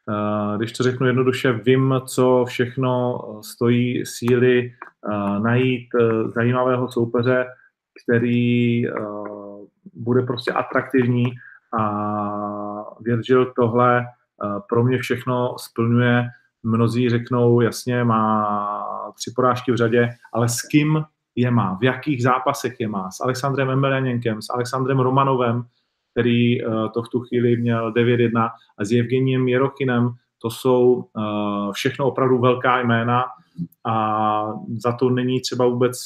uh, 0.08 0.58
když 0.58 0.72
to 0.72 0.84
řeknu 0.84 1.08
jednoduše, 1.08 1.52
vím, 1.52 1.96
co 2.06 2.46
všechno 2.48 3.20
stojí 3.44 4.06
síly 4.06 4.74
uh, 5.08 5.40
najít 5.40 5.90
uh, 5.94 6.32
zajímavého 6.32 6.92
soupeře, 6.92 7.46
který 8.04 8.84
bude 9.94 10.22
prostě 10.22 10.52
atraktivní 10.52 11.26
a 11.80 13.02
Virgil 13.02 13.54
tohle 13.56 14.06
pro 14.70 14.84
mě 14.84 14.98
všechno 14.98 15.56
splňuje. 15.60 16.24
Mnozí 16.64 17.10
řeknou, 17.10 17.62
jasně, 17.62 18.04
má 18.04 19.14
tři 19.16 19.32
porážky 19.36 19.72
v 19.72 19.76
řadě, 19.76 20.10
ale 20.34 20.50
s 20.50 20.62
kým 20.62 21.04
je 21.36 21.52
má, 21.52 21.78
v 21.82 21.84
jakých 21.84 22.24
zápasech 22.24 22.80
je 22.80 22.88
má, 22.88 23.12
s 23.12 23.22
Alexandrem 23.22 23.70
Emelianěnkem, 23.70 24.42
s 24.42 24.50
Alexandrem 24.50 25.00
Romanovem, 25.00 25.64
který 26.12 26.66
uh, 26.66 26.92
to 26.94 27.04
v 27.04 27.10
tu 27.10 27.20
chvíli 27.20 27.58
měl 27.58 27.92
9-1 27.94 28.50
a 28.78 28.86
s 28.86 28.92
Evgeniem 28.92 29.48
Jerochinem, 29.48 30.10
to 30.42 30.50
jsou 30.50 30.94
uh, 30.94 31.72
všechno 31.74 32.06
opravdu 32.06 32.40
velká 32.40 32.82
jména 32.82 33.24
a 33.86 34.48
za 34.78 34.92
to 34.92 35.10
není 35.10 35.42
třeba 35.42 35.66
vůbec 35.66 35.98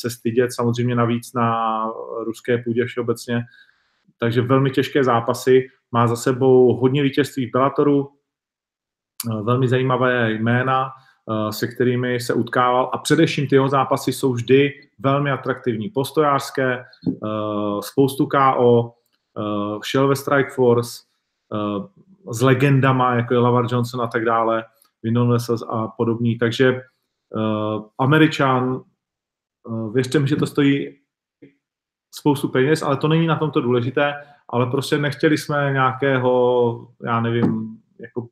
se 0.00 0.10
stydět, 0.10 0.52
samozřejmě 0.52 0.94
navíc 0.94 1.32
na 1.34 1.84
ruské 2.24 2.58
půdě 2.58 2.84
všeobecně. 2.84 3.44
Takže 4.20 4.40
velmi 4.40 4.70
těžké 4.70 5.04
zápasy, 5.04 5.68
má 5.92 6.06
za 6.06 6.16
sebou 6.16 6.74
hodně 6.74 7.02
vítězství 7.02 7.46
v 7.46 7.52
Bellatoru, 7.52 8.20
Eh, 9.28 9.42
velmi 9.42 9.68
zajímavé 9.68 10.32
jména, 10.32 10.90
eh, 11.30 11.52
se 11.52 11.66
kterými 11.66 12.20
se 12.20 12.34
utkával. 12.34 12.90
A 12.92 12.98
především 12.98 13.46
ty 13.46 13.54
jeho 13.54 13.68
zápasy 13.68 14.12
jsou 14.12 14.32
vždy 14.32 14.72
velmi 14.98 15.30
atraktivní, 15.30 15.88
postojářské, 15.88 16.72
eh, 16.74 16.84
spoustu 17.80 18.26
KO, 18.26 18.94
šel 19.84 20.08
ve 20.08 20.16
Strike 20.16 20.50
Force 20.50 21.02
s 22.30 22.42
legendama, 22.42 23.14
jako 23.14 23.34
je 23.34 23.40
Lavar 23.40 23.64
Johnson 23.70 24.02
a 24.02 24.06
tak 24.06 24.24
dále, 24.24 24.64
Windon 25.02 25.32
Vessels 25.32 25.62
a 25.62 25.88
podobní, 25.88 26.38
takže 26.38 26.82
Američan, 27.98 28.82
věřte 29.92 30.18
mi, 30.18 30.28
že 30.28 30.36
to 30.36 30.46
stojí 30.46 30.98
spoustu 32.10 32.48
peněz, 32.48 32.82
ale 32.82 32.96
to 32.96 33.08
není 33.08 33.26
na 33.26 33.36
tomto 33.36 33.60
důležité, 33.60 34.14
ale 34.48 34.66
prostě 34.66 34.98
nechtěli 34.98 35.38
jsme 35.38 35.72
nějakého, 35.72 36.88
já 37.04 37.20
nevím, 37.20 37.78
jako 38.00 38.26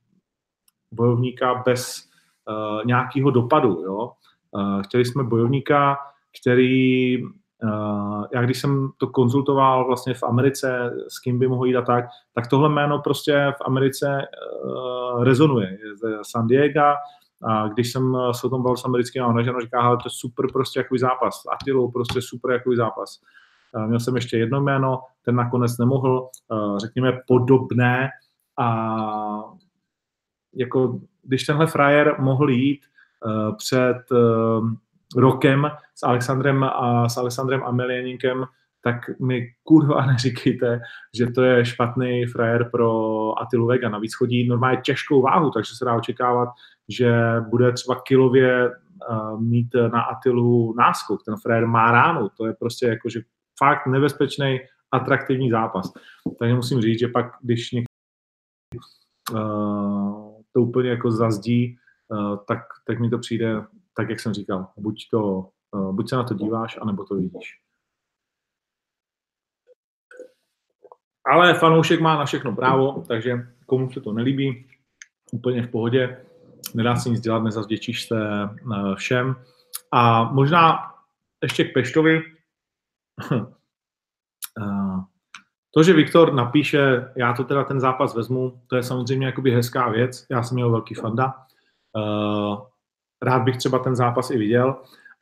bojovníka 0.92 1.62
bez 1.66 2.08
uh, 2.48 2.84
nějakého 2.86 3.30
dopadu. 3.30 3.82
Jo? 3.84 4.12
Uh, 4.50 4.82
chtěli 4.82 5.04
jsme 5.04 5.24
bojovníka, 5.24 5.98
který, 6.40 7.22
uh, 7.22 8.24
já 8.32 8.42
když 8.42 8.60
jsem 8.60 8.90
to 8.96 9.06
konzultoval 9.06 9.86
vlastně 9.86 10.14
v 10.14 10.22
Americe, 10.22 10.90
s 11.08 11.18
kým 11.18 11.38
by 11.38 11.48
mohl 11.48 11.66
jít 11.66 11.76
a 11.76 11.82
tak, 11.82 12.04
tak 12.34 12.46
tohle 12.46 12.68
jméno 12.68 12.98
prostě 12.98 13.54
v 13.58 13.66
Americe 13.66 14.28
uh, 14.64 15.24
rezonuje. 15.24 15.70
Je 15.70 15.96
ze 15.96 16.18
San 16.22 16.46
Diego, 16.46 16.94
a 17.42 17.68
když 17.68 17.92
jsem 17.92 18.16
se 18.32 18.46
o 18.46 18.50
tom 18.50 18.62
bavil 18.62 18.76
s 18.76 18.84
americkým 18.84 19.22
manažerem, 19.22 19.60
říká, 19.60 19.80
ale 19.80 19.96
to 19.96 20.02
je 20.06 20.10
super 20.10 20.46
prostě 20.52 20.80
jakový 20.80 20.98
zápas. 20.98 21.42
Atilou 21.52 21.90
prostě 21.90 22.22
super 22.22 22.50
jakový 22.50 22.76
zápas. 22.76 23.20
Uh, 23.74 23.86
měl 23.86 24.00
jsem 24.00 24.14
ještě 24.14 24.38
jedno 24.38 24.60
jméno, 24.60 25.00
ten 25.24 25.34
nakonec 25.34 25.78
nemohl, 25.78 26.28
uh, 26.48 26.78
řekněme, 26.78 27.12
podobné 27.26 28.08
a 28.58 28.98
jako 30.54 31.00
když 31.22 31.44
tenhle 31.44 31.66
frajer 31.66 32.16
mohl 32.18 32.50
jít 32.50 32.80
uh, 33.24 33.56
před 33.56 33.98
rokem 35.16 35.70
s 35.94 36.02
Alexandrem 36.02 36.64
a 36.64 37.08
s 37.08 37.16
Alexandrem 37.16 37.62
Amelianinkem, 37.62 38.44
tak 38.82 39.20
mi 39.20 39.46
kurva 39.62 40.06
neříkejte, 40.12 40.80
že 41.14 41.26
to 41.26 41.42
je 41.42 41.64
špatný 41.64 42.26
frajer 42.26 42.70
pro 42.70 43.32
Atilu 43.42 43.66
Vega. 43.66 43.88
Navíc 43.88 44.14
chodí 44.14 44.48
normálně 44.48 44.80
těžkou 44.84 45.22
váhu, 45.22 45.50
takže 45.50 45.74
se 45.74 45.84
dá 45.84 45.94
očekávat, 45.94 46.48
že 46.88 47.12
bude 47.50 47.72
třeba 47.72 48.00
kilově 48.00 48.70
mít 49.38 49.68
na 49.92 50.02
Atilu 50.02 50.74
náskok. 50.78 51.24
Ten 51.24 51.36
frajer 51.42 51.66
má 51.66 51.92
ránu, 51.92 52.28
to 52.36 52.46
je 52.46 52.52
prostě 52.52 52.86
jako, 52.86 53.08
že 53.08 53.20
fakt 53.59 53.86
nebezpečný, 53.86 54.61
atraktivní 54.92 55.50
zápas. 55.50 55.92
Takže 56.38 56.54
musím 56.54 56.80
říct, 56.80 56.98
že 56.98 57.09
pak, 57.09 57.26
když 57.42 57.72
někdo 57.72 57.88
uh, 59.32 60.28
to 60.52 60.62
úplně 60.62 60.90
jako 60.90 61.11
zazdí, 61.11 61.78
eh, 62.12 62.36
tak, 62.48 62.59
tak 62.86 63.00
mi 63.00 63.11
to 63.11 63.18
přijde 63.18 63.62
tak, 63.96 64.11
jak 64.11 64.20
jsem 64.20 64.34
říkal. 64.34 64.68
Buď, 64.76 65.09
to, 65.11 65.48
eh, 65.74 65.92
buď 65.92 66.09
se 66.11 66.16
na 66.16 66.24
to 66.24 66.34
díváš, 66.34 66.78
anebo 66.82 67.04
to 67.04 67.14
vidíš. 67.14 67.61
Ale 71.26 71.54
fanoušek 71.54 72.00
má 72.00 72.16
na 72.16 72.24
všechno 72.24 72.56
právo, 72.56 73.04
takže 73.09 73.54
komu 73.66 73.90
se 73.90 74.00
to 74.00 74.12
nelíbí, 74.12 74.66
úplně 75.32 75.62
v 75.62 75.70
pohodě, 75.70 76.24
nedá 76.74 76.96
se 76.96 77.09
nic 77.09 77.20
dělat, 77.20 77.42
nezavděčíš 77.42 78.04
se 78.04 78.18
eh, 78.42 78.94
všem. 78.94 79.36
A 79.92 80.32
možná 80.32 80.94
ještě 81.42 81.64
k 81.64 81.74
Peštovi. 81.74 82.38
To, 85.74 85.82
že 85.82 85.92
Viktor 85.92 86.34
napíše, 86.34 87.10
já 87.16 87.32
to 87.32 87.44
teda 87.44 87.64
ten 87.64 87.80
zápas 87.80 88.14
vezmu, 88.14 88.60
to 88.66 88.76
je 88.76 88.82
samozřejmě 88.82 89.26
jakoby 89.26 89.50
hezká 89.50 89.88
věc, 89.88 90.26
já 90.30 90.42
jsem 90.42 90.54
měl 90.54 90.70
velký 90.70 90.94
fanda, 90.94 91.34
uh, 91.96 92.58
rád 93.22 93.42
bych 93.42 93.56
třeba 93.56 93.78
ten 93.78 93.96
zápas 93.96 94.30
i 94.30 94.38
viděl. 94.38 94.76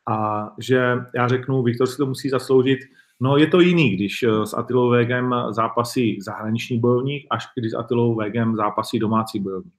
A 0.09 0.49
že 0.59 0.97
já 1.15 1.29
řeknu, 1.29 1.63
Viktor 1.63 1.87
si 1.87 1.97
to 1.97 2.07
musí 2.07 2.29
zasloužit, 2.29 2.79
no 3.21 3.37
je 3.37 3.47
to 3.47 3.61
jiný, 3.61 3.97
když 3.97 4.23
eh, 4.23 4.47
s 4.47 4.55
Atilou 4.55 4.91
Vegem 4.91 5.35
zápasí 5.51 6.21
zahraniční 6.21 6.81
bojovník, 6.81 7.27
až 7.31 7.47
když 7.57 7.73
s 7.73 7.75
Atilou 7.75 8.15
Vegem 8.15 8.57
zápasí 8.57 8.99
domácí 8.99 9.41
bojovník. 9.41 9.75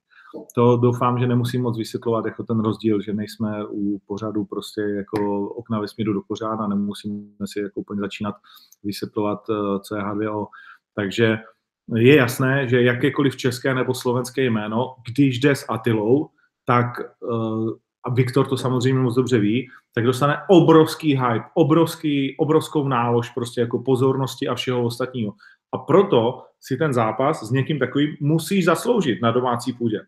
To 0.56 0.78
doufám, 0.78 1.20
že 1.20 1.28
nemusím 1.28 1.62
moc 1.62 1.78
vysvětlovat 1.78 2.26
jako 2.26 2.44
ten 2.44 2.60
rozdíl, 2.60 3.02
že 3.02 3.14
nejsme 3.14 3.66
u 3.70 4.00
pořadu 4.08 4.46
prostě 4.46 4.82
jako 4.82 5.50
okna 5.50 5.80
vesmíru 5.80 6.14
do 6.14 6.22
pořáda, 6.28 6.68
nemusíme 6.68 7.24
si 7.46 7.60
jako 7.60 7.80
úplně 7.80 8.02
začínat 8.02 8.36
vysvětlovat, 8.84 9.40
eh, 9.50 9.80
co 9.80 9.96
je 9.96 10.02
H2O. 10.02 10.48
Takže 10.96 11.38
je 11.96 12.16
jasné, 12.16 12.68
že 12.68 12.82
jakékoliv 12.82 13.36
české 13.36 13.74
nebo 13.74 13.94
slovenské 13.94 14.44
jméno, 14.44 14.96
když 15.12 15.40
jde 15.40 15.56
s 15.56 15.66
Atilou, 15.70 16.30
tak 16.66 16.86
uh, 17.20 17.72
a 18.04 18.14
Viktor 18.14 18.48
to 18.48 18.58
samozřejmě 18.58 19.00
moc 19.00 19.16
dobře 19.16 19.40
ví, 19.40 19.70
tak 19.96 20.06
dostane 20.06 20.38
obrovský 20.50 21.16
hype, 21.16 21.46
obrovský, 21.54 22.38
obrovskou 22.38 22.88
nálož 22.88 23.30
prostě 23.30 23.62
jako 23.62 23.80
pozornosti 23.80 24.48
a 24.48 24.56
všeho 24.56 24.84
ostatního. 24.84 25.34
A 25.74 25.78
proto 25.78 26.44
si 26.60 26.78
ten 26.78 26.94
zápas 26.94 27.44
s 27.44 27.52
někým 27.52 27.80
takovým 27.80 28.18
musíš 28.20 28.66
zasloužit 28.66 29.22
na 29.22 29.32
domácí 29.32 29.74
půdě. 29.74 30.00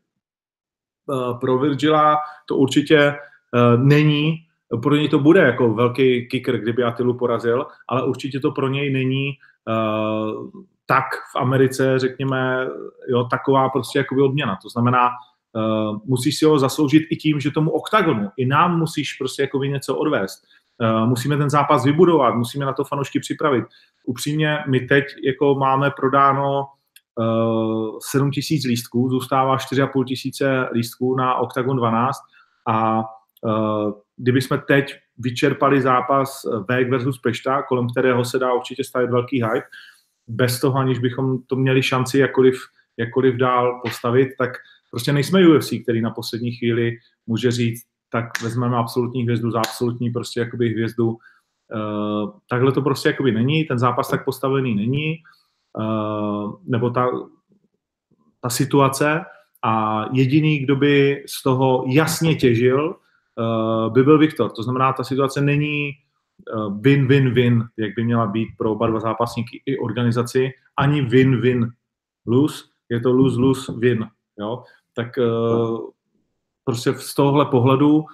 Uh, 1.10 1.40
pro 1.40 1.58
Virgila 1.60 2.18
to 2.46 2.56
určitě 2.56 3.16
uh, 3.54 3.84
není 3.84 4.38
pro 4.82 4.96
něj 4.96 5.10
to 5.10 5.20
bude 5.20 5.42
jako 5.42 5.74
velký 5.74 6.28
kicker, 6.28 6.58
kdyby 6.58 6.84
Atilu 6.84 7.14
porazil, 7.14 7.66
ale 7.88 8.04
určitě 8.04 8.40
to 8.40 8.52
pro 8.52 8.68
něj 8.68 8.94
není 8.94 9.32
uh, 9.68 10.50
tak 10.86 11.06
v 11.34 11.36
Americe, 11.36 12.00
řekněme, 12.00 12.68
jo, 13.10 13.24
taková 13.24 13.70
prostě 13.70 14.00
jakoby 14.00 14.22
odměna. 14.22 14.58
To 14.62 14.70
znamená, 14.70 15.10
uh, 15.10 15.98
musíš 16.06 16.38
si 16.38 16.46
ho 16.46 16.60
zasloužit 16.60 17.04
i 17.10 17.16
tím, 17.16 17.40
že 17.40 17.52
tomu 17.52 17.72
oktagonu, 17.72 18.30
i 18.38 18.46
nám 18.46 18.80
musíš 18.80 19.14
prostě 19.14 19.42
jakoby 19.42 19.70
něco 19.70 19.98
odvést. 19.98 20.44
Uh, 20.82 21.08
musíme 21.08 21.38
ten 21.38 21.50
zápas 21.50 21.86
vybudovat, 21.86 22.36
musíme 22.36 22.66
na 22.66 22.74
to 22.74 22.84
fanoušky 22.84 23.20
připravit. 23.20 23.66
Upřímně, 24.06 24.58
my 24.68 24.80
teď 24.80 25.06
jako 25.24 25.56
máme 25.56 25.92
prodáno 25.92 26.68
7 28.02 28.32
tisíc 28.32 28.66
lístků, 28.66 29.10
zůstává 29.10 29.58
4,5 29.58 30.06
tisíce 30.06 30.70
lístků 30.74 31.16
na 31.16 31.36
Octagon 31.36 31.78
12 31.78 32.18
a 32.68 33.00
uh, 33.00 33.92
kdyby 34.18 34.42
jsme 34.42 34.58
teď 34.58 34.94
vyčerpali 35.18 35.82
zápas 35.82 36.42
Vek 36.70 36.90
versus 36.90 37.20
Pešta, 37.20 37.62
kolem 37.62 37.90
kterého 37.90 38.26
se 38.26 38.40
dá 38.40 38.54
určitě 38.54 38.84
stavit 38.84 39.10
velký 39.10 39.44
hype, 39.44 39.68
bez 40.28 40.60
toho, 40.60 40.80
aniž 40.80 41.00
bychom 41.00 41.38
to 41.48 41.56
měli 41.56 41.84
šanci 41.84 42.20
jakkoliv, 42.20 42.56
jakkoliv 42.98 43.36
dál 43.36 43.82
postavit, 43.84 44.30
tak 44.38 44.50
prostě 44.92 45.14
nejsme 45.14 45.48
UFC, 45.48 45.74
který 45.84 46.02
na 46.02 46.10
poslední 46.10 46.52
chvíli 46.52 46.98
může 47.28 47.52
říct, 47.52 47.82
tak 48.12 48.42
vezmeme 48.44 48.78
absolutní 48.78 49.24
hvězdu 49.24 49.52
za 49.52 49.60
absolutní 49.60 50.10
prostě 50.10 50.40
jakoby 50.40 50.70
hvězdu. 50.70 51.08
Uh, 51.08 52.30
takhle 52.50 52.72
to 52.72 52.82
prostě 52.82 53.10
jakoby 53.10 53.32
není, 53.32 53.64
ten 53.64 53.80
zápas 53.80 54.10
tak 54.10 54.26
postavený 54.26 54.76
není, 54.76 55.16
nebo 56.64 56.90
ta, 56.90 57.08
ta 58.42 58.50
situace 58.50 59.22
a 59.64 60.06
jediný, 60.14 60.60
kdo 60.60 60.76
by 60.76 61.24
z 61.28 61.44
toho 61.44 61.84
jasně 61.88 62.36
těžil, 62.36 62.96
uh, 63.36 63.94
by 63.94 64.04
byl 64.04 64.18
Viktor. 64.18 64.52
To 64.52 64.64
znamená, 64.64 64.94
ta 64.94 65.04
situace 65.04 65.42
není 65.42 65.92
win-win-win, 66.80 67.68
jak 67.78 67.96
by 67.96 68.04
měla 68.04 68.28
být 68.28 68.48
pro 68.58 68.72
oba 68.72 68.88
dva 68.88 69.00
zápasníky 69.00 69.62
i 69.66 69.78
organizaci, 69.78 70.50
ani 70.78 71.02
win-win-lose, 71.02 72.64
je 72.90 73.00
to 73.00 73.12
lose-lose-win. 73.12 74.08
Jo? 74.40 74.64
Tak 74.94 75.08
prostě 76.64 76.94
z 76.94 77.16
tohohle 77.16 77.46
pohledu 77.46 78.06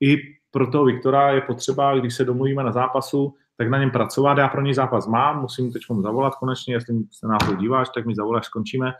i 0.00 0.16
pro 0.50 0.70
toho 0.70 0.84
Viktora 0.84 1.30
je 1.30 1.40
potřeba, 1.40 1.98
když 1.98 2.14
se 2.14 2.24
domluvíme 2.24 2.64
na 2.64 2.72
zápasu, 2.72 3.34
tak 3.56 3.68
na 3.68 3.78
něm 3.78 3.90
pracovat. 3.90 4.38
Já 4.38 4.48
pro 4.48 4.62
něj 4.62 4.74
zápas 4.74 5.06
mám, 5.06 5.40
musím 5.40 5.72
teď 5.72 5.82
zavolat 6.02 6.34
konečně, 6.34 6.74
jestli 6.74 6.94
se 7.10 7.26
na 7.26 7.38
to 7.38 7.54
díváš, 7.54 7.88
tak 7.94 8.06
mi 8.06 8.14
zavoláš, 8.14 8.46
skončíme. 8.46 8.92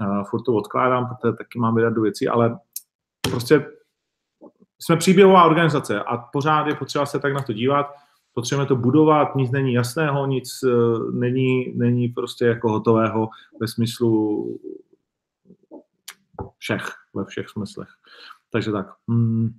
Uh, 0.00 0.24
furt 0.24 0.42
to 0.42 0.54
odkládám, 0.54 1.06
protože 1.06 1.36
taky 1.36 1.58
mám 1.58 1.74
vydat 1.74 1.92
do 1.92 2.02
věcí, 2.02 2.28
ale 2.28 2.58
prostě 3.30 3.66
jsme 4.78 4.96
příběhová 4.96 5.44
organizace 5.44 6.02
a 6.02 6.16
pořád 6.16 6.66
je 6.66 6.74
potřeba 6.74 7.06
se 7.06 7.18
tak 7.18 7.32
na 7.32 7.42
to 7.42 7.52
dívat, 7.52 7.86
potřebujeme 8.34 8.68
to 8.68 8.76
budovat, 8.76 9.34
nic 9.36 9.50
není 9.50 9.72
jasného, 9.72 10.26
nic 10.26 10.62
uh, 10.62 11.14
není, 11.14 11.78
není 11.78 12.08
prostě 12.08 12.44
jako 12.44 12.72
hotového 12.72 13.28
ve 13.60 13.68
smyslu 13.68 14.46
všech, 16.58 16.88
ve 17.14 17.24
všech 17.24 17.48
smyslech. 17.48 17.88
Takže 18.50 18.72
tak. 18.72 18.86
Hmm. 19.08 19.50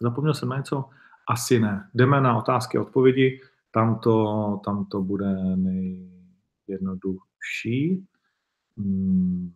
Zapomněl 0.00 0.34
jsem 0.34 0.48
na 0.48 0.56
něco? 0.56 0.84
Asi 1.28 1.60
ne. 1.60 1.90
Jdeme 1.94 2.20
na 2.20 2.38
otázky 2.38 2.78
a 2.78 2.82
odpovědi. 2.82 3.40
Tam 3.70 3.98
to, 3.98 4.60
tam 4.64 4.86
to 4.86 5.02
bude 5.02 5.56
nejjednodušší. 5.56 8.06
Hmm. 8.76 9.52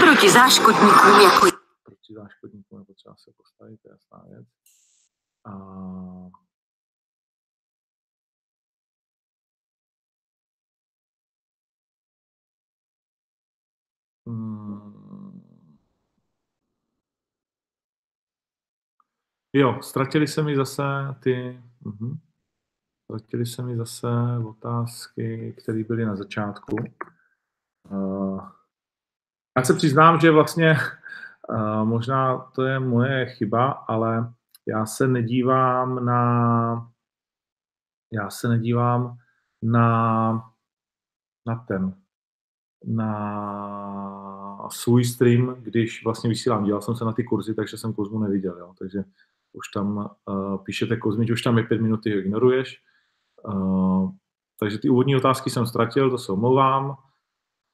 Proti 0.00 0.30
záškodníkům 0.30 1.20
jako... 1.24 1.46
Proti 1.82 2.14
záškodníkům 2.14 2.78
je 2.78 2.84
potřeba 2.84 3.14
se 3.16 3.30
postavit, 3.36 3.80
to 3.82 3.88
je 3.88 3.92
jasná 3.92 4.24
věc. 4.28 4.46
A 5.44 5.56
Hmm. 14.26 14.99
Jo, 19.52 19.78
ztratili 19.82 20.26
se 20.28 20.42
mi 20.42 20.56
zase 20.56 20.82
ty... 21.20 21.62
Uh-huh. 21.84 22.18
Ztratili 23.04 23.46
se 23.46 23.62
mi 23.62 23.76
zase 23.76 24.08
otázky, 24.48 25.54
které 25.62 25.84
byly 25.84 26.04
na 26.04 26.16
začátku. 26.16 26.76
Uh, 27.90 28.48
já 29.58 29.64
se 29.64 29.74
přiznám, 29.74 30.20
že 30.20 30.30
vlastně 30.30 30.76
uh, 31.48 31.84
možná 31.84 32.38
to 32.38 32.62
je 32.62 32.80
moje 32.80 33.26
chyba, 33.26 33.70
ale 33.70 34.32
já 34.68 34.86
se 34.86 35.08
nedívám 35.08 36.04
na 36.04 36.92
já 38.12 38.30
se 38.30 38.48
nedívám 38.48 39.18
na 39.62 40.52
na 41.46 41.54
ten 41.56 41.94
na 42.84 44.68
svůj 44.70 45.04
stream, 45.04 45.54
když 45.58 46.04
vlastně 46.04 46.30
vysílám. 46.30 46.64
Dělal 46.64 46.82
jsem 46.82 46.96
se 46.96 47.04
na 47.04 47.12
ty 47.12 47.24
kurzy, 47.24 47.54
takže 47.54 47.78
jsem 47.78 47.92
Kozmu 47.92 48.18
neviděl. 48.18 48.58
Jo. 48.58 48.74
Takže 48.78 49.04
už 49.52 49.68
tam 49.74 50.10
uh, 50.26 50.64
píšete 50.64 50.96
Kozmi, 50.96 51.32
už 51.32 51.42
tam 51.42 51.58
je 51.58 51.64
pět 51.64 51.80
minut, 51.80 52.02
ty 52.02 52.10
ignoruješ. 52.10 52.82
Uh, 53.44 54.10
takže 54.58 54.78
ty 54.78 54.88
úvodní 54.88 55.16
otázky 55.16 55.50
jsem 55.50 55.66
ztratil, 55.66 56.10
to 56.10 56.18
se 56.18 56.32
omlouvám. 56.32 56.96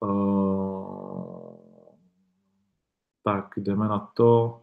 Uh, 0.01 1.57
tak 3.25 3.55
jdeme 3.57 3.89
na 3.89 3.99
to. 3.99 4.63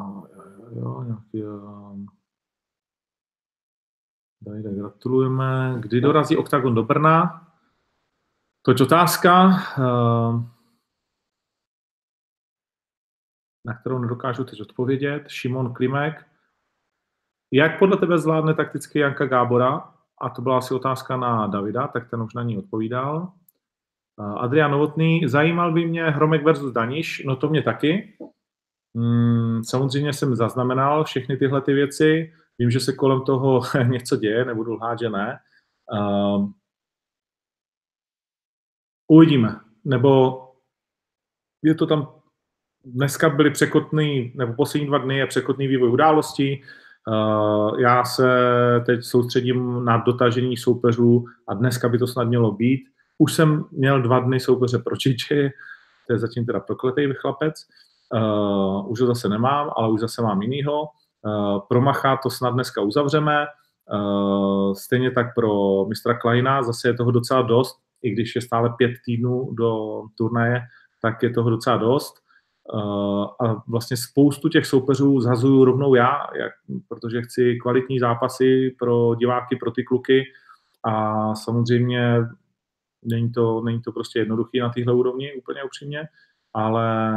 Jo, 0.00 0.26
jo, 0.72 1.02
nějaký, 1.02 1.44
uh, 1.44 2.06
Dajde, 4.46 4.74
gratulujeme. 4.74 5.76
Kdy 5.80 6.00
dorazí 6.00 6.36
OKTAGON 6.36 6.74
do 6.74 6.82
Brna? 6.82 7.48
To 8.62 8.70
je 8.70 8.76
otázka, 8.82 9.50
eh, 9.78 10.61
na 13.64 13.74
kterou 13.74 13.98
nedokážu 13.98 14.44
teď 14.44 14.60
odpovědět. 14.60 15.28
Šimon 15.28 15.74
Klimek. 15.74 16.26
Jak 17.52 17.78
podle 17.78 17.96
tebe 17.96 18.18
zvládne 18.18 18.54
takticky 18.54 18.98
Janka 18.98 19.26
Gábora? 19.26 19.92
A 20.20 20.28
to 20.30 20.42
byla 20.42 20.58
asi 20.58 20.74
otázka 20.74 21.16
na 21.16 21.46
Davida, 21.46 21.88
tak 21.88 22.10
ten 22.10 22.22
už 22.22 22.34
na 22.34 22.42
ní 22.42 22.58
odpovídal. 22.58 23.32
Adrian 24.18 24.70
Novotný, 24.70 25.28
zajímal 25.28 25.72
by 25.72 25.86
mě 25.86 26.04
Hromek 26.04 26.44
versus 26.44 26.72
Daniš, 26.72 27.22
no 27.26 27.36
to 27.36 27.48
mě 27.48 27.62
taky. 27.62 28.16
Hmm, 28.96 29.64
samozřejmě 29.64 30.12
jsem 30.12 30.36
zaznamenal 30.36 31.04
všechny 31.04 31.36
tyhle 31.36 31.60
ty 31.60 31.72
věci. 31.72 32.32
Vím, 32.58 32.70
že 32.70 32.80
se 32.80 32.92
kolem 32.92 33.20
toho 33.20 33.60
něco 33.88 34.16
děje, 34.16 34.44
nebudu 34.44 34.72
lhát, 34.72 34.98
že 34.98 35.10
ne. 35.10 35.38
Uh, 35.92 36.50
uvidíme. 39.08 39.60
Nebo 39.84 40.42
je 41.62 41.74
to 41.74 41.86
tam, 41.86 42.21
dneska 42.84 43.28
byly 43.28 43.50
překotný, 43.50 44.32
nebo 44.34 44.52
poslední 44.52 44.86
dva 44.86 44.98
dny 44.98 45.18
je 45.18 45.26
překotný 45.26 45.66
vývoj 45.66 45.90
událostí. 45.90 46.62
Uh, 47.08 47.80
já 47.80 48.04
se 48.04 48.28
teď 48.86 49.04
soustředím 49.04 49.84
na 49.84 49.96
dotažení 49.96 50.56
soupeřů 50.56 51.24
a 51.48 51.54
dneska 51.54 51.88
by 51.88 51.98
to 51.98 52.06
snad 52.06 52.24
mělo 52.24 52.52
být. 52.52 52.84
Už 53.18 53.32
jsem 53.32 53.64
měl 53.70 54.02
dva 54.02 54.20
dny 54.20 54.40
soupeře 54.40 54.78
pro 54.78 54.96
Čiči, 54.96 55.50
to 56.06 56.12
je 56.12 56.18
zatím 56.18 56.46
teda 56.46 56.60
prokletý 56.60 57.08
chlapec. 57.14 57.54
Uh, 58.14 58.90
už 58.90 59.00
ho 59.00 59.06
zase 59.06 59.28
nemám, 59.28 59.70
ale 59.76 59.90
už 59.90 60.00
zase 60.00 60.22
mám 60.22 60.42
jinýho. 60.42 60.88
Eh, 61.26 61.58
pro 61.68 61.80
Macha 61.80 62.16
to 62.16 62.30
snad 62.30 62.50
dneska 62.50 62.80
uzavřeme. 62.80 63.46
Eh, 63.46 64.74
stejně 64.74 65.10
tak 65.10 65.34
pro 65.34 65.84
mistra 65.84 66.18
Kleina 66.18 66.62
zase 66.62 66.88
je 66.88 66.94
toho 66.94 67.10
docela 67.10 67.42
dost, 67.42 67.78
i 68.02 68.10
když 68.10 68.34
je 68.34 68.42
stále 68.42 68.74
pět 68.76 68.92
týdnů 69.04 69.50
do 69.52 70.02
turnaje, 70.18 70.60
tak 71.02 71.22
je 71.22 71.30
toho 71.30 71.50
docela 71.50 71.76
dost. 71.76 72.14
Eh, 72.70 73.46
a 73.46 73.62
vlastně 73.68 73.96
spoustu 73.96 74.48
těch 74.48 74.66
soupeřů 74.66 75.20
zhazuju 75.20 75.64
rovnou 75.64 75.94
já, 75.94 76.26
jak, 76.38 76.52
protože 76.88 77.22
chci 77.22 77.58
kvalitní 77.62 77.98
zápasy 77.98 78.76
pro 78.78 79.14
diváky, 79.14 79.56
pro 79.56 79.70
ty 79.70 79.84
kluky. 79.84 80.24
A 80.84 81.34
samozřejmě 81.34 82.18
není 83.04 83.32
to, 83.32 83.60
není 83.60 83.82
to 83.82 83.92
prostě 83.92 84.18
jednoduchý 84.18 84.58
na 84.60 84.68
téhle 84.68 84.94
úrovni, 84.94 85.34
úplně 85.34 85.62
upřímně, 85.64 86.08
ale, 86.54 87.12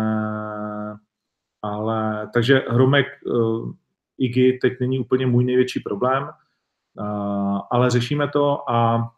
ale 1.62 2.30
takže 2.34 2.64
Hromek 2.70 3.06
IGI 4.18 4.60
teď 4.62 4.80
není 4.80 5.00
úplně 5.00 5.28
můj 5.28 5.46
největší 5.46 5.80
problém, 5.80 6.30
ale 7.72 7.90
řešíme 7.90 8.28
to 8.28 8.70
a 8.70 9.10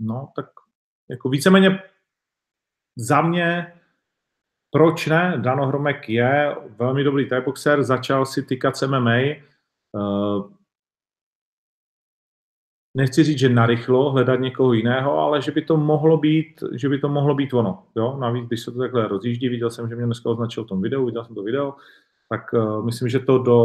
no, 0.00 0.28
tak 0.36 0.46
jako 1.10 1.28
víceméně 1.28 1.82
za 2.96 3.20
mě 3.20 3.75
proč 4.70 5.06
ne? 5.06 5.34
Dano 5.36 5.66
Hromek 5.66 6.08
je 6.08 6.56
velmi 6.78 7.04
dobrý 7.04 7.28
boxer, 7.44 7.82
začal 7.82 8.26
si 8.26 8.42
tykat 8.42 8.74
MMA. 8.86 9.18
Nechci 12.96 13.24
říct, 13.24 13.38
že 13.38 13.48
narychlo 13.48 14.10
hledat 14.10 14.40
někoho 14.40 14.72
jiného, 14.72 15.18
ale 15.18 15.42
že 15.42 15.52
by 15.52 15.62
to 15.62 15.76
mohlo 15.76 16.18
být, 16.18 16.62
že 16.74 16.88
by 16.88 16.98
to 16.98 17.08
mohlo 17.08 17.34
být 17.34 17.54
ono. 17.54 17.86
Jo? 17.96 18.16
Navíc, 18.20 18.46
když 18.46 18.60
se 18.60 18.72
to 18.72 18.78
takhle 18.78 19.08
rozjíždí, 19.08 19.48
viděl 19.48 19.70
jsem, 19.70 19.88
že 19.88 19.96
mě 19.96 20.06
dneska 20.06 20.30
označil 20.30 20.64
v 20.64 20.68
tom 20.68 20.82
videu, 20.82 21.06
viděl 21.06 21.24
jsem 21.24 21.34
to 21.34 21.42
video, 21.42 21.74
tak 22.28 22.52
uh, 22.52 22.84
myslím, 22.84 23.08
že 23.08 23.18
to 23.18 23.38
do, 23.38 23.60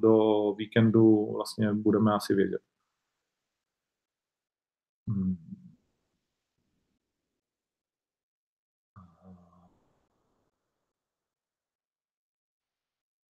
do 0.00 0.52
víkendu 0.58 1.32
vlastně 1.34 1.72
budeme 1.72 2.14
asi 2.14 2.34
vědět. 2.34 2.60
Hmm. 5.08 5.36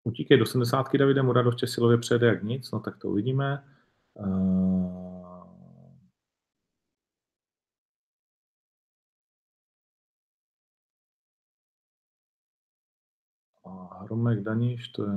Utíkej 0.07 0.37
do 0.37 0.45
70. 0.45 0.93
Davide 0.97 1.21
Muradoště 1.21 1.67
silově 1.67 1.97
přejede 1.97 2.27
jak 2.27 2.43
nic, 2.43 2.71
no 2.71 2.79
tak 2.79 2.97
to 2.97 3.09
uvidíme. 3.09 3.63
Uh, 4.13 5.05
Hromek 14.01 14.43
Daniš, 14.43 14.89
to 14.89 15.03
je 15.03 15.09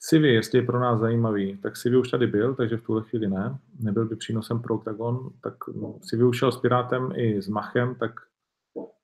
Sivy, 0.00 0.28
jestli 0.34 0.58
je 0.58 0.66
pro 0.66 0.80
nás 0.80 1.00
zajímavý, 1.00 1.58
tak 1.58 1.76
Sivy 1.76 1.96
už 1.96 2.10
tady 2.10 2.26
byl, 2.26 2.54
takže 2.54 2.76
v 2.76 2.82
tuhle 2.82 3.02
chvíli 3.02 3.28
ne. 3.28 3.58
Nebyl 3.80 4.06
by 4.08 4.16
přínosem 4.16 4.62
pro 4.62 4.74
Octagon, 4.74 5.30
tak 5.42 5.54
no, 5.68 5.98
Sivy 6.02 6.24
už 6.24 6.38
šel 6.38 6.52
s 6.52 6.60
Pirátem 6.60 7.12
i 7.14 7.42
s 7.42 7.48
Machem, 7.48 7.94
tak 7.94 8.12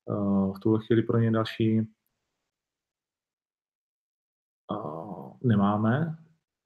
uh, 0.05 0.57
v 0.57 0.61
tuhle 0.61 0.81
chvíli 0.87 1.03
pro 1.03 1.19
ně 1.19 1.31
další 1.31 1.89
nemáme. 5.43 6.19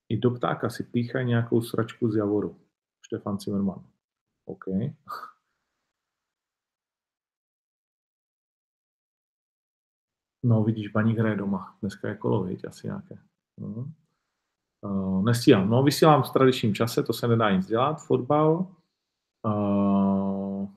I 0.09 0.17
do 0.17 0.31
ptáka 0.31 0.71
si 0.71 0.85
píchají 0.85 1.27
nějakou 1.27 1.63
sračku 1.63 2.11
z 2.11 2.17
Javoru. 2.17 2.61
Štefan 3.07 3.41
Zimmermann. 3.41 3.85
OK. 4.45 4.65
No, 10.43 10.65
vidíš, 10.65 10.89
baník 10.89 11.19
hraje 11.19 11.37
doma. 11.37 11.77
Dneska 11.81 12.09
je 12.09 12.17
kolo, 12.17 12.45
viď? 12.45 12.65
asi 12.65 12.87
nějaké. 12.87 13.19
Uh-huh. 13.61 13.93
Uh, 14.81 15.25
nestíhám. 15.25 15.71
No, 15.71 15.83
vysílám 15.83 16.23
v 16.23 16.33
tradičním 16.33 16.75
čase, 16.75 17.03
to 17.03 17.13
se 17.13 17.29
nedá 17.29 17.51
nic 17.51 17.67
dělat. 17.67 17.95
Fotbal. 18.07 18.75
Uh, 19.47 20.69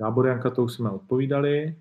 Gábor 0.00 0.26
Janka, 0.26 0.50
to 0.50 0.62
už 0.62 0.72
jsme 0.72 0.90
odpovídali. 0.90 1.76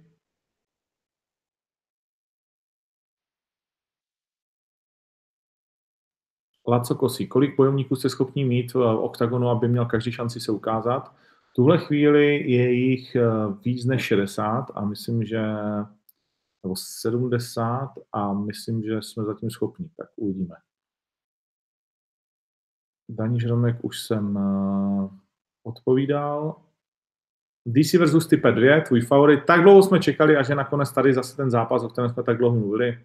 Laco 6.68 6.96
Kosí, 6.96 7.28
kolik 7.28 7.58
bojovníků 7.58 7.96
jste 7.96 8.10
schopni 8.10 8.46
mít 8.46 8.74
v 8.74 8.80
oktagonu, 8.80 9.50
aby 9.50 9.68
měl 9.68 9.86
každý 9.86 10.12
šanci 10.12 10.40
se 10.40 10.52
ukázat? 10.52 11.16
V 11.52 11.54
tuhle 11.56 11.78
chvíli 11.78 12.52
je 12.52 12.72
jich 12.74 13.16
eh, 13.16 13.24
víc 13.66 13.86
než 13.86 14.02
60 14.02 14.66
a 14.76 14.86
myslím, 14.86 15.24
že 15.24 15.42
nebo 16.64 16.76
70 16.76 17.94
a 18.12 18.34
myslím, 18.34 18.84
že 18.84 19.02
jsme 19.02 19.24
zatím 19.24 19.50
schopni, 19.50 19.90
tak 19.98 20.08
uvidíme. 20.16 20.56
Daní 23.10 23.40
Žromek 23.40 23.78
už 23.82 24.02
jsem 24.02 24.36
uh, 24.36 25.12
odpovídal. 25.64 26.56
DC 27.66 27.94
versus 27.94 28.28
Type 28.28 28.52
2, 28.52 28.82
tvůj 28.82 29.02
favorit. 29.02 29.46
Tak 29.46 29.62
dlouho 29.62 29.84
jsme 29.84 30.00
čekali, 30.00 30.38
až 30.38 30.50
je 30.50 30.56
nakonec 30.56 30.92
tady 30.92 31.14
zase 31.14 31.38
ten 31.38 31.52
zápas, 31.52 31.84
o 31.84 31.90
kterém 31.90 32.10
jsme 32.10 32.24
tak 32.24 32.38
dlouho 32.38 32.56
mluvili. 32.56 33.00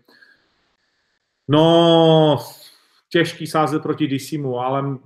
No, 1.48 2.38
těžký 3.08 3.46
sázet 3.46 3.82
proti 3.82 4.08
DCmu, 4.08 4.58
ale 4.58 4.98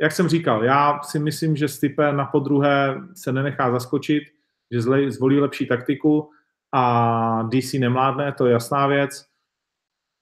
jak 0.00 0.12
jsem 0.12 0.28
říkal, 0.28 0.64
já 0.64 1.02
si 1.02 1.18
myslím, 1.18 1.56
že 1.56 1.68
Stipe 1.68 2.12
na 2.12 2.24
podruhé 2.24 3.00
se 3.14 3.32
nenechá 3.32 3.72
zaskočit, 3.72 4.22
že 4.70 4.80
zvolí 5.10 5.40
lepší 5.40 5.66
taktiku 5.66 6.30
a 6.72 7.42
DC 7.42 7.72
nemládne, 7.72 8.32
to 8.32 8.46
je 8.46 8.52
jasná 8.52 8.86
věc. 8.86 9.26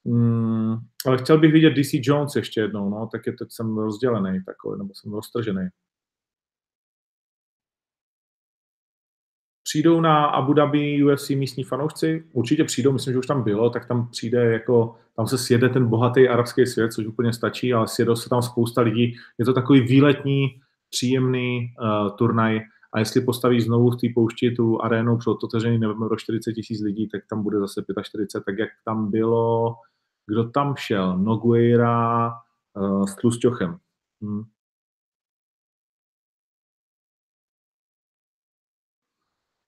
Mm, 0.04 0.76
ale 1.06 1.18
chtěl 1.18 1.38
bych 1.38 1.52
vidět 1.52 1.70
DC 1.70 1.90
Jones 1.92 2.36
ještě 2.36 2.60
jednou, 2.60 2.90
no, 2.90 3.08
tak 3.12 3.26
je 3.26 3.32
teď 3.32 3.48
jsem 3.50 3.78
rozdělený 3.78 4.44
takový, 4.44 4.78
nebo 4.78 4.94
jsem 4.94 5.12
roztržený. 5.12 5.68
Přijdou 9.68 10.00
na 10.00 10.26
Abu 10.26 10.52
Dhabi 10.52 11.04
UFC 11.04 11.30
místní 11.30 11.64
fanoušci? 11.64 12.24
Určitě 12.32 12.64
přijdou, 12.64 12.92
myslím, 12.92 13.12
že 13.12 13.18
už 13.18 13.26
tam 13.26 13.42
bylo, 13.42 13.70
tak 13.70 13.86
tam 13.86 14.08
přijde 14.08 14.52
jako, 14.52 14.94
tam 15.16 15.26
se 15.26 15.38
sjede 15.38 15.68
ten 15.68 15.86
bohatý 15.86 16.28
arabský 16.28 16.66
svět, 16.66 16.92
což 16.92 17.06
úplně 17.06 17.32
stačí, 17.32 17.74
ale 17.74 17.88
sjedou 17.88 18.16
se 18.16 18.28
tam 18.28 18.42
spousta 18.42 18.80
lidí. 18.80 19.14
Je 19.38 19.44
to 19.44 19.52
takový 19.52 19.80
výletní, 19.80 20.46
příjemný 20.90 21.74
uh, 21.80 22.16
turnaj 22.16 22.60
a 22.92 22.98
jestli 22.98 23.20
postaví 23.20 23.60
znovu 23.60 23.90
v 23.90 23.96
té 23.96 24.06
poušti 24.14 24.50
tu 24.50 24.82
arénu 24.82 25.18
před 25.18 25.30
otevřený 25.30 25.78
nevím, 25.78 26.08
do 26.10 26.16
40 26.16 26.52
tisíc 26.52 26.80
lidí, 26.80 27.08
tak 27.08 27.22
tam 27.30 27.42
bude 27.42 27.58
zase 27.58 27.84
45, 28.02 28.44
tak 28.44 28.58
jak 28.58 28.70
tam 28.84 29.10
bylo, 29.10 29.74
kdo 30.26 30.50
tam 30.50 30.74
šel? 30.76 31.18
Nogueira 31.18 32.32
uh, 32.76 33.04
s 33.04 33.16
Tlusťochem. 33.16 33.76
Hmm. 34.22 34.42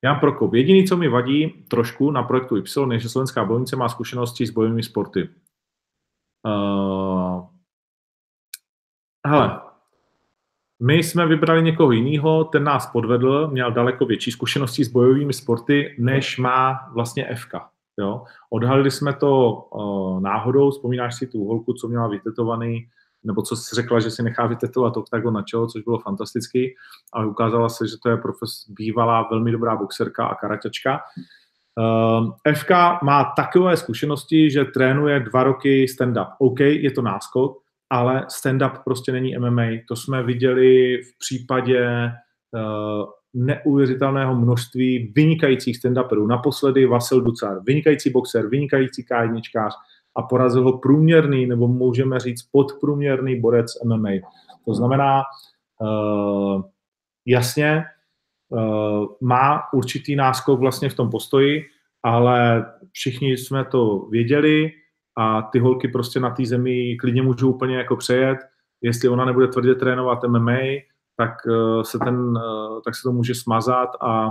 Jan 0.05 0.21
Prokop. 0.21 0.55
Jediný, 0.55 0.85
co 0.85 0.97
mi 0.97 1.09
vadí 1.09 1.65
trošku 1.69 2.11
na 2.11 2.23
projektu 2.23 2.57
Y, 2.57 2.93
je, 2.93 2.99
že 2.99 3.09
slovenská 3.09 3.45
bojovnice 3.45 3.77
má 3.77 3.89
zkušenosti 3.89 4.47
s 4.47 4.51
bojovými 4.51 4.83
sporty. 4.83 5.29
Uh, 6.47 7.47
hele, 9.27 9.61
my 10.83 10.95
jsme 10.95 11.27
vybrali 11.27 11.63
někoho 11.63 11.93
jiného, 11.93 12.45
ten 12.45 12.65
nás 12.65 12.87
podvedl, 12.87 13.49
měl 13.49 13.73
daleko 13.73 14.07
větší 14.07 14.31
zkušenosti 14.31 14.85
s 14.85 14.89
bojovými 14.89 15.33
sporty, 15.33 15.97
než 15.99 16.39
má 16.39 16.89
vlastně 16.95 17.35
FK. 17.35 17.55
Jo? 17.99 18.25
Odhalili 18.51 18.91
jsme 18.91 19.13
to 19.13 19.53
uh, 19.53 20.21
náhodou, 20.21 20.71
vzpomínáš 20.71 21.15
si 21.15 21.27
tu 21.27 21.45
holku, 21.45 21.73
co 21.73 21.89
měla 21.89 22.09
vytetovaný 22.09 22.89
nebo 23.25 23.43
co 23.43 23.57
si 23.57 23.75
řekla, 23.75 24.01
že 24.01 24.11
si 24.11 24.23
nechá 24.23 24.47
vytetovat 24.47 24.97
oktagon 24.97 25.35
na 25.35 25.43
čelo, 25.43 25.67
což 25.67 25.83
bylo 25.83 25.99
fantastický, 25.99 26.75
ale 27.13 27.27
ukázala 27.27 27.69
se, 27.69 27.89
že 27.89 27.97
to 28.03 28.09
je 28.09 28.17
profes, 28.17 28.51
bývalá 28.69 29.29
velmi 29.31 29.53
dobrá 29.53 29.77
boxerka 29.77 30.27
a 30.27 30.35
karaťačka. 30.35 31.01
Uh, 31.79 32.35
ehm, 32.47 32.55
FK 32.55 32.71
má 33.03 33.33
takové 33.37 33.77
zkušenosti, 33.77 34.51
že 34.51 34.65
trénuje 34.65 35.21
dva 35.21 35.43
roky 35.43 35.87
stand-up. 35.89 36.29
OK, 36.39 36.61
je 36.61 36.91
to 36.91 37.03
náskok, 37.03 37.59
ale 37.91 38.27
stand-up 38.29 38.83
prostě 38.85 39.13
není 39.13 39.39
MMA. 39.39 39.67
To 39.89 39.97
jsme 39.97 40.23
viděli 40.23 41.01
v 41.03 41.19
případě 41.19 42.11
uh, 42.53 43.05
neuvěřitelného 43.35 44.35
množství 44.35 45.13
vynikajících 45.17 45.77
stand-uperů. 45.77 46.27
Naposledy 46.27 46.87
Vasil 46.87 47.21
Ducar, 47.21 47.61
vynikající 47.67 48.11
boxer, 48.11 48.49
vynikající 48.49 49.05
kájničkář, 49.05 49.75
a 50.17 50.23
porazil 50.23 50.65
ho 50.65 50.79
průměrný, 50.79 51.47
nebo 51.47 51.69
můžeme 51.69 52.21
říct 52.21 52.43
podprůměrný 52.43 53.41
borec 53.41 53.67
MMA. 53.85 54.11
To 54.65 54.75
znamená, 54.75 55.23
uh, 55.81 56.63
jasně, 57.27 57.85
uh, 58.49 59.07
má 59.21 59.73
určitý 59.73 60.17
náskok 60.17 60.61
vlastně 60.61 60.89
v 60.89 60.95
tom 60.95 61.11
postoji, 61.11 61.65
ale 62.03 62.67
všichni 62.93 63.37
jsme 63.37 63.65
to 63.65 63.99
věděli 63.99 64.71
a 65.19 65.43
ty 65.43 65.59
holky 65.59 65.89
prostě 65.89 66.21
na 66.21 66.31
té 66.31 66.47
zemi 66.47 66.97
klidně 67.01 67.23
můžou 67.23 67.53
úplně 67.53 67.77
jako 67.77 67.97
přejet. 67.97 68.39
Jestli 68.83 69.09
ona 69.09 69.25
nebude 69.25 69.49
tvrdě 69.49 69.75
trénovat 69.75 70.25
MMA, 70.25 70.59
tak, 71.17 71.31
uh, 71.47 71.83
se, 71.83 71.99
ten, 71.99 72.39
tak 72.85 72.97
se 72.97 73.03
to 73.03 73.13
může 73.13 73.35
smazat 73.35 73.89
a, 74.01 74.31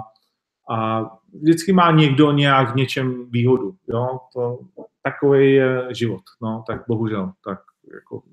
a 0.69 1.05
vždycky 1.41 1.73
má 1.73 1.91
někdo 1.91 2.31
nějak 2.31 2.73
v 2.73 2.75
něčem 2.75 3.29
výhodu. 3.29 3.75
Jo? 3.87 4.19
To, 4.33 4.59
takový 5.03 5.53
je 5.53 5.87
život, 5.95 6.21
no, 6.41 6.63
tak 6.67 6.83
bohužel, 6.87 7.31
tak 7.43 7.59
jako 7.93 8.23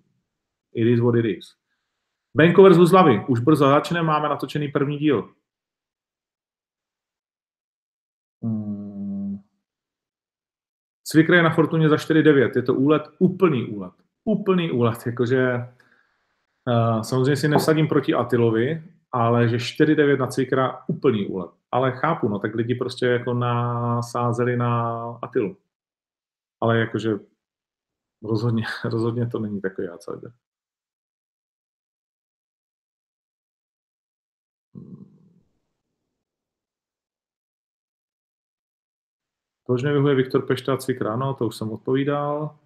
it 0.74 0.86
is 0.86 1.00
what 1.00 1.14
it 1.14 1.24
is. 1.24 1.46
Benko 2.36 2.62
versus 2.62 2.90
Hlavy, 2.90 3.24
už 3.28 3.40
brzo 3.40 3.68
začne, 3.68 4.02
máme 4.02 4.28
natočený 4.28 4.68
první 4.68 4.98
díl. 4.98 5.30
Hmm. 8.42 9.38
Cvikr 11.04 11.34
je 11.34 11.42
na 11.42 11.50
Fortuně 11.50 11.88
za 11.88 11.96
4,9, 11.96 12.50
je 12.56 12.62
to 12.62 12.74
úlet, 12.74 13.02
úplný 13.18 13.66
úlet, 13.66 13.92
úplný 14.24 14.70
úlet, 14.70 15.06
jakože 15.06 15.56
uh, 16.68 17.02
samozřejmě 17.02 17.36
si 17.36 17.48
nesadím 17.48 17.88
proti 17.88 18.14
Atilovi, 18.14 18.82
ale 19.16 19.48
že 19.48 19.56
4,9 19.56 20.18
na 20.18 20.26
Cvikra, 20.26 20.82
úplný 20.86 21.26
úlet. 21.26 21.50
Ale 21.72 21.92
chápu, 21.92 22.28
no 22.28 22.38
tak 22.38 22.54
lidi 22.54 22.74
prostě 22.74 23.06
jako 23.06 23.34
nasázeli 23.34 24.56
na 24.56 25.00
Atilu 25.22 25.56
ale 26.60 26.78
jakože 26.78 27.18
rozhodně, 28.22 28.64
rozhodně 28.84 29.26
to 29.26 29.38
není 29.38 29.60
takový 29.60 29.88
outsider. 29.88 30.32
Proč 39.66 39.82
nevyhuje 39.82 40.14
Viktor 40.14 40.46
Pešta 40.46 40.74
a 40.74 40.76
Cvikra? 40.76 41.16
No, 41.16 41.34
to 41.34 41.46
už 41.46 41.56
jsem 41.56 41.70
odpovídal. 41.70 42.58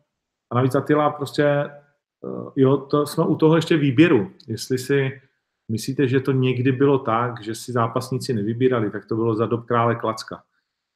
A 0.51 0.55
navíc 0.55 0.75
Atila 0.75 1.11
prostě, 1.11 1.45
eh, 1.45 2.51
jo, 2.57 2.77
to 2.77 3.07
jsme 3.07 3.25
u 3.27 3.37
toho 3.37 3.57
ještě 3.57 3.77
výběru. 3.77 4.33
Jestli 4.47 4.79
si 4.79 5.23
myslíte, 5.71 6.09
že 6.09 6.21
to 6.21 6.33
někdy 6.33 6.73
bylo 6.73 6.99
tak, 6.99 7.43
že 7.43 7.55
si 7.55 7.73
zápasníci 7.73 8.35
nevybírali, 8.35 8.91
tak 8.91 9.07
to 9.07 9.15
bylo 9.15 9.35
za 9.35 9.47
dob 9.47 9.67
krále 9.67 9.95
Klacka 9.95 10.43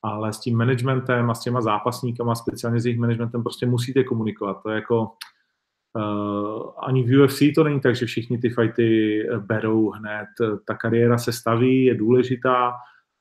ale 0.04 0.32
s 0.32 0.40
tím 0.40 0.58
managementem 0.58 1.30
a 1.30 1.34
s 1.34 1.40
těma 1.40 1.60
zápasníkama, 1.60 2.34
speciálně 2.34 2.80
s 2.80 2.86
jejich 2.86 3.00
managementem, 3.00 3.42
prostě 3.42 3.66
musíte 3.66 4.04
komunikovat. 4.04 4.62
To 4.62 4.70
je 4.70 4.74
jako 4.74 5.10
uh, 5.96 6.70
ani 6.82 7.02
v 7.02 7.22
UFC 7.22 7.38
to 7.54 7.64
není 7.64 7.80
tak, 7.80 7.96
že 7.96 8.06
všichni 8.06 8.38
ty 8.38 8.50
fighty 8.50 9.20
berou 9.38 9.90
hned. 9.90 10.26
Ta 10.66 10.74
kariéra 10.74 11.18
se 11.18 11.32
staví, 11.32 11.84
je 11.84 11.94
důležitá 11.94 12.72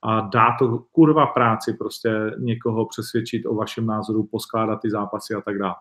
a 0.02 0.20
dá 0.20 0.56
to 0.58 0.78
kurva 0.78 1.26
práci 1.26 1.72
prostě 1.72 2.10
někoho 2.38 2.86
přesvědčit 2.86 3.46
o 3.46 3.54
vašem 3.54 3.86
názoru, 3.86 4.28
poskládat 4.30 4.76
ty 4.82 4.90
zápasy 4.90 5.34
a 5.34 5.40
tak 5.40 5.58
dále. 5.58 5.74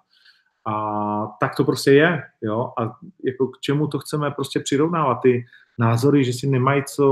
A 0.68 1.28
tak 1.40 1.56
to 1.56 1.64
prostě 1.64 1.92
je, 1.92 2.24
jo, 2.42 2.72
a 2.80 2.96
jako 3.24 3.48
k 3.48 3.60
čemu 3.60 3.88
to 3.88 4.00
chceme 4.00 4.32
prostě 4.32 4.60
přirovnávat, 4.60 5.20
ty 5.22 5.46
názory, 5.80 6.24
že 6.24 6.34
si 6.34 6.48
nemají 6.48 6.84
co 6.96 7.06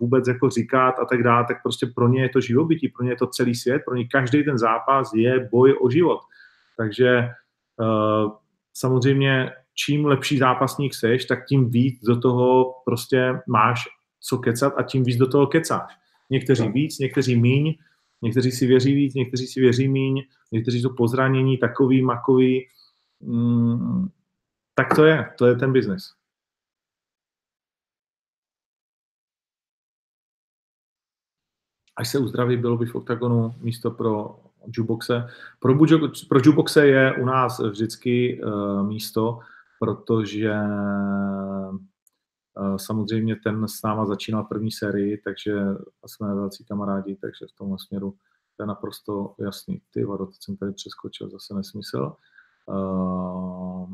vůbec 0.00 0.28
jako 0.28 0.50
říkat 0.50 0.94
a 1.02 1.04
tak 1.04 1.22
dále, 1.22 1.44
tak 1.48 1.62
prostě 1.62 1.86
pro 1.94 2.08
ně 2.08 2.22
je 2.22 2.28
to 2.28 2.40
živobytí, 2.40 2.88
pro 2.88 3.04
ně 3.04 3.10
je 3.10 3.16
to 3.16 3.26
celý 3.26 3.54
svět, 3.54 3.82
pro 3.86 3.96
ně 3.96 4.04
každý 4.04 4.44
ten 4.44 4.58
zápas 4.58 5.10
je 5.14 5.48
boj 5.52 5.78
o 5.80 5.90
život. 5.90 6.20
Takže 6.76 7.28
Uh, 7.80 8.32
samozřejmě, 8.74 9.50
čím 9.74 10.06
lepší 10.06 10.38
zápasník 10.38 10.94
seš, 10.94 11.24
tak 11.24 11.46
tím 11.46 11.70
víc 11.70 12.00
do 12.04 12.20
toho 12.20 12.74
prostě 12.84 13.40
máš 13.46 13.84
co 14.20 14.38
kecat 14.38 14.74
a 14.76 14.82
tím 14.82 15.04
víc 15.04 15.16
do 15.16 15.26
toho 15.26 15.46
kecáš. 15.46 15.92
Někteří 16.30 16.68
víc, 16.68 16.98
někteří 16.98 17.36
míň, 17.36 17.74
někteří 18.22 18.50
si 18.50 18.66
věří 18.66 18.94
víc, 18.94 19.14
někteří 19.14 19.46
si 19.46 19.60
věří 19.60 19.88
míň, 19.88 20.22
někteří 20.52 20.80
jsou 20.80 20.94
pozranění, 20.94 21.58
takový, 21.58 22.02
makový. 22.02 22.66
Mm, 23.20 24.08
tak 24.74 24.94
to 24.94 25.04
je, 25.04 25.30
to 25.38 25.46
je 25.46 25.56
ten 25.56 25.72
biznes. 25.72 26.02
Až 31.96 32.08
se 32.08 32.18
uzdraví, 32.18 32.56
bylo 32.56 32.76
by 32.76 32.86
v 32.86 32.94
oktagonu 32.94 33.54
místo 33.60 33.90
pro 33.90 34.40
juboxe. 34.76 35.26
Pro, 35.60 35.74
pro 36.28 36.40
juboxe 36.44 36.86
je 36.86 37.14
u 37.22 37.24
nás 37.24 37.60
vždycky 37.60 38.42
uh, 38.42 38.86
místo, 38.86 39.38
protože 39.80 40.52
uh, 41.70 42.76
samozřejmě 42.76 43.36
ten 43.36 43.68
s 43.68 43.82
náma 43.82 44.06
začínal 44.06 44.44
první 44.44 44.70
sérii, 44.70 45.20
takže 45.24 45.54
jsme 46.06 46.34
velcí 46.34 46.64
kamarádi, 46.64 47.16
takže 47.16 47.46
v 47.54 47.58
tomhle 47.58 47.78
směru 47.78 48.14
to 48.56 48.62
je 48.62 48.66
naprosto 48.66 49.34
jasný. 49.38 49.80
Ty 49.90 50.04
vado, 50.04 50.28
jsem 50.40 50.56
tady 50.56 50.72
přeskočil, 50.72 51.30
zase 51.30 51.54
nesmysl. 51.54 52.12
Uh, 52.66 53.92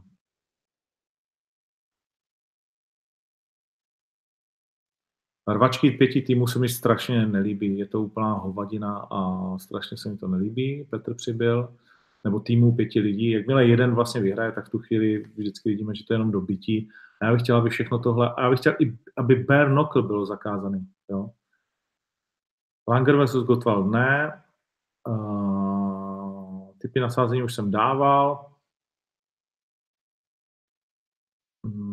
Rvačky 5.52 5.90
pěti 5.90 6.22
týmů 6.22 6.46
se 6.46 6.58
mi 6.58 6.68
strašně 6.68 7.26
nelíbí, 7.26 7.78
je 7.78 7.86
to 7.86 8.02
úplná 8.02 8.32
hovadina 8.32 9.06
a 9.10 9.58
strašně 9.58 9.96
se 9.96 10.08
mi 10.08 10.16
to 10.16 10.28
nelíbí. 10.28 10.86
Petr 10.90 11.14
přibyl, 11.14 11.74
nebo 12.24 12.40
týmu 12.40 12.76
pěti 12.76 13.00
lidí. 13.00 13.30
Jakmile 13.30 13.66
jeden 13.66 13.94
vlastně 13.94 14.20
vyhraje, 14.20 14.52
tak 14.52 14.66
v 14.66 14.70
tu 14.70 14.78
chvíli 14.78 15.24
vždycky 15.36 15.68
vidíme, 15.68 15.94
že 15.94 16.04
to 16.06 16.12
je 16.12 16.14
jenom 16.14 16.30
dobytí. 16.30 16.88
A 17.20 17.26
já 17.26 17.32
bych 17.32 17.42
chtěl, 17.42 17.56
aby 17.56 17.70
všechno 17.70 17.98
tohle, 17.98 18.34
a 18.34 18.42
já 18.42 18.50
bych 18.50 18.58
chtěl, 18.58 18.74
aby 19.16 19.34
bare 19.34 19.70
knuckle 19.70 20.02
bylo 20.02 20.26
zakázaný. 20.26 20.86
Jo? 21.10 21.30
Langer 22.88 23.16
versus 23.16 23.46
Gottwald 23.46 23.90
ne. 23.90 24.42
Uh, 25.08 26.70
typy 26.78 27.00
nasázení 27.00 27.42
už 27.42 27.54
jsem 27.54 27.70
dával. 27.70 28.49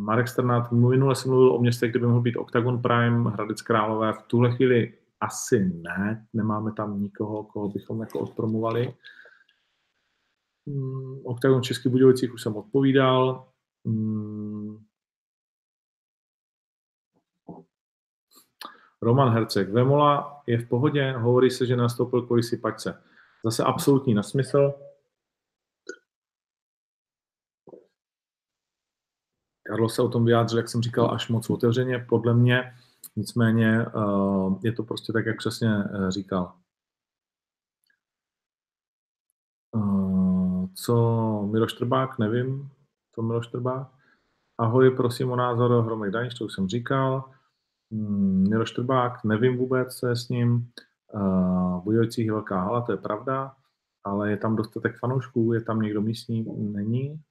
Marek 0.08 0.28
Strnát, 0.28 0.72
minule 0.72 1.16
jsem 1.16 1.32
mluvil 1.32 1.52
o 1.52 1.60
městě, 1.60 1.88
kde 1.88 2.00
by 2.00 2.08
mohl 2.08 2.22
být 2.22 2.38
Octagon 2.38 2.82
Prime, 2.82 3.30
Hradec 3.30 3.62
Králové. 3.62 4.14
V 4.14 4.22
tuhle 4.22 4.56
chvíli 4.56 4.94
asi 5.22 5.60
ne, 5.60 6.28
nemáme 6.34 6.72
tam 6.72 7.02
nikoho, 7.02 7.44
koho 7.44 7.70
bychom 7.70 8.02
jako 8.02 8.20
odpromovali. 8.20 8.94
Hmm, 10.68 11.20
Octagon 11.26 11.64
Český 11.64 11.90
Budějovicích 11.90 12.34
už 12.34 12.42
jsem 12.42 12.56
odpovídal. 12.56 13.48
Hmm. 13.86 14.78
Roman 19.02 19.30
Herceg. 19.30 19.70
Vemola 19.70 20.42
je 20.48 20.58
v 20.58 20.70
pohodě, 20.70 21.12
hovorí 21.12 21.52
se, 21.52 21.66
že 21.66 21.76
nastoupil 21.76 22.22
kvůli 22.22 22.44
si 22.44 22.58
pačce. 22.58 23.04
Zase 23.44 23.64
absolutní 23.64 24.14
nesmysl. 24.14 24.74
Karlo 29.68 29.90
se 29.90 30.02
o 30.02 30.10
tom 30.10 30.26
vyjádřil, 30.26 30.60
jak 30.60 30.70
jsem 30.70 30.82
říkal, 30.82 31.12
až 31.12 31.30
moc 31.30 31.50
otevřeně, 31.50 32.06
podle 32.10 32.34
mě. 32.34 32.74
Nicméně 33.16 33.86
uh, 33.86 34.60
je 34.64 34.72
to 34.72 34.84
prostě 34.84 35.14
tak, 35.14 35.26
jak 35.26 35.38
přesně 35.38 35.76
uh, 35.76 36.10
říkal. 36.10 36.54
Uh, 39.76 40.68
co 40.76 40.94
Miloš 41.52 41.74
Trbák, 41.74 42.20
nevím, 42.20 42.70
co 43.16 43.22
Miloš 43.22 43.48
Trbák. 43.48 43.88
Ahoj, 44.58 44.96
prosím 44.96 45.32
o 45.32 45.36
názor 45.36 45.84
Hromek 45.86 46.12
Daniš, 46.12 46.34
to 46.34 46.46
už 46.46 46.54
jsem 46.54 46.68
říkal. 46.68 47.32
Hmm, 47.92 48.50
Miloš 48.50 48.72
Trbák, 48.72 49.24
nevím 49.24 49.58
vůbec, 49.58 49.96
co 49.96 50.08
je 50.08 50.16
s 50.16 50.30
ním. 50.30 50.72
Bujojcích 51.84 52.26
je 52.26 52.32
velká 52.32 52.62
hala, 52.62 52.82
to 52.82 52.92
je 52.92 52.98
pravda, 52.98 53.56
ale 54.04 54.32
je 54.32 54.38
tam 54.38 54.56
dostatek 54.56 55.00
fanoušků, 55.00 55.54
je 55.54 55.62
tam 55.62 55.82
někdo 55.82 56.02
místní, 56.02 56.46
není 56.58 57.22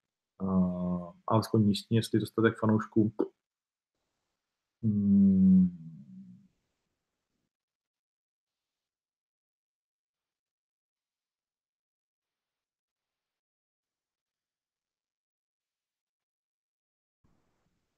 alespoň 1.26 1.66
místní, 1.66 1.96
jestli 1.96 2.20
dostatek 2.20 2.58
fanoušků. 2.58 3.12
Hmm. 4.82 5.86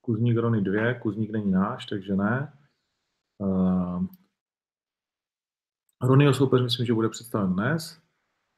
Kuzník 0.00 0.36
Rony 0.36 0.62
2, 0.62 0.94
Kuzník 0.94 1.30
není 1.30 1.50
náš, 1.50 1.86
takže 1.86 2.16
ne. 2.16 2.52
Uh, 3.38 4.06
Ronyho 6.02 6.34
soupeř 6.34 6.62
myslím, 6.62 6.86
že 6.86 6.94
bude 6.94 7.08
představen 7.08 7.52
dnes. 7.52 8.07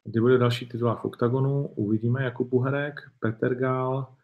Kdy 0.03 0.19
bude 0.19 0.37
další 0.37 0.69
titul 0.69 0.95
v 0.95 1.05
OKTAGONu, 1.05 1.67
uvidíme 1.67 2.23
Jakub 2.23 2.49
Buherek, 2.49 2.99
Petr 3.19 3.55
Gál. 3.55 4.15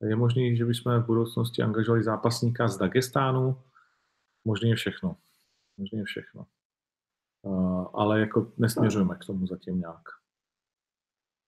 Je 0.00 0.16
možný, 0.16 0.56
že 0.56 0.64
bychom 0.64 1.02
v 1.02 1.06
budoucnosti 1.06 1.62
angažovali 1.62 2.04
zápasníka 2.04 2.68
z 2.68 2.78
Dagestánu. 2.78 3.62
Možný 4.44 4.70
je 4.70 4.76
všechno. 4.76 5.16
Možný 5.78 5.98
je 5.98 6.04
všechno. 6.04 6.46
Uh, 7.42 7.86
ale 7.92 8.20
jako 8.20 8.52
nesměřujeme 8.58 9.16
k 9.16 9.24
tomu 9.24 9.46
zatím 9.46 9.78
nějak. 9.78 10.02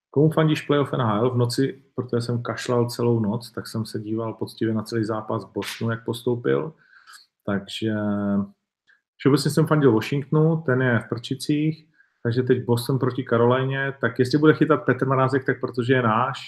Komu 0.09 0.29
fandíš 0.29 0.61
playoff 0.61 0.91
NHL? 0.91 1.31
V 1.31 1.37
noci, 1.37 1.83
protože 1.95 2.21
jsem 2.21 2.43
kašlal 2.43 2.89
celou 2.89 3.19
noc, 3.19 3.51
tak 3.51 3.67
jsem 3.67 3.85
se 3.85 3.99
díval 3.99 4.33
poctivě 4.33 4.73
na 4.73 4.83
celý 4.83 5.03
zápas 5.03 5.45
Bostonu, 5.45 5.91
jak 5.91 6.05
postoupil. 6.05 6.73
Takže 7.45 7.93
všeobecně 9.17 9.51
jsem 9.51 9.67
fandil 9.67 9.91
Washingtonu, 9.91 10.61
ten 10.65 10.81
je 10.81 10.99
v 10.99 11.09
Prčicích. 11.09 11.90
Takže 12.23 12.43
teď 12.43 12.65
Boston 12.65 12.99
proti 12.99 13.23
Karolajně, 13.23 13.93
tak 14.01 14.19
jestli 14.19 14.37
bude 14.37 14.53
chytat 14.53 14.85
Petr 14.85 15.07
Mrázek, 15.07 15.45
tak 15.45 15.59
protože 15.59 15.93
je 15.93 16.01
náš, 16.01 16.39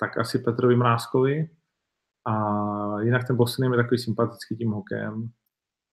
tak 0.00 0.18
asi 0.18 0.38
Petrovi 0.38 0.76
Mrázkovi. 0.76 1.50
A 2.24 2.34
jinak 3.00 3.26
ten 3.26 3.36
Boston 3.36 3.72
je 3.72 3.76
takový 3.76 3.98
sympatický 3.98 4.56
tím 4.56 4.70
hokejem. 4.70 5.30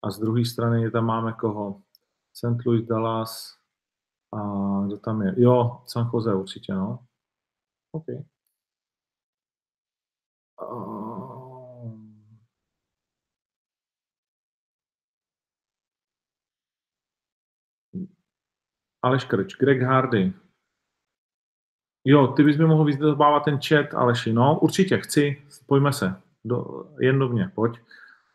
A 0.03 0.11
z 0.11 0.19
druhé 0.19 0.45
strany 0.45 0.91
tam 0.91 1.05
máme 1.05 1.33
koho? 1.33 1.81
St. 2.33 2.65
Louis, 2.65 2.85
Dallas 2.85 3.57
a 4.33 4.39
kdo 4.85 4.97
tam 4.97 5.21
je? 5.21 5.33
Jo, 5.37 5.81
San 5.87 6.09
Jose 6.13 6.33
určitě, 6.33 6.73
no. 6.73 6.99
OK. 7.91 8.05
Uh... 10.71 11.14
Aleš 19.05 19.25
Krč, 19.25 19.57
Greg 19.57 19.81
Hardy. 19.81 20.33
Jo, 22.05 22.27
ty 22.27 22.43
bys 22.43 22.57
mi 22.57 22.65
mohl 22.65 22.85
vyzdobávat 22.85 23.45
ten 23.45 23.59
chat, 23.67 23.93
Aleši. 23.93 24.33
No, 24.33 24.59
určitě, 24.59 24.97
chci, 24.97 25.41
pojďme 25.67 25.93
se. 25.93 26.15
Do, 26.45 26.85
jen 26.99 27.19
do 27.19 27.29
mě, 27.29 27.51
pojď. 27.55 27.79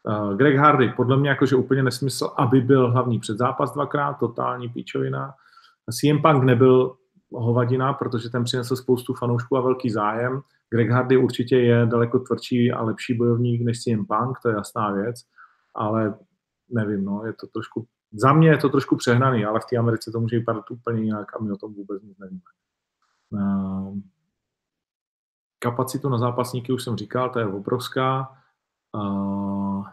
Uh, 0.04 0.36
Greg 0.36 0.56
Hardy, 0.56 0.88
podle 0.88 1.16
mě 1.16 1.28
jakože 1.28 1.56
úplně 1.56 1.82
nesmysl, 1.82 2.30
aby 2.36 2.60
byl 2.60 2.90
hlavní 2.90 3.18
předzápas 3.20 3.72
dvakrát, 3.72 4.14
totální 4.14 4.68
píčovina. 4.68 5.34
CM 5.90 6.22
Punk 6.22 6.44
nebyl 6.44 6.96
hovadina, 7.32 7.92
protože 7.92 8.30
ten 8.30 8.44
přinesl 8.44 8.76
spoustu 8.76 9.14
fanoušků 9.14 9.56
a 9.56 9.60
velký 9.60 9.90
zájem. 9.90 10.40
Greg 10.70 10.90
Hardy 10.90 11.16
určitě 11.16 11.58
je 11.58 11.86
daleko 11.86 12.18
tvrdší 12.18 12.72
a 12.72 12.82
lepší 12.82 13.14
bojovník 13.14 13.62
než 13.62 13.82
CM 13.82 14.04
Punk, 14.06 14.38
to 14.42 14.48
je 14.48 14.54
jasná 14.54 14.92
věc, 14.92 15.16
ale 15.74 16.14
nevím, 16.70 17.04
no, 17.04 17.22
je 17.26 17.32
to 17.32 17.46
trošku 17.46 17.86
za 18.12 18.32
mě 18.32 18.48
je 18.48 18.58
to 18.58 18.68
trošku 18.68 18.96
přehnaný, 18.96 19.44
ale 19.44 19.60
v 19.60 19.64
té 19.64 19.76
Americe 19.76 20.10
to 20.10 20.20
může 20.20 20.38
vypadat 20.38 20.70
úplně 20.70 21.02
jinak 21.02 21.36
a 21.36 21.42
my 21.42 21.52
o 21.52 21.56
tom 21.56 21.74
vůbec 21.74 22.02
nic 22.02 22.18
nevíme. 22.18 22.40
Ehm, 23.34 24.02
kapacitu 25.58 26.08
na 26.08 26.18
zápasníky 26.18 26.72
už 26.72 26.84
jsem 26.84 26.96
říkal, 26.96 27.30
to 27.30 27.38
je 27.38 27.46
obrovská. 27.46 28.38
Ehm, 28.94 29.84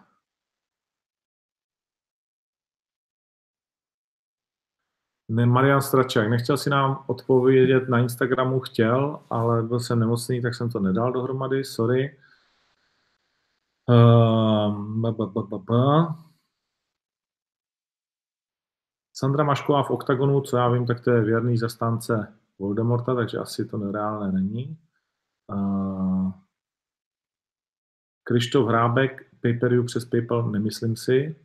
ne, 5.29 5.45
Marian 5.45 5.81
Stračák, 5.81 6.29
nechtěl 6.29 6.57
si 6.57 6.69
nám 6.69 7.03
odpovědět 7.07 7.89
na 7.89 7.99
Instagramu, 7.99 8.59
chtěl, 8.59 9.19
ale 9.29 9.63
byl 9.63 9.79
jsem 9.79 9.99
nemocný, 9.99 10.41
tak 10.41 10.55
jsem 10.55 10.69
to 10.69 10.79
nedal 10.79 11.11
dohromady, 11.11 11.63
sorry. 11.63 12.17
Uh, 13.89 14.75
ba, 14.99 15.11
ba, 15.11 15.25
ba, 15.25 15.41
ba, 15.41 15.57
ba. 15.57 16.26
Sandra 19.19 19.43
Mašková 19.43 19.83
v 19.83 19.89
OKTAGONu, 19.89 20.41
co 20.41 20.57
já 20.57 20.69
vím, 20.69 20.85
tak 20.85 20.99
to 20.99 21.11
je 21.11 21.21
věrný 21.21 21.57
zastánce 21.57 22.33
Voldemorta, 22.59 23.15
takže 23.15 23.37
asi 23.37 23.65
to 23.65 23.77
nereálné 23.77 24.31
není. 24.31 24.77
Uh, 25.53 26.31
Krištof 28.23 28.67
Hrábek, 28.67 29.25
pay 29.41 29.59
přes 29.85 30.05
PayPal, 30.05 30.51
nemyslím 30.51 30.95
si. 30.95 31.35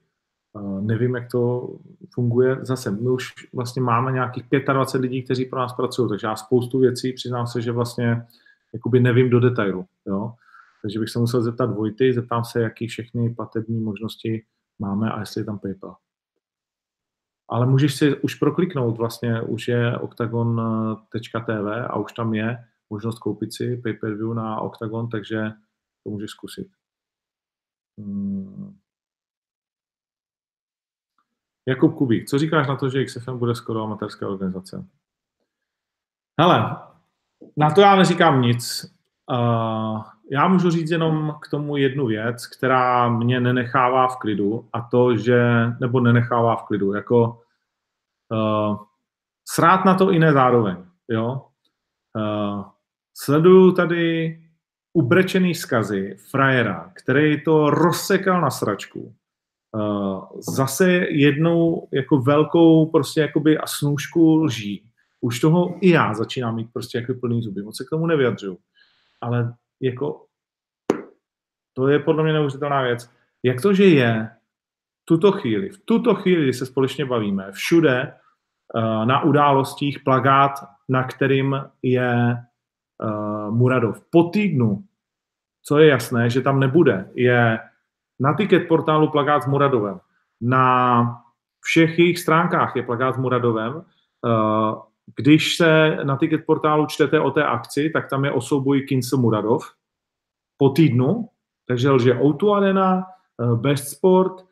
Uh, 0.52 0.80
nevím, 0.80 1.14
jak 1.14 1.30
to 1.30 1.68
funguje. 2.14 2.58
Zase, 2.62 2.90
my 2.90 3.10
už 3.10 3.32
vlastně 3.52 3.82
máme 3.82 4.12
nějakých 4.12 4.44
25 4.72 5.00
lidí, 5.00 5.22
kteří 5.22 5.44
pro 5.44 5.58
nás 5.58 5.72
pracují, 5.72 6.08
takže 6.08 6.26
já 6.26 6.36
spoustu 6.36 6.78
věcí, 6.78 7.12
přiznám 7.12 7.46
se, 7.46 7.60
že 7.60 7.72
vlastně 7.72 8.26
jakoby 8.72 9.00
nevím 9.00 9.30
do 9.30 9.40
detailu, 9.40 9.86
jo. 10.06 10.34
Takže 10.82 10.98
bych 10.98 11.08
se 11.08 11.18
musel 11.18 11.42
zeptat 11.42 11.74
Vojty, 11.74 12.12
zeptám 12.12 12.44
se, 12.44 12.62
jaký 12.62 12.86
všechny 12.86 13.34
platební 13.34 13.80
možnosti 13.80 14.44
máme 14.78 15.10
a 15.10 15.20
jestli 15.20 15.40
je 15.40 15.44
tam 15.44 15.58
PayPal. 15.58 15.96
Ale 17.52 17.66
můžeš 17.66 17.94
si 17.94 18.16
už 18.16 18.34
prokliknout, 18.34 18.98
vlastně 18.98 19.42
už 19.42 19.68
je 19.68 19.98
octagon.tv 19.98 21.86
a 21.86 21.96
už 21.96 22.12
tam 22.12 22.34
je 22.34 22.64
možnost 22.90 23.18
koupit 23.18 23.54
si 23.54 23.76
pay-per-view 23.76 24.34
na 24.34 24.60
Octagon, 24.60 25.08
takže 25.08 25.50
to 26.04 26.10
můžeš 26.10 26.30
zkusit. 26.30 26.68
Hmm. 27.98 28.76
Jakub 31.68 31.94
Kubík, 31.94 32.28
co 32.28 32.38
říkáš 32.38 32.68
na 32.68 32.76
to, 32.76 32.88
že 32.88 33.04
XFM 33.04 33.38
bude 33.38 33.54
skoro 33.54 33.82
amatérská 33.82 34.28
organizace? 34.28 34.86
Hele, 36.40 36.76
na 37.56 37.70
to 37.70 37.80
já 37.80 37.96
neříkám 37.96 38.42
nic. 38.42 38.94
Já 40.30 40.48
můžu 40.48 40.70
říct 40.70 40.90
jenom 40.90 41.38
k 41.42 41.48
tomu 41.48 41.76
jednu 41.76 42.06
věc, 42.06 42.46
která 42.46 43.08
mě 43.08 43.40
nenechává 43.40 44.08
v 44.08 44.16
klidu 44.16 44.68
a 44.72 44.80
to, 44.80 45.16
že, 45.16 45.66
nebo 45.80 46.00
nenechává 46.00 46.56
v 46.56 46.62
klidu, 46.62 46.94
jako 46.94 47.41
uh, 48.32 48.76
srát 49.48 49.84
na 49.84 49.94
to 49.94 50.10
i 50.10 50.18
ne 50.18 50.32
zároveň, 50.32 50.76
jo. 51.10 51.46
Uh, 52.16 52.64
sleduju 53.14 53.72
tady 53.72 54.38
ubrečený 54.92 55.54
skazy 55.54 56.16
frajera, 56.30 56.92
který 56.94 57.44
to 57.44 57.70
rozsekal 57.70 58.40
na 58.40 58.50
sračku. 58.50 59.14
Uh, 59.76 60.26
zase 60.54 60.90
jednou 61.10 61.88
jako 61.92 62.18
velkou 62.18 62.86
prostě 62.86 63.20
jakoby 63.20 63.58
a 63.58 63.66
snůžku 63.66 64.36
lží. 64.36 64.88
Už 65.20 65.40
toho 65.40 65.78
i 65.80 65.90
já 65.90 66.14
začínám 66.14 66.56
mít 66.56 66.72
prostě 66.72 66.98
jako 66.98 67.14
plný 67.14 67.42
zuby. 67.42 67.62
Moc 67.62 67.76
se 67.76 67.84
k 67.84 67.90
tomu 67.90 68.06
nevyjadřuju. 68.06 68.58
Ale 69.20 69.54
jako 69.80 70.26
to 71.72 71.88
je 71.88 71.98
podle 71.98 72.22
mě 72.22 72.32
neuvěřitelná 72.32 72.82
věc. 72.82 73.10
Jak 73.42 73.60
to, 73.60 73.74
že 73.74 73.84
je 73.84 74.30
tuto 75.04 75.32
chvíli, 75.32 75.68
v 75.68 75.78
tuto 75.84 76.14
chvíli, 76.14 76.42
kdy 76.42 76.52
se 76.52 76.66
společně 76.66 77.04
bavíme, 77.04 77.52
všude 77.52 78.14
na 79.04 79.22
událostích 79.22 80.00
plagát, 80.04 80.52
na 80.88 81.04
kterým 81.04 81.56
je 81.82 82.36
uh, 82.36 83.50
Muradov. 83.50 84.00
Po 84.10 84.22
týdnu, 84.22 84.84
co 85.62 85.78
je 85.78 85.88
jasné, 85.88 86.30
že 86.30 86.40
tam 86.40 86.60
nebude, 86.60 87.10
je 87.14 87.58
na 88.20 88.34
ticket 88.34 88.68
portálu 88.68 89.10
plagát 89.10 89.42
s 89.42 89.46
Muradovem. 89.46 90.00
Na 90.40 91.04
všech 91.60 91.98
jejich 91.98 92.18
stránkách 92.18 92.76
je 92.76 92.82
plagát 92.82 93.14
s 93.14 93.18
Muradovem. 93.18 93.74
Uh, 93.74 94.80
když 95.16 95.56
se 95.56 95.98
na 96.04 96.16
ticket 96.16 96.46
portálu 96.46 96.86
čtete 96.86 97.20
o 97.20 97.30
té 97.30 97.44
akci, 97.44 97.90
tak 97.90 98.10
tam 98.10 98.24
je 98.24 98.32
o 98.32 98.40
souboji 98.40 98.86
Muradov 99.16 99.62
po 100.56 100.68
týdnu, 100.68 101.28
takže 101.68 101.90
lže 101.90 102.14
Outu 102.14 102.54
Arena, 102.54 103.04
Best 103.54 103.88
Sport, 103.88 104.46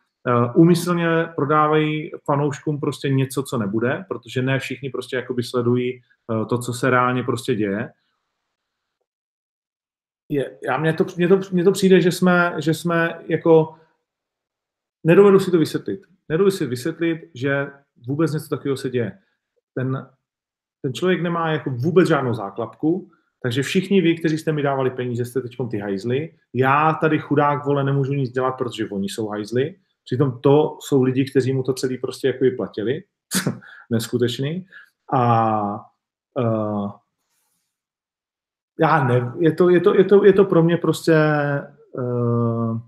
úmyslně 0.54 1.06
prodávají 1.36 2.10
fanouškům 2.24 2.80
prostě 2.80 3.08
něco, 3.08 3.42
co 3.42 3.58
nebude, 3.58 4.04
protože 4.08 4.42
ne 4.42 4.58
všichni 4.58 4.90
prostě 4.90 5.16
jakoby 5.16 5.42
sledují 5.42 6.02
to, 6.48 6.58
co 6.58 6.72
se 6.72 6.90
reálně 6.90 7.22
prostě 7.22 7.54
děje 7.54 7.90
je, 10.30 10.58
já 10.66 10.76
mně 10.76 10.92
to, 10.92 11.06
mně 11.16 11.28
to, 11.28 11.40
mně 11.52 11.64
to 11.64 11.72
přijde, 11.72 12.00
že 12.00 12.12
jsme, 12.12 12.54
že 12.58 12.74
jsme 12.74 13.20
jako, 13.28 13.74
nedovedu 15.04 15.40
si 15.40 15.50
to 15.50 15.58
vysvětlit. 15.58 16.00
Nedovedu 16.28 16.50
si 16.50 16.66
vysvětlit, 16.66 17.30
že 17.34 17.66
vůbec 18.06 18.32
něco 18.32 18.48
takového 18.48 18.76
se 18.76 18.90
děje. 18.90 19.18
Ten, 19.74 20.08
ten 20.82 20.94
člověk 20.94 21.22
nemá 21.22 21.50
jako 21.52 21.70
vůbec 21.70 22.08
žádnou 22.08 22.34
záklapku, 22.34 23.10
takže 23.42 23.62
všichni 23.62 24.00
vy, 24.00 24.14
kteří 24.14 24.38
jste 24.38 24.52
mi 24.52 24.62
dávali 24.62 24.90
peníze, 24.90 25.24
jste 25.24 25.40
teď 25.40 25.56
ty 25.70 25.78
hajzly. 25.78 26.34
Já 26.54 26.92
tady 27.00 27.18
chudák 27.18 27.64
vole 27.64 27.84
nemůžu 27.84 28.12
nic 28.12 28.30
dělat, 28.30 28.52
protože 28.52 28.88
oni 28.88 29.08
jsou 29.08 29.28
hajzly. 29.28 29.74
Přitom 30.10 30.40
to 30.40 30.78
jsou 30.80 31.02
lidi, 31.02 31.24
kteří 31.30 31.52
mu 31.52 31.62
to 31.62 31.74
celý 31.74 31.98
prostě 31.98 32.26
jako 32.26 32.44
platili. 32.56 33.02
Neskutečný. 33.90 34.66
A 35.12 35.62
uh, 36.38 36.90
já 38.80 39.04
ne, 39.04 39.32
je 39.38 39.52
to, 39.52 39.70
je 39.70 39.80
to, 39.80 39.94
je 39.94 40.04
to, 40.04 40.24
je 40.24 40.32
to 40.32 40.44
pro 40.44 40.62
mě 40.62 40.76
prostě 40.76 41.14
uh, 41.92 42.80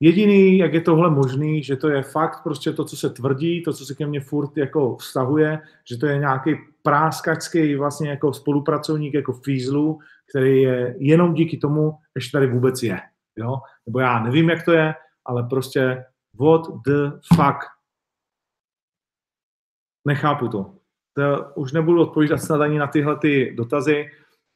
jediný, 0.00 0.58
jak 0.58 0.74
je 0.74 0.80
tohle 0.80 1.10
možný, 1.10 1.62
že 1.62 1.76
to 1.76 1.88
je 1.88 2.02
fakt 2.02 2.42
prostě 2.42 2.72
to, 2.72 2.84
co 2.84 2.96
se 2.96 3.10
tvrdí, 3.10 3.62
to, 3.62 3.72
co 3.72 3.86
se 3.86 3.94
ke 3.94 4.06
mně 4.06 4.20
furt 4.20 4.56
jako 4.56 4.96
vztahuje, 4.96 5.60
že 5.84 5.96
to 5.96 6.06
je 6.06 6.18
nějaký 6.18 6.54
práskačský 6.82 7.74
vlastně 7.74 8.10
jako 8.10 8.32
spolupracovník 8.32 9.14
jako 9.14 9.32
Fízlu, 9.32 9.98
který 10.30 10.62
je 10.62 10.96
jenom 10.98 11.34
díky 11.34 11.56
tomu, 11.56 11.98
že 12.20 12.30
tady 12.32 12.46
vůbec 12.46 12.82
je. 12.82 13.00
Jo? 13.36 13.56
Nebo 13.86 14.00
já 14.00 14.22
nevím, 14.22 14.50
jak 14.50 14.64
to 14.64 14.72
je, 14.72 14.94
ale 15.24 15.42
prostě 15.42 16.04
what 16.40 16.62
the 16.86 17.10
fuck. 17.34 17.56
Nechápu 20.06 20.48
to 20.48 20.78
to 21.18 21.52
už 21.54 21.72
nebudu 21.72 22.02
odpovídat 22.02 22.38
snad 22.38 22.60
ani 22.60 22.78
na 22.78 22.86
tyhle 22.86 23.16
ty 23.16 23.54
dotazy, 23.56 24.06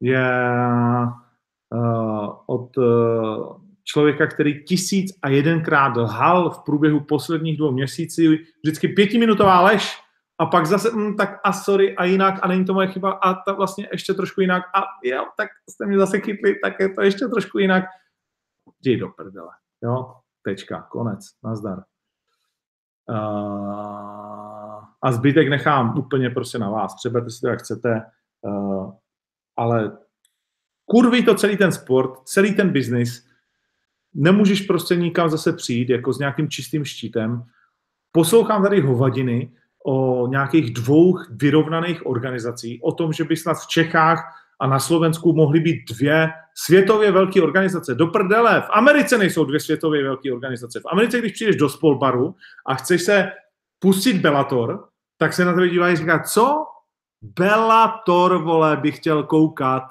je 0.01 0.27
uh, 1.75 2.31
od 2.47 2.77
uh, 2.77 3.57
člověka, 3.85 4.27
který 4.27 4.65
tisíc 4.65 5.19
a 5.23 5.29
jedenkrát 5.29 5.97
lhal 5.97 6.51
v 6.51 6.65
průběhu 6.65 7.01
posledních 7.01 7.57
dvou 7.59 7.73
měsíců, 7.73 8.23
vždycky 8.65 8.89
pětiminutová 8.89 9.61
lež 9.61 9.99
a 10.43 10.47
pak 10.47 10.67
zase, 10.67 10.91
hm, 10.91 11.17
tak 11.17 11.41
a 11.45 11.53
sorry, 11.53 11.97
a 11.97 12.05
jinak, 12.05 12.39
a 12.43 12.49
není 12.49 12.65
to 12.65 12.75
moje 12.75 12.87
chyba, 12.87 13.13
a 13.13 13.35
ta 13.35 13.53
vlastně 13.53 13.89
ještě 13.93 14.15
trošku 14.15 14.41
jinak, 14.41 14.63
a 14.75 14.83
jo, 15.05 15.27
tak 15.37 15.49
jste 15.71 15.87
mě 15.87 15.99
zase 15.99 16.21
chytli, 16.21 16.59
tak 16.63 16.81
je 16.81 16.89
to 16.89 17.03
ještě 17.03 17.27
trošku 17.27 17.59
jinak. 17.59 17.85
Jdi 18.81 18.97
do 18.97 19.09
prdele, 19.09 19.51
jo, 19.83 20.15
tečka, 20.43 20.83
konec, 20.83 21.21
nazdar. 21.45 21.83
Uh, 23.09 24.85
a 25.03 25.13
zbytek 25.13 25.49
nechám 25.49 25.99
úplně 25.99 26.31
prostě 26.31 26.59
na 26.59 26.71
vás. 26.71 26.95
Přeberte 26.95 27.31
si 27.31 27.41
to, 27.41 27.49
jak 27.49 27.59
chcete, 27.59 28.03
uh, 28.41 28.93
ale 29.57 29.99
kurví 30.87 31.25
to 31.25 31.35
celý 31.35 31.57
ten 31.57 31.73
sport, 31.73 32.23
celý 32.25 32.55
ten 32.55 32.71
biznis, 32.71 33.29
nemůžeš 34.15 34.61
prostě 34.61 34.97
nikam 34.97 35.31
zase 35.31 35.53
přijít 35.53 35.91
jako 35.91 36.13
s 36.13 36.19
nějakým 36.19 36.49
čistým 36.49 36.85
štítem. 36.85 37.45
Poslouchám 38.13 38.63
tady 38.63 38.81
hovadiny 38.81 39.53
o 39.85 40.27
nějakých 40.27 40.73
dvou 40.73 41.19
vyrovnaných 41.31 42.07
organizací, 42.07 42.81
o 42.83 42.93
tom, 42.93 43.13
že 43.13 43.25
by 43.25 43.37
snad 43.37 43.55
v 43.55 43.67
Čechách 43.67 44.43
a 44.61 44.67
na 44.67 44.79
Slovensku 44.79 45.33
mohly 45.33 45.61
být 45.61 45.93
dvě 45.95 46.31
světově 46.55 47.13
velké 47.13 47.43
organizace. 47.43 47.95
Do 47.95 48.07
prdele, 48.07 48.61
v 48.61 48.71
Americe 48.71 49.19
nejsou 49.19 49.45
dvě 49.45 49.61
světově 49.61 50.03
velké 50.03 50.33
organizace. 50.33 50.81
V 50.81 50.93
Americe, 50.93 51.19
když 51.19 51.33
přijdeš 51.33 51.57
do 51.57 51.69
spolbaru 51.69 52.35
a 52.67 52.75
chceš 52.75 53.03
se 53.03 53.33
pustit 53.79 54.21
Bellator, 54.21 54.89
tak 55.19 55.33
se 55.33 55.45
na 55.45 55.53
tebe 55.55 55.69
dívají 55.69 55.93
a 55.93 55.97
říká, 55.97 56.23
co? 56.23 56.65
Bellator, 57.23 58.43
vole, 58.43 58.77
bych 58.77 58.97
chtěl 58.97 59.23
koukat. 59.23 59.83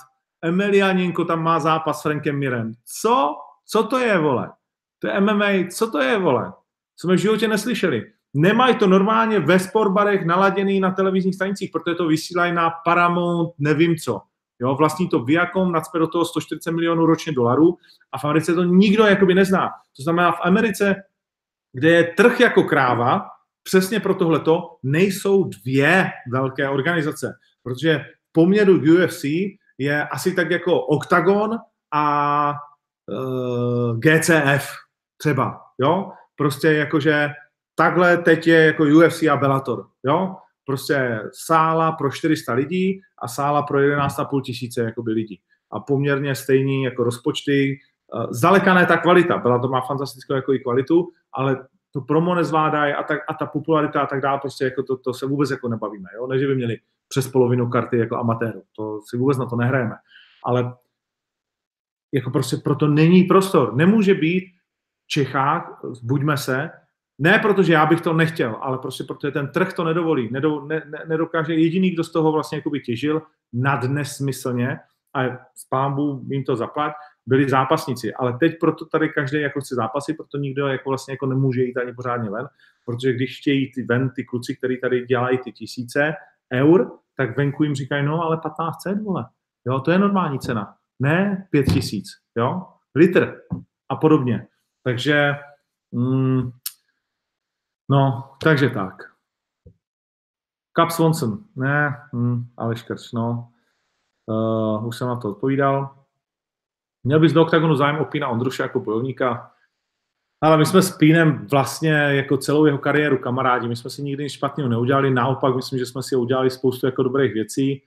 Emelianinko 0.42 1.26
tam 1.26 1.44
má 1.44 1.60
zápas 1.60 2.00
s 2.00 2.02
Frankem 2.02 2.40
Mirem. 2.40 2.74
Co? 3.02 3.36
Co 3.66 3.84
to 3.84 3.98
je, 3.98 4.18
vole? 4.18 4.52
To 5.00 5.08
je 5.08 5.20
MMA, 5.20 5.48
co 5.72 5.92
to 5.92 6.00
je, 6.00 6.18
vole? 6.18 6.54
Jsme 6.98 7.16
v 7.16 7.20
životě 7.20 7.48
neslyšeli. 7.48 8.12
Nemají 8.34 8.76
to 8.76 8.88
normálně 8.88 9.40
ve 9.40 9.60
sportbarech 9.60 10.26
naladěný 10.26 10.80
na 10.80 10.92
televizních 10.92 11.36
stanicích, 11.36 11.72
protože 11.72 11.96
to 11.96 12.08
vysílají 12.08 12.54
na 12.54 12.70
Paramount, 12.86 13.54
nevím 13.60 13.96
co. 13.96 14.22
Jo, 14.62 14.76
vlastní 14.76 15.10
to 15.10 15.24
Viacom, 15.24 15.72
nadspe 15.72 16.00
do 16.00 16.08
toho 16.08 16.26
140 16.26 16.72
milionů 16.72 17.06
ročně 17.06 17.32
dolarů 17.32 17.78
a 18.12 18.18
v 18.18 18.26
Americe 18.26 18.54
to 18.54 18.64
nikdo 18.64 19.06
jakoby 19.06 19.34
nezná. 19.34 19.70
To 19.98 20.04
znamená 20.04 20.32
v 20.32 20.40
Americe, 20.44 20.96
kde 21.74 21.90
je 21.90 22.04
trh 22.04 22.40
jako 22.40 22.64
kráva, 22.64 23.22
přesně 23.64 24.00
pro 24.00 24.16
tohleto 24.16 24.78
nejsou 24.84 25.44
dvě 25.44 26.12
velké 26.32 26.70
organizace, 26.70 27.34
protože 27.64 28.06
v 28.30 28.32
poměru 28.32 28.74
UFC 28.74 29.24
je 29.78 30.08
asi 30.08 30.36
tak 30.36 30.52
jako 30.52 30.82
Octagon 30.82 31.58
a 31.94 32.54
e, 32.54 33.98
GCF 33.98 34.70
třeba, 35.18 35.62
jo? 35.80 36.12
Prostě 36.36 36.74
jakože 36.74 37.30
takhle 37.82 38.18
teď 38.18 38.48
je 38.48 38.66
jako 38.66 38.84
UFC 38.84 39.24
a 39.24 39.36
Bellator, 39.38 39.88
jo? 40.04 40.36
Prostě 40.66 41.20
sála 41.34 41.92
pro 41.92 42.12
400 42.12 42.54
lidí 42.54 43.02
a 43.18 43.28
sála 43.28 43.62
pro 43.62 43.80
11,5 43.80 44.42
tisíce 44.42 44.82
jakoby 44.82 45.12
lidí. 45.12 45.42
A 45.72 45.80
poměrně 45.80 46.36
stejný 46.36 46.84
jako 46.84 47.04
rozpočty, 47.04 47.80
uh, 48.14 48.32
zdaleka 48.32 48.74
ne 48.74 48.86
ta 48.86 48.98
kvalita, 48.98 49.38
Bellator 49.38 49.70
má 49.70 49.82
fantastickou 49.82 50.34
jako 50.34 50.54
i 50.54 50.60
kvalitu, 50.60 51.10
ale 51.34 51.68
to 51.92 52.02
promo 52.02 52.36
nezvládají 52.36 52.94
a, 52.94 53.04
tak, 53.04 53.20
a 53.28 53.34
ta 53.34 53.46
popularita 53.46 54.02
a 54.02 54.06
tak 54.06 54.22
dále, 54.22 54.40
prostě 54.40 54.64
jako 54.66 54.84
to, 54.84 54.98
to 54.98 55.14
se 55.14 55.26
vůbec 55.26 55.52
jako 55.52 55.68
nebavíme, 55.68 56.10
jo? 56.16 56.28
ne, 56.28 56.40
že 56.40 56.48
by 56.48 56.56
měli 56.56 56.78
přes 57.08 57.28
polovinu 57.28 57.70
karty 57.70 57.98
jako 57.98 58.18
amatéru, 58.18 58.64
to 58.76 59.00
si 59.10 59.18
vůbec 59.18 59.38
na 59.38 59.46
to 59.46 59.56
nehrajeme, 59.56 59.96
ale 60.46 60.74
jako 62.14 62.32
prostě 62.32 62.58
proto 62.58 62.88
není 62.88 63.24
prostor, 63.24 63.76
nemůže 63.76 64.14
být 64.14 64.44
v 65.04 65.08
Čechách, 65.08 65.82
buďme 66.04 66.38
se, 66.38 66.70
Ne 67.24 67.40
protože 67.40 67.74
já 67.74 67.86
bych 67.86 68.02
to 68.02 68.14
nechtěl, 68.14 68.58
ale 68.62 68.78
prostě 68.78 69.04
protože 69.04 69.32
ten 69.32 69.48
trh 69.48 69.74
to 69.74 69.84
nedovolí. 69.84 70.30
Nedo, 70.32 70.66
ne, 70.66 70.82
ne, 70.90 71.04
nedokáže 71.08 71.54
jediný, 71.54 71.90
kdo 71.92 72.04
z 72.04 72.12
toho 72.12 72.32
vlastně 72.32 72.58
jakoby 72.58 72.80
těžil 72.80 73.22
nad 73.54 73.84
nesmyslně 73.84 74.80
a 75.16 75.24
s 75.56 75.66
pámbu 75.70 76.26
jim 76.28 76.44
to 76.44 76.56
zaplať, 76.56 76.94
byli 77.26 77.50
zápasníci. 77.50 78.14
Ale 78.14 78.38
teď 78.38 78.60
proto 78.60 78.86
tady 78.86 79.10
každý 79.10 79.42
jako 79.42 79.62
chce 79.62 79.76
zápasy, 79.76 80.14
proto 80.14 80.38
nikdo 80.38 80.68
jako 80.68 80.90
vlastně 80.90 81.14
jako 81.14 81.26
nemůže 81.26 81.64
jít 81.64 81.78
ani 81.78 81.94
pořádně 81.94 82.30
ven, 82.30 82.48
protože 82.86 83.14
když 83.14 83.40
chtějí 83.40 83.72
ty 83.72 83.84
ven, 83.84 84.10
ty 84.10 84.24
kluci, 84.24 84.56
kteří 84.56 84.78
tady 84.82 85.06
dělají 85.06 85.38
ty 85.38 85.52
tisíce 85.52 86.14
eur, 86.54 86.92
tak 87.18 87.38
venku 87.38 87.64
jim 87.64 87.76
říkají, 87.76 88.06
no 88.06 88.24
ale 88.24 88.38
1500, 88.38 89.04
vole. 89.04 89.26
Jo, 89.66 89.80
to 89.80 89.92
je 89.92 90.00
normální 90.00 90.40
cena. 90.40 90.76
Ne 91.00 91.48
5000, 91.52 92.04
jo. 92.38 92.62
Litr 92.96 93.42
a 93.90 93.96
podobně. 93.96 94.48
Takže, 94.84 95.34
mm, 95.92 96.52
no, 97.90 98.32
takže 98.44 98.70
tak. 98.70 99.12
Cap 100.80 100.92
Swanson, 100.92 101.44
ne, 101.56 101.98
hm, 102.14 102.46
Aleš 102.58 102.84
Krč, 102.84 103.12
no. 103.12 103.52
Uh, 104.26 104.88
už 104.88 104.98
jsem 104.98 105.08
na 105.08 105.16
to 105.16 105.30
odpovídal. 105.30 105.96
Měl 107.04 107.20
bys 107.20 107.34
do 107.34 107.42
oktagonu 107.42 107.76
zájem 107.76 107.98
o 107.98 108.06
Pína 108.06 108.28
Ondruše 108.28 108.64
jako 108.64 108.80
bojovníka? 108.80 109.52
Ale 110.44 110.58
my 110.58 110.66
jsme 110.66 110.82
s 110.82 110.98
Pínem 110.98 111.48
vlastně 111.52 111.92
jako 111.92 112.38
celou 112.38 112.66
jeho 112.66 112.78
kariéru 112.78 113.18
kamarádi. 113.18 113.68
My 113.68 113.76
jsme 113.76 113.90
si 113.90 114.04
nikdy 114.04 114.24
nic 114.24 114.34
špatného 114.34 114.70
neudělali, 114.70 115.12
naopak 115.12 115.56
myslím, 115.56 115.80
že 115.80 115.86
jsme 115.86 116.04
si 116.04 116.16
udělali 116.16 116.50
spoustu 116.50 116.86
jako 116.86 117.04
dobrých 117.04 117.34
věcí. 117.34 117.84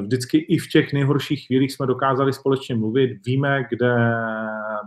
Vždycky 0.00 0.38
i 0.38 0.58
v 0.58 0.68
těch 0.68 0.92
nejhorších 0.92 1.46
chvílích 1.46 1.72
jsme 1.72 1.86
dokázali 1.86 2.32
společně 2.32 2.74
mluvit. 2.74 3.26
Víme, 3.26 3.64
kde 3.70 4.14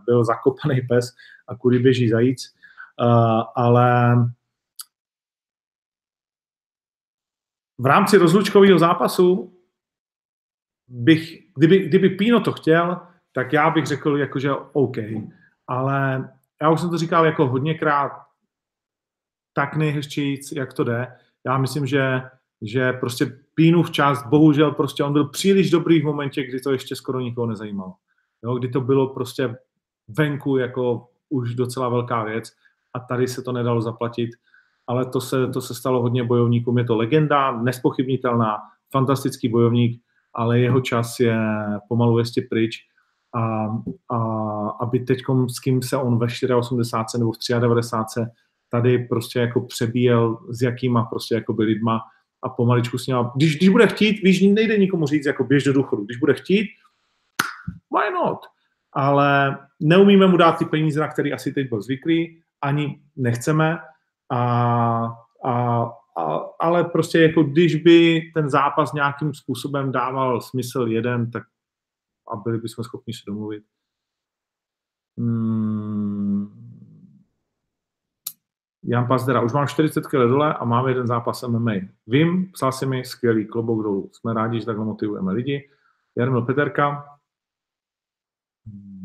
byl 0.05 0.23
zakopaný 0.25 0.81
pes 0.81 1.15
a 1.47 1.55
kudy 1.55 1.79
běží 1.79 2.09
zajíc. 2.09 2.55
Uh, 3.01 3.43
ale 3.55 4.15
v 7.81 7.85
rámci 7.85 8.17
rozlučkového 8.17 8.79
zápasu 8.79 9.57
bych, 10.87 11.39
kdyby, 11.57 11.79
kdyby 11.79 12.09
Pino 12.09 12.41
to 12.41 12.51
chtěl, 12.51 12.99
tak 13.31 13.53
já 13.53 13.69
bych 13.69 13.85
řekl, 13.85 14.17
jako, 14.17 14.39
že 14.39 14.51
OK. 14.73 14.97
Ale 15.67 16.29
já 16.61 16.69
už 16.69 16.81
jsem 16.81 16.89
to 16.89 16.97
říkal 16.97 17.25
jako 17.25 17.47
hodněkrát, 17.47 18.11
tak 19.53 19.75
nejhezčíc, 19.75 20.51
jak 20.51 20.73
to 20.73 20.83
jde. 20.83 21.17
Já 21.45 21.57
myslím, 21.57 21.85
že, 21.85 22.21
že 22.61 22.93
prostě 22.93 23.37
Pínův 23.55 23.91
čas, 23.91 24.27
bohužel 24.27 24.71
prostě 24.71 25.03
on 25.03 25.13
byl 25.13 25.27
příliš 25.27 25.69
dobrý 25.69 26.01
v 26.01 26.05
momentě, 26.05 26.43
kdy 26.43 26.59
to 26.59 26.71
ještě 26.71 26.95
skoro 26.95 27.19
nikoho 27.19 27.47
nezajímalo. 27.47 27.93
Jo, 28.43 28.55
kdy 28.55 28.67
to 28.67 28.81
bylo 28.81 29.13
prostě 29.13 29.55
venku 30.07 30.57
jako 30.57 31.09
už 31.29 31.55
docela 31.55 31.89
velká 31.89 32.23
věc 32.23 32.51
a 32.93 32.99
tady 32.99 33.27
se 33.27 33.41
to 33.41 33.51
nedalo 33.51 33.81
zaplatit, 33.81 34.29
ale 34.87 35.05
to 35.05 35.21
se, 35.21 35.47
to 35.47 35.61
se 35.61 35.75
stalo 35.75 36.01
hodně 36.01 36.23
bojovníkům. 36.23 36.77
Je 36.77 36.83
to 36.83 36.97
legenda, 36.97 37.61
nespochybnitelná, 37.61 38.57
fantastický 38.91 39.49
bojovník, 39.49 40.01
ale 40.33 40.59
jeho 40.59 40.81
čas 40.81 41.19
je 41.19 41.37
pomalu 41.89 42.19
ještě 42.19 42.41
pryč 42.49 42.77
a, 43.35 43.67
a 44.09 44.17
aby 44.69 44.99
teď 44.99 45.19
s 45.47 45.59
kým 45.59 45.81
se 45.81 45.97
on 45.97 46.19
ve 46.19 46.27
84 46.55 47.19
nebo 47.19 47.31
v 47.31 47.59
93 47.59 48.21
tady 48.71 48.99
prostě 48.99 49.39
jako 49.39 49.61
přebíjel 49.61 50.37
s 50.49 50.61
jakýma 50.61 51.03
prostě 51.03 51.35
jako 51.35 51.53
by 51.53 51.63
lidma 51.63 52.01
a 52.43 52.49
pomaličku 52.49 52.97
s 52.97 53.07
ním. 53.07 53.17
Když, 53.35 53.57
když 53.57 53.69
bude 53.69 53.87
chtít, 53.87 54.21
víš, 54.23 54.41
nejde 54.41 54.77
nikomu 54.77 55.07
říct 55.07 55.25
jako 55.25 55.43
běž 55.43 55.63
do 55.63 55.73
důchodu. 55.73 56.05
Když 56.05 56.17
bude 56.17 56.33
chtít, 56.33 56.67
why 57.97 58.13
not? 58.13 58.39
Ale 58.93 59.57
neumíme 59.79 60.27
mu 60.27 60.37
dát 60.37 60.57
ty 60.57 60.65
peníze, 60.65 60.99
na 60.99 61.07
které 61.07 61.31
asi 61.31 61.53
teď 61.53 61.69
byl 61.69 61.81
zvyklý, 61.81 62.41
ani 62.61 63.01
nechceme. 63.15 63.77
A, 64.31 64.37
a, 65.45 65.83
a, 66.17 66.37
ale 66.59 66.83
prostě 66.83 67.19
jako 67.19 67.43
když 67.43 67.75
by 67.75 68.21
ten 68.33 68.49
zápas 68.49 68.93
nějakým 68.93 69.33
způsobem 69.33 69.91
dával 69.91 70.41
smysl 70.41 70.87
jeden, 70.87 71.31
tak 71.31 71.43
a 72.31 72.35
byli 72.35 72.57
bychom 72.57 72.83
schopni 72.83 73.13
se 73.13 73.21
domluvit. 73.27 73.63
Hmm. 75.17 76.61
Jan 78.83 79.07
Pazdera, 79.07 79.41
už 79.41 79.53
mám 79.53 79.67
40 79.67 80.07
kg 80.07 80.11
dole 80.11 80.53
a 80.53 80.65
mám 80.65 80.87
jeden 80.87 81.07
zápas 81.07 81.43
MMA. 81.43 81.71
Vím, 82.07 82.51
psal 82.51 82.71
si 82.71 82.85
mi, 82.85 83.05
skvělý 83.05 83.45
klobouk 83.45 83.83
dolů. 83.83 84.09
Jsme 84.13 84.33
rádi, 84.33 84.59
že 84.59 84.65
takhle 84.65 84.85
motivujeme 84.85 85.31
lidi. 85.31 85.69
Jarmil 86.17 86.41
Peterka. 86.41 87.05
Hmm. 88.65 89.00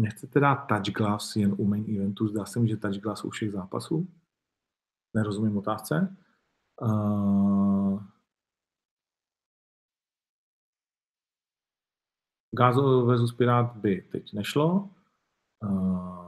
Nechcete 0.00 0.40
dát 0.40 0.56
touch 0.56 0.92
glass 0.96 1.36
jen 1.36 1.54
u 1.58 1.64
main 1.64 1.96
eventu? 1.96 2.28
Zdá 2.28 2.44
se 2.44 2.60
mi, 2.60 2.68
že 2.68 2.76
touch 2.76 2.96
glass 2.96 3.24
u 3.24 3.30
všech 3.30 3.52
zápasů? 3.52 4.08
Nerozumím 5.16 5.56
otázce. 5.56 6.16
Uh, 6.82 8.02
Gázo 12.58 13.06
versus 13.06 13.32
Pirát 13.32 13.76
by 13.76 14.02
teď 14.12 14.32
nešlo. 14.32 14.90
Uh, 15.64 16.18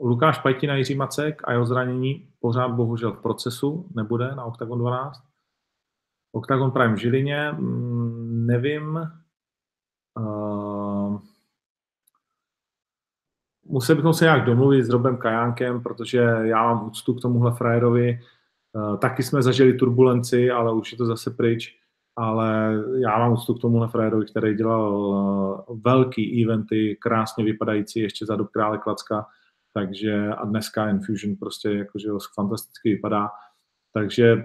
Lukáš 0.00 0.38
Pajtina, 0.38 0.76
Jiří 0.76 0.94
Macek 0.94 1.48
a 1.48 1.52
jeho 1.52 1.66
zranění 1.66 2.32
pořád 2.40 2.68
bohužel 2.68 3.12
v 3.12 3.22
procesu 3.22 3.88
nebude 3.94 4.34
na 4.34 4.44
Octagon 4.44 4.78
12. 4.78 5.22
Octagon 6.32 6.70
Prime 6.70 6.94
v 6.94 6.98
Žilině, 6.98 7.52
mm, 7.52 8.46
nevím. 8.46 9.00
Museli 13.68 13.96
bychom 13.96 14.14
se 14.14 14.24
nějak 14.24 14.44
domluvit 14.44 14.84
s 14.84 14.88
Robem 14.88 15.16
Kajánkem, 15.16 15.82
protože 15.82 16.18
já 16.42 16.62
mám 16.62 16.86
úctu 16.86 17.14
k 17.14 17.20
tomuhle 17.20 17.54
frajerovi. 17.54 18.18
Uh, 18.72 18.96
taky 18.96 19.22
jsme 19.22 19.42
zažili 19.42 19.72
turbulenci, 19.72 20.50
ale 20.50 20.72
už 20.72 20.92
je 20.92 20.98
to 20.98 21.06
zase 21.06 21.30
pryč 21.30 21.76
ale 22.16 22.74
já 22.98 23.18
mám 23.18 23.32
úctu 23.32 23.54
k 23.54 23.60
tomu 23.60 23.86
frajerovi, 23.86 24.26
který 24.26 24.54
dělal 24.54 24.96
uh, 24.96 25.80
velký 25.80 26.44
eventy, 26.44 26.96
krásně 27.00 27.44
vypadající 27.44 28.00
ještě 28.00 28.26
za 28.26 28.36
dob 28.36 28.50
krále 28.50 28.78
Klacka, 28.78 29.26
takže 29.72 30.28
a 30.28 30.44
dneska 30.44 30.90
Infusion 30.90 31.36
prostě 31.36 31.70
jakože 31.70 32.08
fantasticky 32.34 32.88
vypadá. 32.88 33.30
Takže 33.92 34.44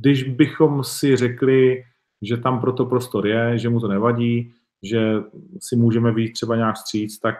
když 0.00 0.22
bychom 0.22 0.84
si 0.84 1.16
řekli, 1.16 1.82
že 2.22 2.36
tam 2.36 2.60
proto 2.60 2.86
prostor 2.86 3.26
je, 3.26 3.58
že 3.58 3.68
mu 3.68 3.80
to 3.80 3.88
nevadí, 3.88 4.54
že 4.82 5.14
si 5.60 5.76
můžeme 5.76 6.12
být 6.12 6.32
třeba 6.32 6.56
nějak 6.56 6.76
stříc, 6.76 7.18
tak 7.18 7.34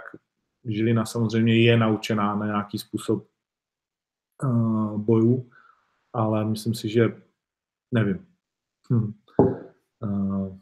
Žilina 0.68 1.06
samozřejmě 1.06 1.62
je 1.62 1.76
naučená 1.76 2.34
na 2.34 2.46
nějaký 2.46 2.78
způsob 2.78 3.28
uh, 4.42 5.00
bojů, 5.00 5.50
ale 6.12 6.44
myslím 6.44 6.74
si, 6.74 6.88
že 6.88 7.22
nevím, 7.94 8.26
Hmm. 8.90 9.14
Uh, 10.02 10.58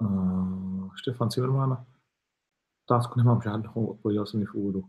uh, 0.00 0.90
Štefan 0.94 1.30
Zimmermann. 1.30 1.86
Otázku 2.90 3.18
nemám 3.18 3.42
žádnou, 3.42 3.86
odpověděl 3.86 4.26
jsem 4.26 4.40
mi 4.40 4.46
v 4.46 4.54
úvodu. 4.54 4.84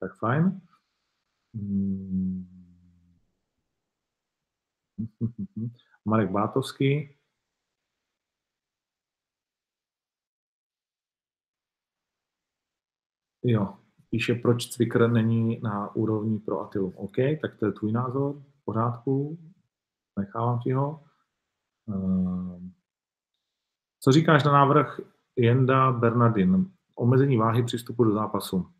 Tak 0.00 0.14
fajn. 0.18 0.60
Hmm. 1.54 2.57
Marek 6.04 6.30
Bátovský. 6.30 7.18
Jo, 13.44 13.78
píše, 14.10 14.34
proč 14.34 14.66
Cvikr 14.66 15.10
není 15.10 15.60
na 15.60 15.96
úrovni 15.96 16.38
pro 16.38 16.60
Atilu. 16.60 16.90
OK, 16.90 17.16
tak 17.42 17.58
to 17.58 17.66
je 17.66 17.72
tvůj 17.72 17.92
názor, 17.92 18.34
v 18.34 18.64
pořádku, 18.64 19.38
nechávám 20.18 20.60
ti 20.60 20.72
ho. 20.72 21.04
Ehm, 21.88 22.72
co 24.00 24.12
říkáš 24.12 24.44
na 24.44 24.52
návrh 24.52 25.00
Jenda 25.36 25.92
Bernardin? 25.92 26.72
Omezení 26.94 27.36
váhy 27.36 27.62
přístupu 27.62 28.04
do 28.04 28.12
zápasu. 28.12 28.72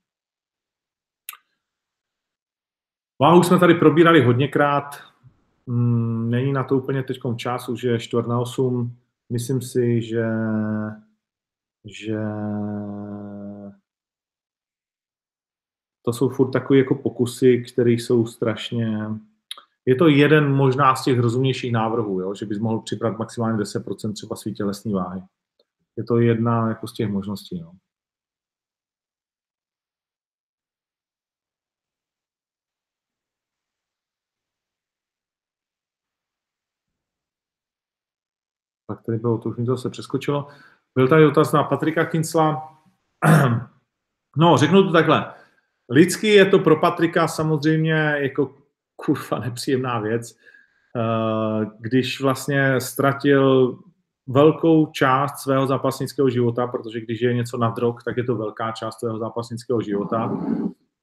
Váhu 3.20 3.42
jsme 3.42 3.58
tady 3.58 3.74
probírali 3.74 4.24
hodněkrát, 4.24 5.02
mm, 5.68 6.30
není 6.30 6.52
na 6.52 6.64
to 6.64 6.76
úplně 6.76 7.02
teď 7.02 7.18
čas, 7.36 7.68
už 7.68 7.82
je 7.82 7.98
čtvrt 7.98 8.26
na 8.26 8.40
osm. 8.40 8.96
Myslím 9.32 9.62
si, 9.62 10.02
že, 10.02 10.24
že 11.84 12.18
to 16.02 16.12
jsou 16.12 16.28
furt 16.28 16.50
takové 16.50 16.78
jako 16.78 16.94
pokusy, 16.94 17.64
které 17.72 17.90
jsou 17.90 18.26
strašně... 18.26 18.98
Je 19.86 19.94
to 19.94 20.08
jeden 20.08 20.52
možná 20.52 20.94
z 20.94 21.04
těch 21.04 21.18
rozumnějších 21.18 21.72
návrhů, 21.72 22.20
jo? 22.20 22.34
že 22.34 22.46
bys 22.46 22.58
mohl 22.58 22.80
přibrat 22.80 23.18
maximálně 23.18 23.58
10% 23.58 24.12
třeba 24.12 24.36
svý 24.36 24.54
tělesní 24.54 24.92
váhy. 24.92 25.22
Je 25.96 26.04
to 26.04 26.18
jedna 26.18 26.68
jako 26.68 26.86
z 26.86 26.92
těch 26.92 27.08
možností. 27.08 27.60
No. 27.60 27.72
Pak 38.88 39.02
tady 39.02 39.18
bylo, 39.18 39.38
to 39.38 39.48
už 39.48 39.56
mi 39.56 39.66
to 39.66 39.76
se 39.76 39.90
přeskočilo. 39.90 40.48
Byl 40.94 41.08
tady 41.08 41.22
dotaz 41.22 41.52
na 41.52 41.64
Patrika 41.64 42.04
Kincla. 42.04 42.68
No, 44.36 44.56
řeknu 44.56 44.82
to 44.82 44.92
takhle. 44.92 45.32
Lidsky 45.90 46.28
je 46.28 46.44
to 46.44 46.58
pro 46.58 46.76
Patrika 46.76 47.28
samozřejmě 47.28 48.14
jako 48.16 48.54
kurva 48.96 49.38
nepříjemná 49.38 49.98
věc, 49.98 50.36
eh, 50.96 51.66
když 51.80 52.20
vlastně 52.20 52.80
ztratil 52.80 53.78
velkou 54.26 54.86
část 54.86 55.42
svého 55.42 55.66
zápasnického 55.66 56.30
života, 56.30 56.66
protože 56.66 57.00
když 57.00 57.20
je 57.20 57.34
něco 57.34 57.58
na 57.58 57.70
drog, 57.70 57.94
tak 58.04 58.16
je 58.16 58.24
to 58.24 58.36
velká 58.36 58.72
část 58.72 58.98
svého 58.98 59.18
zápasnického 59.18 59.80
života. 59.80 60.26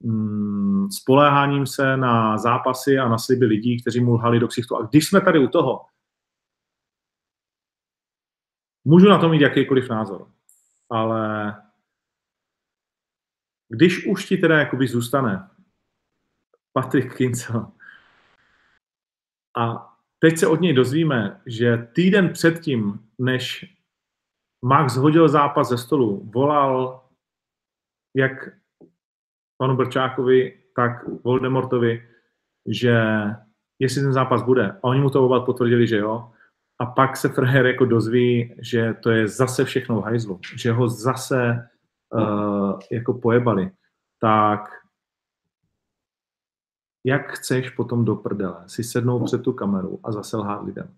Mm, 0.00 0.88
spoléháním 0.90 1.66
se 1.66 1.96
na 1.96 2.38
zápasy 2.38 2.98
a 2.98 3.08
na 3.08 3.18
sliby 3.18 3.46
lidí, 3.46 3.80
kteří 3.80 4.00
mu 4.00 4.14
lhali 4.14 4.40
do 4.40 4.48
ksichtu. 4.48 4.76
A 4.76 4.88
když 4.90 5.06
jsme 5.06 5.20
tady 5.20 5.38
u 5.38 5.48
toho, 5.48 5.80
můžu 8.86 9.08
na 9.08 9.18
to 9.18 9.28
mít 9.28 9.40
jakýkoliv 9.40 9.88
názor, 9.88 10.28
ale 10.90 11.54
když 13.68 14.06
už 14.06 14.26
ti 14.26 14.36
teda 14.36 14.58
jakoby 14.58 14.86
zůstane 14.86 15.48
Patrick 16.72 17.16
Kincel 17.16 17.72
a 19.56 19.92
teď 20.18 20.38
se 20.38 20.46
od 20.46 20.60
něj 20.60 20.72
dozvíme, 20.72 21.40
že 21.46 21.88
týden 21.92 22.32
předtím, 22.32 23.08
než 23.18 23.74
Max 24.64 24.96
hodil 24.96 25.28
zápas 25.28 25.68
ze 25.68 25.78
stolu, 25.78 26.30
volal 26.34 27.04
jak 28.16 28.48
panu 29.56 29.76
Brčákovi, 29.76 30.62
tak 30.76 31.08
Voldemortovi, 31.24 32.08
že 32.66 32.96
jestli 33.78 34.02
ten 34.02 34.12
zápas 34.12 34.42
bude. 34.42 34.72
A 34.72 34.84
oni 34.84 35.00
mu 35.00 35.10
to 35.10 35.24
oba 35.24 35.40
potvrdili, 35.40 35.86
že 35.86 35.96
jo. 35.96 36.32
A 36.78 36.86
pak 36.86 37.16
se 37.16 37.28
Freher 37.28 37.66
jako 37.66 37.84
dozví, 37.84 38.54
že 38.58 38.94
to 39.02 39.10
je 39.10 39.28
zase 39.28 39.64
všechno 39.64 40.00
v 40.00 40.04
hajzlu, 40.04 40.40
že 40.56 40.72
ho 40.72 40.88
zase 40.88 41.68
uh, 42.12 42.78
jako 42.92 43.14
pojebali. 43.14 43.70
Tak 44.20 44.60
jak 47.06 47.32
chceš 47.32 47.70
potom 47.70 48.04
do 48.04 48.16
prdele 48.16 48.64
si 48.66 48.84
sednout 48.84 49.24
před 49.24 49.42
tu 49.42 49.52
kameru 49.52 50.00
a 50.04 50.12
zase 50.12 50.36
lhát 50.36 50.64
lidem? 50.64 50.94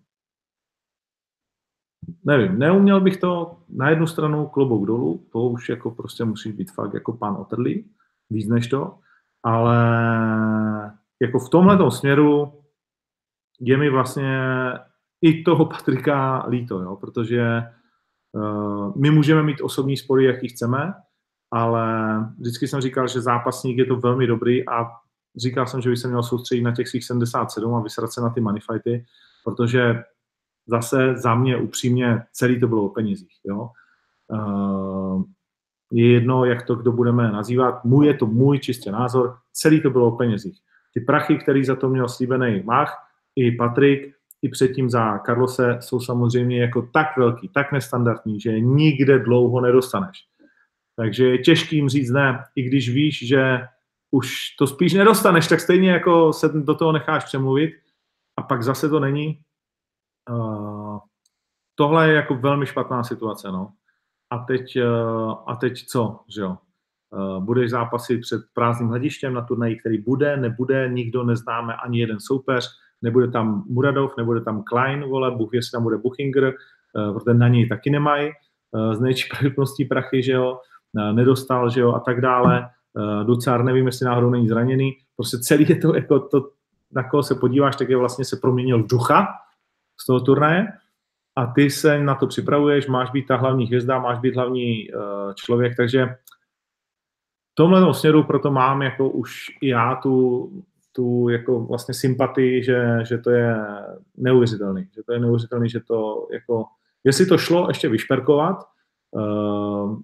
Nevím, 2.23 2.59
neuměl 2.59 3.01
bych 3.01 3.17
to 3.17 3.57
na 3.69 3.89
jednu 3.89 4.07
stranu 4.07 4.47
klobouk 4.47 4.87
dolů, 4.87 5.27
to 5.31 5.39
už 5.39 5.69
jako 5.69 5.91
prostě 5.91 6.25
musí 6.25 6.51
být 6.51 6.71
fakt 6.71 6.93
jako 6.93 7.13
pán 7.13 7.35
otrlý, 7.35 7.91
víc 8.29 8.47
než 8.47 8.67
to, 8.67 8.99
ale 9.43 9.77
jako 11.21 11.39
v 11.39 11.49
tomhle 11.49 11.91
směru 11.91 12.61
je 13.59 13.77
mi 13.77 13.89
vlastně 13.89 14.39
i 15.21 15.43
toho 15.43 15.65
Patrika 15.65 16.45
líto, 16.49 16.81
jo, 16.81 16.95
protože 16.95 17.63
uh, 18.31 18.97
my 18.97 19.11
můžeme 19.11 19.43
mít 19.43 19.61
osobní 19.61 19.97
spory, 19.97 20.25
jaký 20.25 20.47
chceme, 20.47 20.93
ale 21.51 21.85
vždycky 22.39 22.67
jsem 22.67 22.81
říkal, 22.81 23.07
že 23.07 23.21
zápasník 23.21 23.77
je 23.77 23.85
to 23.85 23.95
velmi 23.95 24.27
dobrý 24.27 24.69
a 24.69 24.87
říkal 25.37 25.67
jsem, 25.67 25.81
že 25.81 25.89
by 25.89 25.97
se 25.97 26.07
měl 26.07 26.23
soustředit 26.23 26.61
na 26.61 26.75
těch 26.75 26.87
svých 26.87 27.05
77 27.05 27.75
a 27.75 27.81
vysrat 27.81 28.11
se 28.11 28.21
na 28.21 28.29
ty 28.29 28.41
moneyfighty, 28.41 29.05
protože 29.43 30.03
zase 30.67 31.17
za 31.17 31.35
mě 31.35 31.57
upřímně 31.57 32.23
celý 32.31 32.59
to 32.59 32.67
bylo 32.67 32.83
o 32.83 32.89
penězích. 32.89 33.39
Jo? 33.43 33.69
Uh, 34.27 35.23
je 35.91 36.11
jedno, 36.13 36.45
jak 36.45 36.65
to 36.65 36.75
kdo 36.75 36.91
budeme 36.91 37.31
nazývat. 37.31 37.83
Můj 37.83 38.07
je 38.07 38.13
to 38.13 38.25
můj 38.25 38.59
čistě 38.59 38.91
názor. 38.91 39.37
Celý 39.53 39.81
to 39.81 39.89
bylo 39.89 40.07
o 40.07 40.17
penězích. 40.17 40.59
Ty 40.93 40.99
prachy, 41.01 41.37
který 41.37 41.65
za 41.65 41.75
to 41.75 41.89
měl 41.89 42.09
slíbený 42.09 42.63
Mach, 42.65 42.93
i 43.35 43.51
Patrik, 43.51 44.15
i 44.41 44.49
předtím 44.49 44.89
za 44.89 45.19
Carlose, 45.19 45.77
jsou 45.79 45.99
samozřejmě 45.99 46.61
jako 46.61 46.89
tak 46.93 47.17
velký, 47.17 47.49
tak 47.49 47.71
nestandardní, 47.71 48.39
že 48.39 48.59
nikde 48.59 49.19
dlouho 49.19 49.61
nedostaneš. 49.61 50.25
Takže 50.95 51.25
je 51.25 51.37
těžký 51.37 51.75
jim 51.75 51.89
říct 51.89 52.09
ne, 52.09 52.43
i 52.55 52.63
když 52.63 52.89
víš, 52.89 53.27
že 53.27 53.59
už 54.11 54.55
to 54.59 54.67
spíš 54.67 54.93
nedostaneš, 54.93 55.47
tak 55.47 55.59
stejně 55.59 55.91
jako 55.91 56.33
se 56.33 56.49
do 56.49 56.75
toho 56.75 56.91
necháš 56.91 57.25
přemluvit 57.25 57.71
a 58.37 58.41
pak 58.41 58.63
zase 58.63 58.89
to 58.89 58.99
není. 58.99 59.41
Uh, 60.29 60.97
tohle 61.75 62.09
je 62.09 62.15
jako 62.15 62.35
velmi 62.35 62.65
špatná 62.65 63.03
situace, 63.03 63.51
no. 63.51 63.73
A 64.29 64.37
teď, 64.37 64.77
uh, 64.77 65.43
a 65.47 65.55
teď 65.55 65.85
co, 65.85 66.19
že 66.35 66.41
jo? 66.41 66.57
Uh, 67.09 67.43
budeš 67.43 67.69
zápasit 67.69 68.21
před 68.21 68.41
prázdným 68.53 68.89
hledištěm 68.89 69.33
na 69.33 69.41
turnaji, 69.41 69.75
který 69.75 69.97
bude, 69.97 70.37
nebude, 70.37 70.89
nikdo 70.89 71.23
neznáme 71.23 71.75
ani 71.75 71.99
jeden 71.99 72.19
soupeř, 72.19 72.69
nebude 73.01 73.27
tam 73.27 73.63
Muradov, 73.69 74.17
nebude 74.17 74.41
tam 74.41 74.63
Klein, 74.63 75.03
vole, 75.03 75.31
Bůh 75.31 75.53
jestli 75.53 75.71
tam 75.71 75.83
bude 75.83 75.97
Buchinger, 75.97 76.43
uh, 76.43 77.13
protože 77.13 77.33
na 77.33 77.47
něj 77.47 77.67
taky 77.67 77.89
nemají 77.89 78.31
uh, 78.71 78.93
z 78.93 78.99
největší 78.99 79.29
pravděpodobností 79.29 79.85
prachy, 79.85 80.23
že 80.23 80.31
jo, 80.31 80.59
uh, 80.93 81.13
nedostal, 81.13 81.69
že 81.69 81.81
jo, 81.81 81.93
a 81.93 81.99
tak 81.99 82.21
dále. 82.21 82.69
Ducar, 83.23 83.63
nevím, 83.63 83.85
jestli 83.85 84.05
náhodou 84.05 84.29
není 84.29 84.47
zraněný, 84.47 84.97
prostě 85.15 85.37
celý 85.39 85.65
je 85.69 85.75
to, 85.75 85.95
jako 85.95 86.19
to, 86.19 86.49
na 86.91 87.09
koho 87.09 87.23
se 87.23 87.35
podíváš, 87.35 87.75
tak 87.75 87.89
je 87.89 87.97
vlastně 87.97 88.25
se 88.25 88.37
proměnil 88.37 88.83
v 88.83 88.87
ducha 88.87 89.27
z 90.01 90.05
toho 90.05 90.19
turnaje. 90.19 90.67
A 91.35 91.45
ty 91.45 91.69
se 91.69 91.99
na 92.03 92.15
to 92.15 92.27
připravuješ, 92.27 92.87
máš 92.87 93.11
být 93.11 93.27
ta 93.27 93.37
hlavní 93.37 93.65
hvězda, 93.65 93.99
máš 93.99 94.19
být 94.19 94.35
hlavní 94.35 94.87
člověk, 95.35 95.77
takže 95.77 96.05
v 97.51 97.55
tomhle 97.55 97.93
směru 97.93 98.23
proto 98.23 98.51
mám 98.51 98.81
jako 98.81 99.09
už 99.09 99.45
já 99.61 99.95
tu, 99.95 100.49
tu 100.91 101.29
jako 101.29 101.59
vlastně 101.65 101.93
sympatii, 101.93 102.63
že, 102.63 102.99
že 103.03 103.17
to 103.17 103.29
je 103.29 103.55
neuvěřitelný, 104.17 104.89
že 104.95 105.03
to 105.03 105.13
je 105.13 105.19
neuvěřitelný, 105.19 105.69
že 105.69 105.79
to 105.79 106.27
jako, 106.33 106.65
jestli 107.03 107.25
to 107.25 107.37
šlo 107.37 107.67
ještě 107.67 107.89
vyšperkovat, 107.89 108.57
uh, 109.11 109.99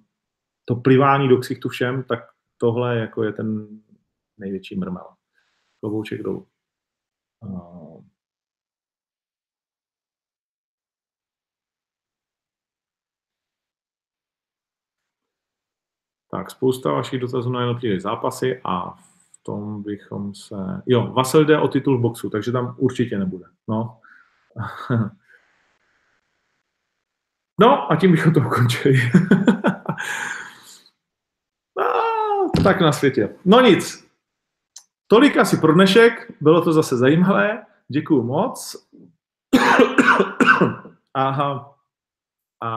to 0.64 0.76
plivání 0.76 1.28
do 1.28 1.38
ksichtu 1.38 1.68
všem, 1.68 2.02
tak 2.02 2.20
tohle 2.56 2.96
jako 2.98 3.22
je 3.22 3.32
ten 3.32 3.68
největší 4.38 4.78
mrmel. 4.78 5.06
Klobouček 5.80 6.22
dolů. 6.22 6.46
Uh, 7.40 8.04
tak, 16.30 16.50
spousta 16.50 16.92
vašich 16.92 17.20
dotazů 17.20 17.50
na 17.50 17.60
jednotlivé 17.60 18.00
zápasy 18.00 18.60
a 18.64 18.98
tom 19.46 19.82
bychom 19.82 20.34
se... 20.34 20.54
Jo, 20.86 21.12
Vasel 21.12 21.44
jde 21.44 21.58
o 21.58 21.68
titul 21.68 21.98
v 21.98 22.00
boxu, 22.00 22.30
takže 22.30 22.52
tam 22.52 22.74
určitě 22.78 23.18
nebude. 23.18 23.44
No. 23.68 24.00
no 27.60 27.92
a 27.92 27.96
tím 27.96 28.10
bychom 28.10 28.32
to 28.32 28.40
ukončili. 28.40 28.98
tak 32.64 32.80
na 32.80 32.92
světě. 32.92 33.36
No 33.44 33.60
nic. 33.60 34.06
Tolik 35.06 35.36
asi 35.36 35.56
pro 35.56 35.74
dnešek. 35.74 36.32
Bylo 36.40 36.60
to 36.60 36.72
zase 36.72 36.96
zajímavé. 36.96 37.62
Děkuju 37.88 38.22
moc. 38.22 38.86
Aha. 41.14 41.72
A 42.62 42.70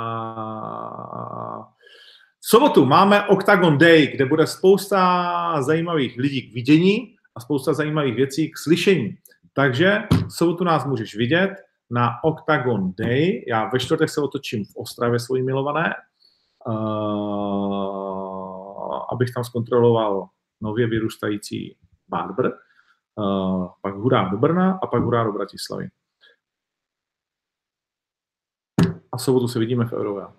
v 2.41 2.47
sobotu 2.47 2.85
máme 2.85 3.27
Octagon 3.27 3.77
Day, 3.77 4.07
kde 4.07 4.25
bude 4.25 4.47
spousta 4.47 5.61
zajímavých 5.61 6.17
lidí 6.17 6.41
k 6.41 6.53
vidění 6.53 7.15
a 7.35 7.39
spousta 7.39 7.73
zajímavých 7.73 8.15
věcí 8.15 8.51
k 8.51 8.57
slyšení. 8.57 9.17
Takže 9.53 10.03
v 10.27 10.33
sobotu 10.33 10.63
nás 10.63 10.85
můžeš 10.85 11.15
vidět 11.15 11.49
na 11.91 12.23
Octagon 12.23 12.93
Day. 12.97 13.45
Já 13.47 13.69
ve 13.69 13.79
čtvrtek 13.79 14.09
se 14.09 14.21
otočím 14.21 14.65
v 14.65 14.75
Ostravě 14.75 15.19
svojí 15.19 15.43
milované. 15.43 15.93
Uh, 16.67 18.09
abych 19.11 19.33
tam 19.33 19.43
zkontroloval 19.43 20.29
nově 20.61 20.87
vyrůstající 20.87 21.77
Barber, 22.07 22.51
uh, 23.15 23.67
pak 23.81 23.95
hurá 23.95 24.29
do 24.29 24.37
Brna 24.37 24.79
a 24.83 24.87
pak 24.87 25.03
hurá 25.03 25.23
do 25.23 25.31
Bratislavy. 25.31 25.89
A 29.11 29.17
v 29.17 29.21
sobotu 29.21 29.47
se 29.47 29.59
vidíme 29.59 29.85
v 29.85 29.93
Eurové. 29.93 30.38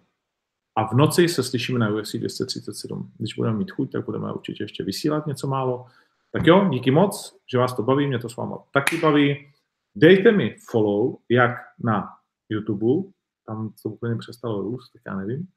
A 0.81 0.87
v 0.87 0.93
noci 0.93 1.29
se 1.29 1.43
slyšíme 1.43 1.79
na 1.79 1.89
UFC 1.89 2.17
237. 2.17 3.13
Když 3.19 3.35
budeme 3.35 3.59
mít 3.59 3.71
chuť, 3.71 3.93
tak 3.93 4.05
budeme 4.05 4.33
určitě 4.33 4.65
ještě 4.65 4.85
vysílat 4.85 5.27
něco 5.27 5.47
málo. 5.47 5.87
Tak 6.33 6.47
jo, 6.47 6.69
díky 6.73 6.91
moc, 6.91 7.39
že 7.53 7.59
vás 7.59 7.77
to 7.77 7.83
baví, 7.83 8.07
mě 8.07 8.19
to 8.19 8.29
s 8.29 8.37
váma 8.37 8.59
taky 8.73 8.97
baví. 8.97 9.53
Dejte 9.95 10.33
mi 10.33 10.57
follow, 10.71 11.17
jak 11.29 11.51
na 11.85 12.09
YouTube, 12.49 13.11
tam 13.47 13.73
to 13.83 13.89
úplně 13.89 14.17
přestalo 14.17 14.63
růst, 14.63 14.91
tak 14.93 15.03
já 15.07 15.17
nevím. 15.17 15.49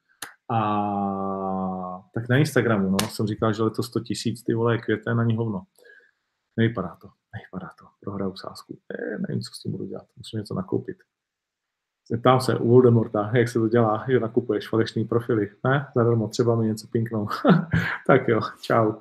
A 0.51 0.59
tak 2.13 2.29
na 2.29 2.37
Instagramu, 2.37 2.89
no, 2.89 2.97
jsem 3.09 3.27
říkal, 3.27 3.53
že 3.53 3.63
letos 3.63 3.87
100 3.87 3.99
tisíc, 3.99 4.43
ty 4.43 4.53
vole, 4.53 4.77
květen 4.77 5.19
ani 5.19 5.35
hovno. 5.35 5.63
Nevypadá 6.57 6.97
to, 7.01 7.09
nevypadá 7.35 7.71
to. 7.79 7.85
Prohraju 7.99 8.35
sásku. 8.35 8.79
Ne, 8.91 9.17
nevím, 9.27 9.41
co 9.41 9.53
s 9.53 9.59
tím 9.59 9.71
budu 9.71 9.85
dělat. 9.85 10.05
Musím 10.17 10.39
něco 10.39 10.53
nakoupit. 10.53 10.97
Zeptám 12.09 12.39
se 12.39 12.57
u 12.57 12.69
Voldemorta, 12.69 13.31
jak 13.33 13.49
se 13.49 13.59
to 13.59 13.67
dělá, 13.67 14.05
že 14.07 14.19
nakupuješ 14.19 14.69
falešný 14.69 15.05
profily. 15.05 15.49
Ne, 15.63 15.87
zadarmo, 15.95 16.27
třeba 16.27 16.55
mi 16.55 16.67
něco 16.67 16.87
pinknou. 16.91 17.27
tak 18.07 18.27
jo, 18.27 18.39
čau. 18.61 18.93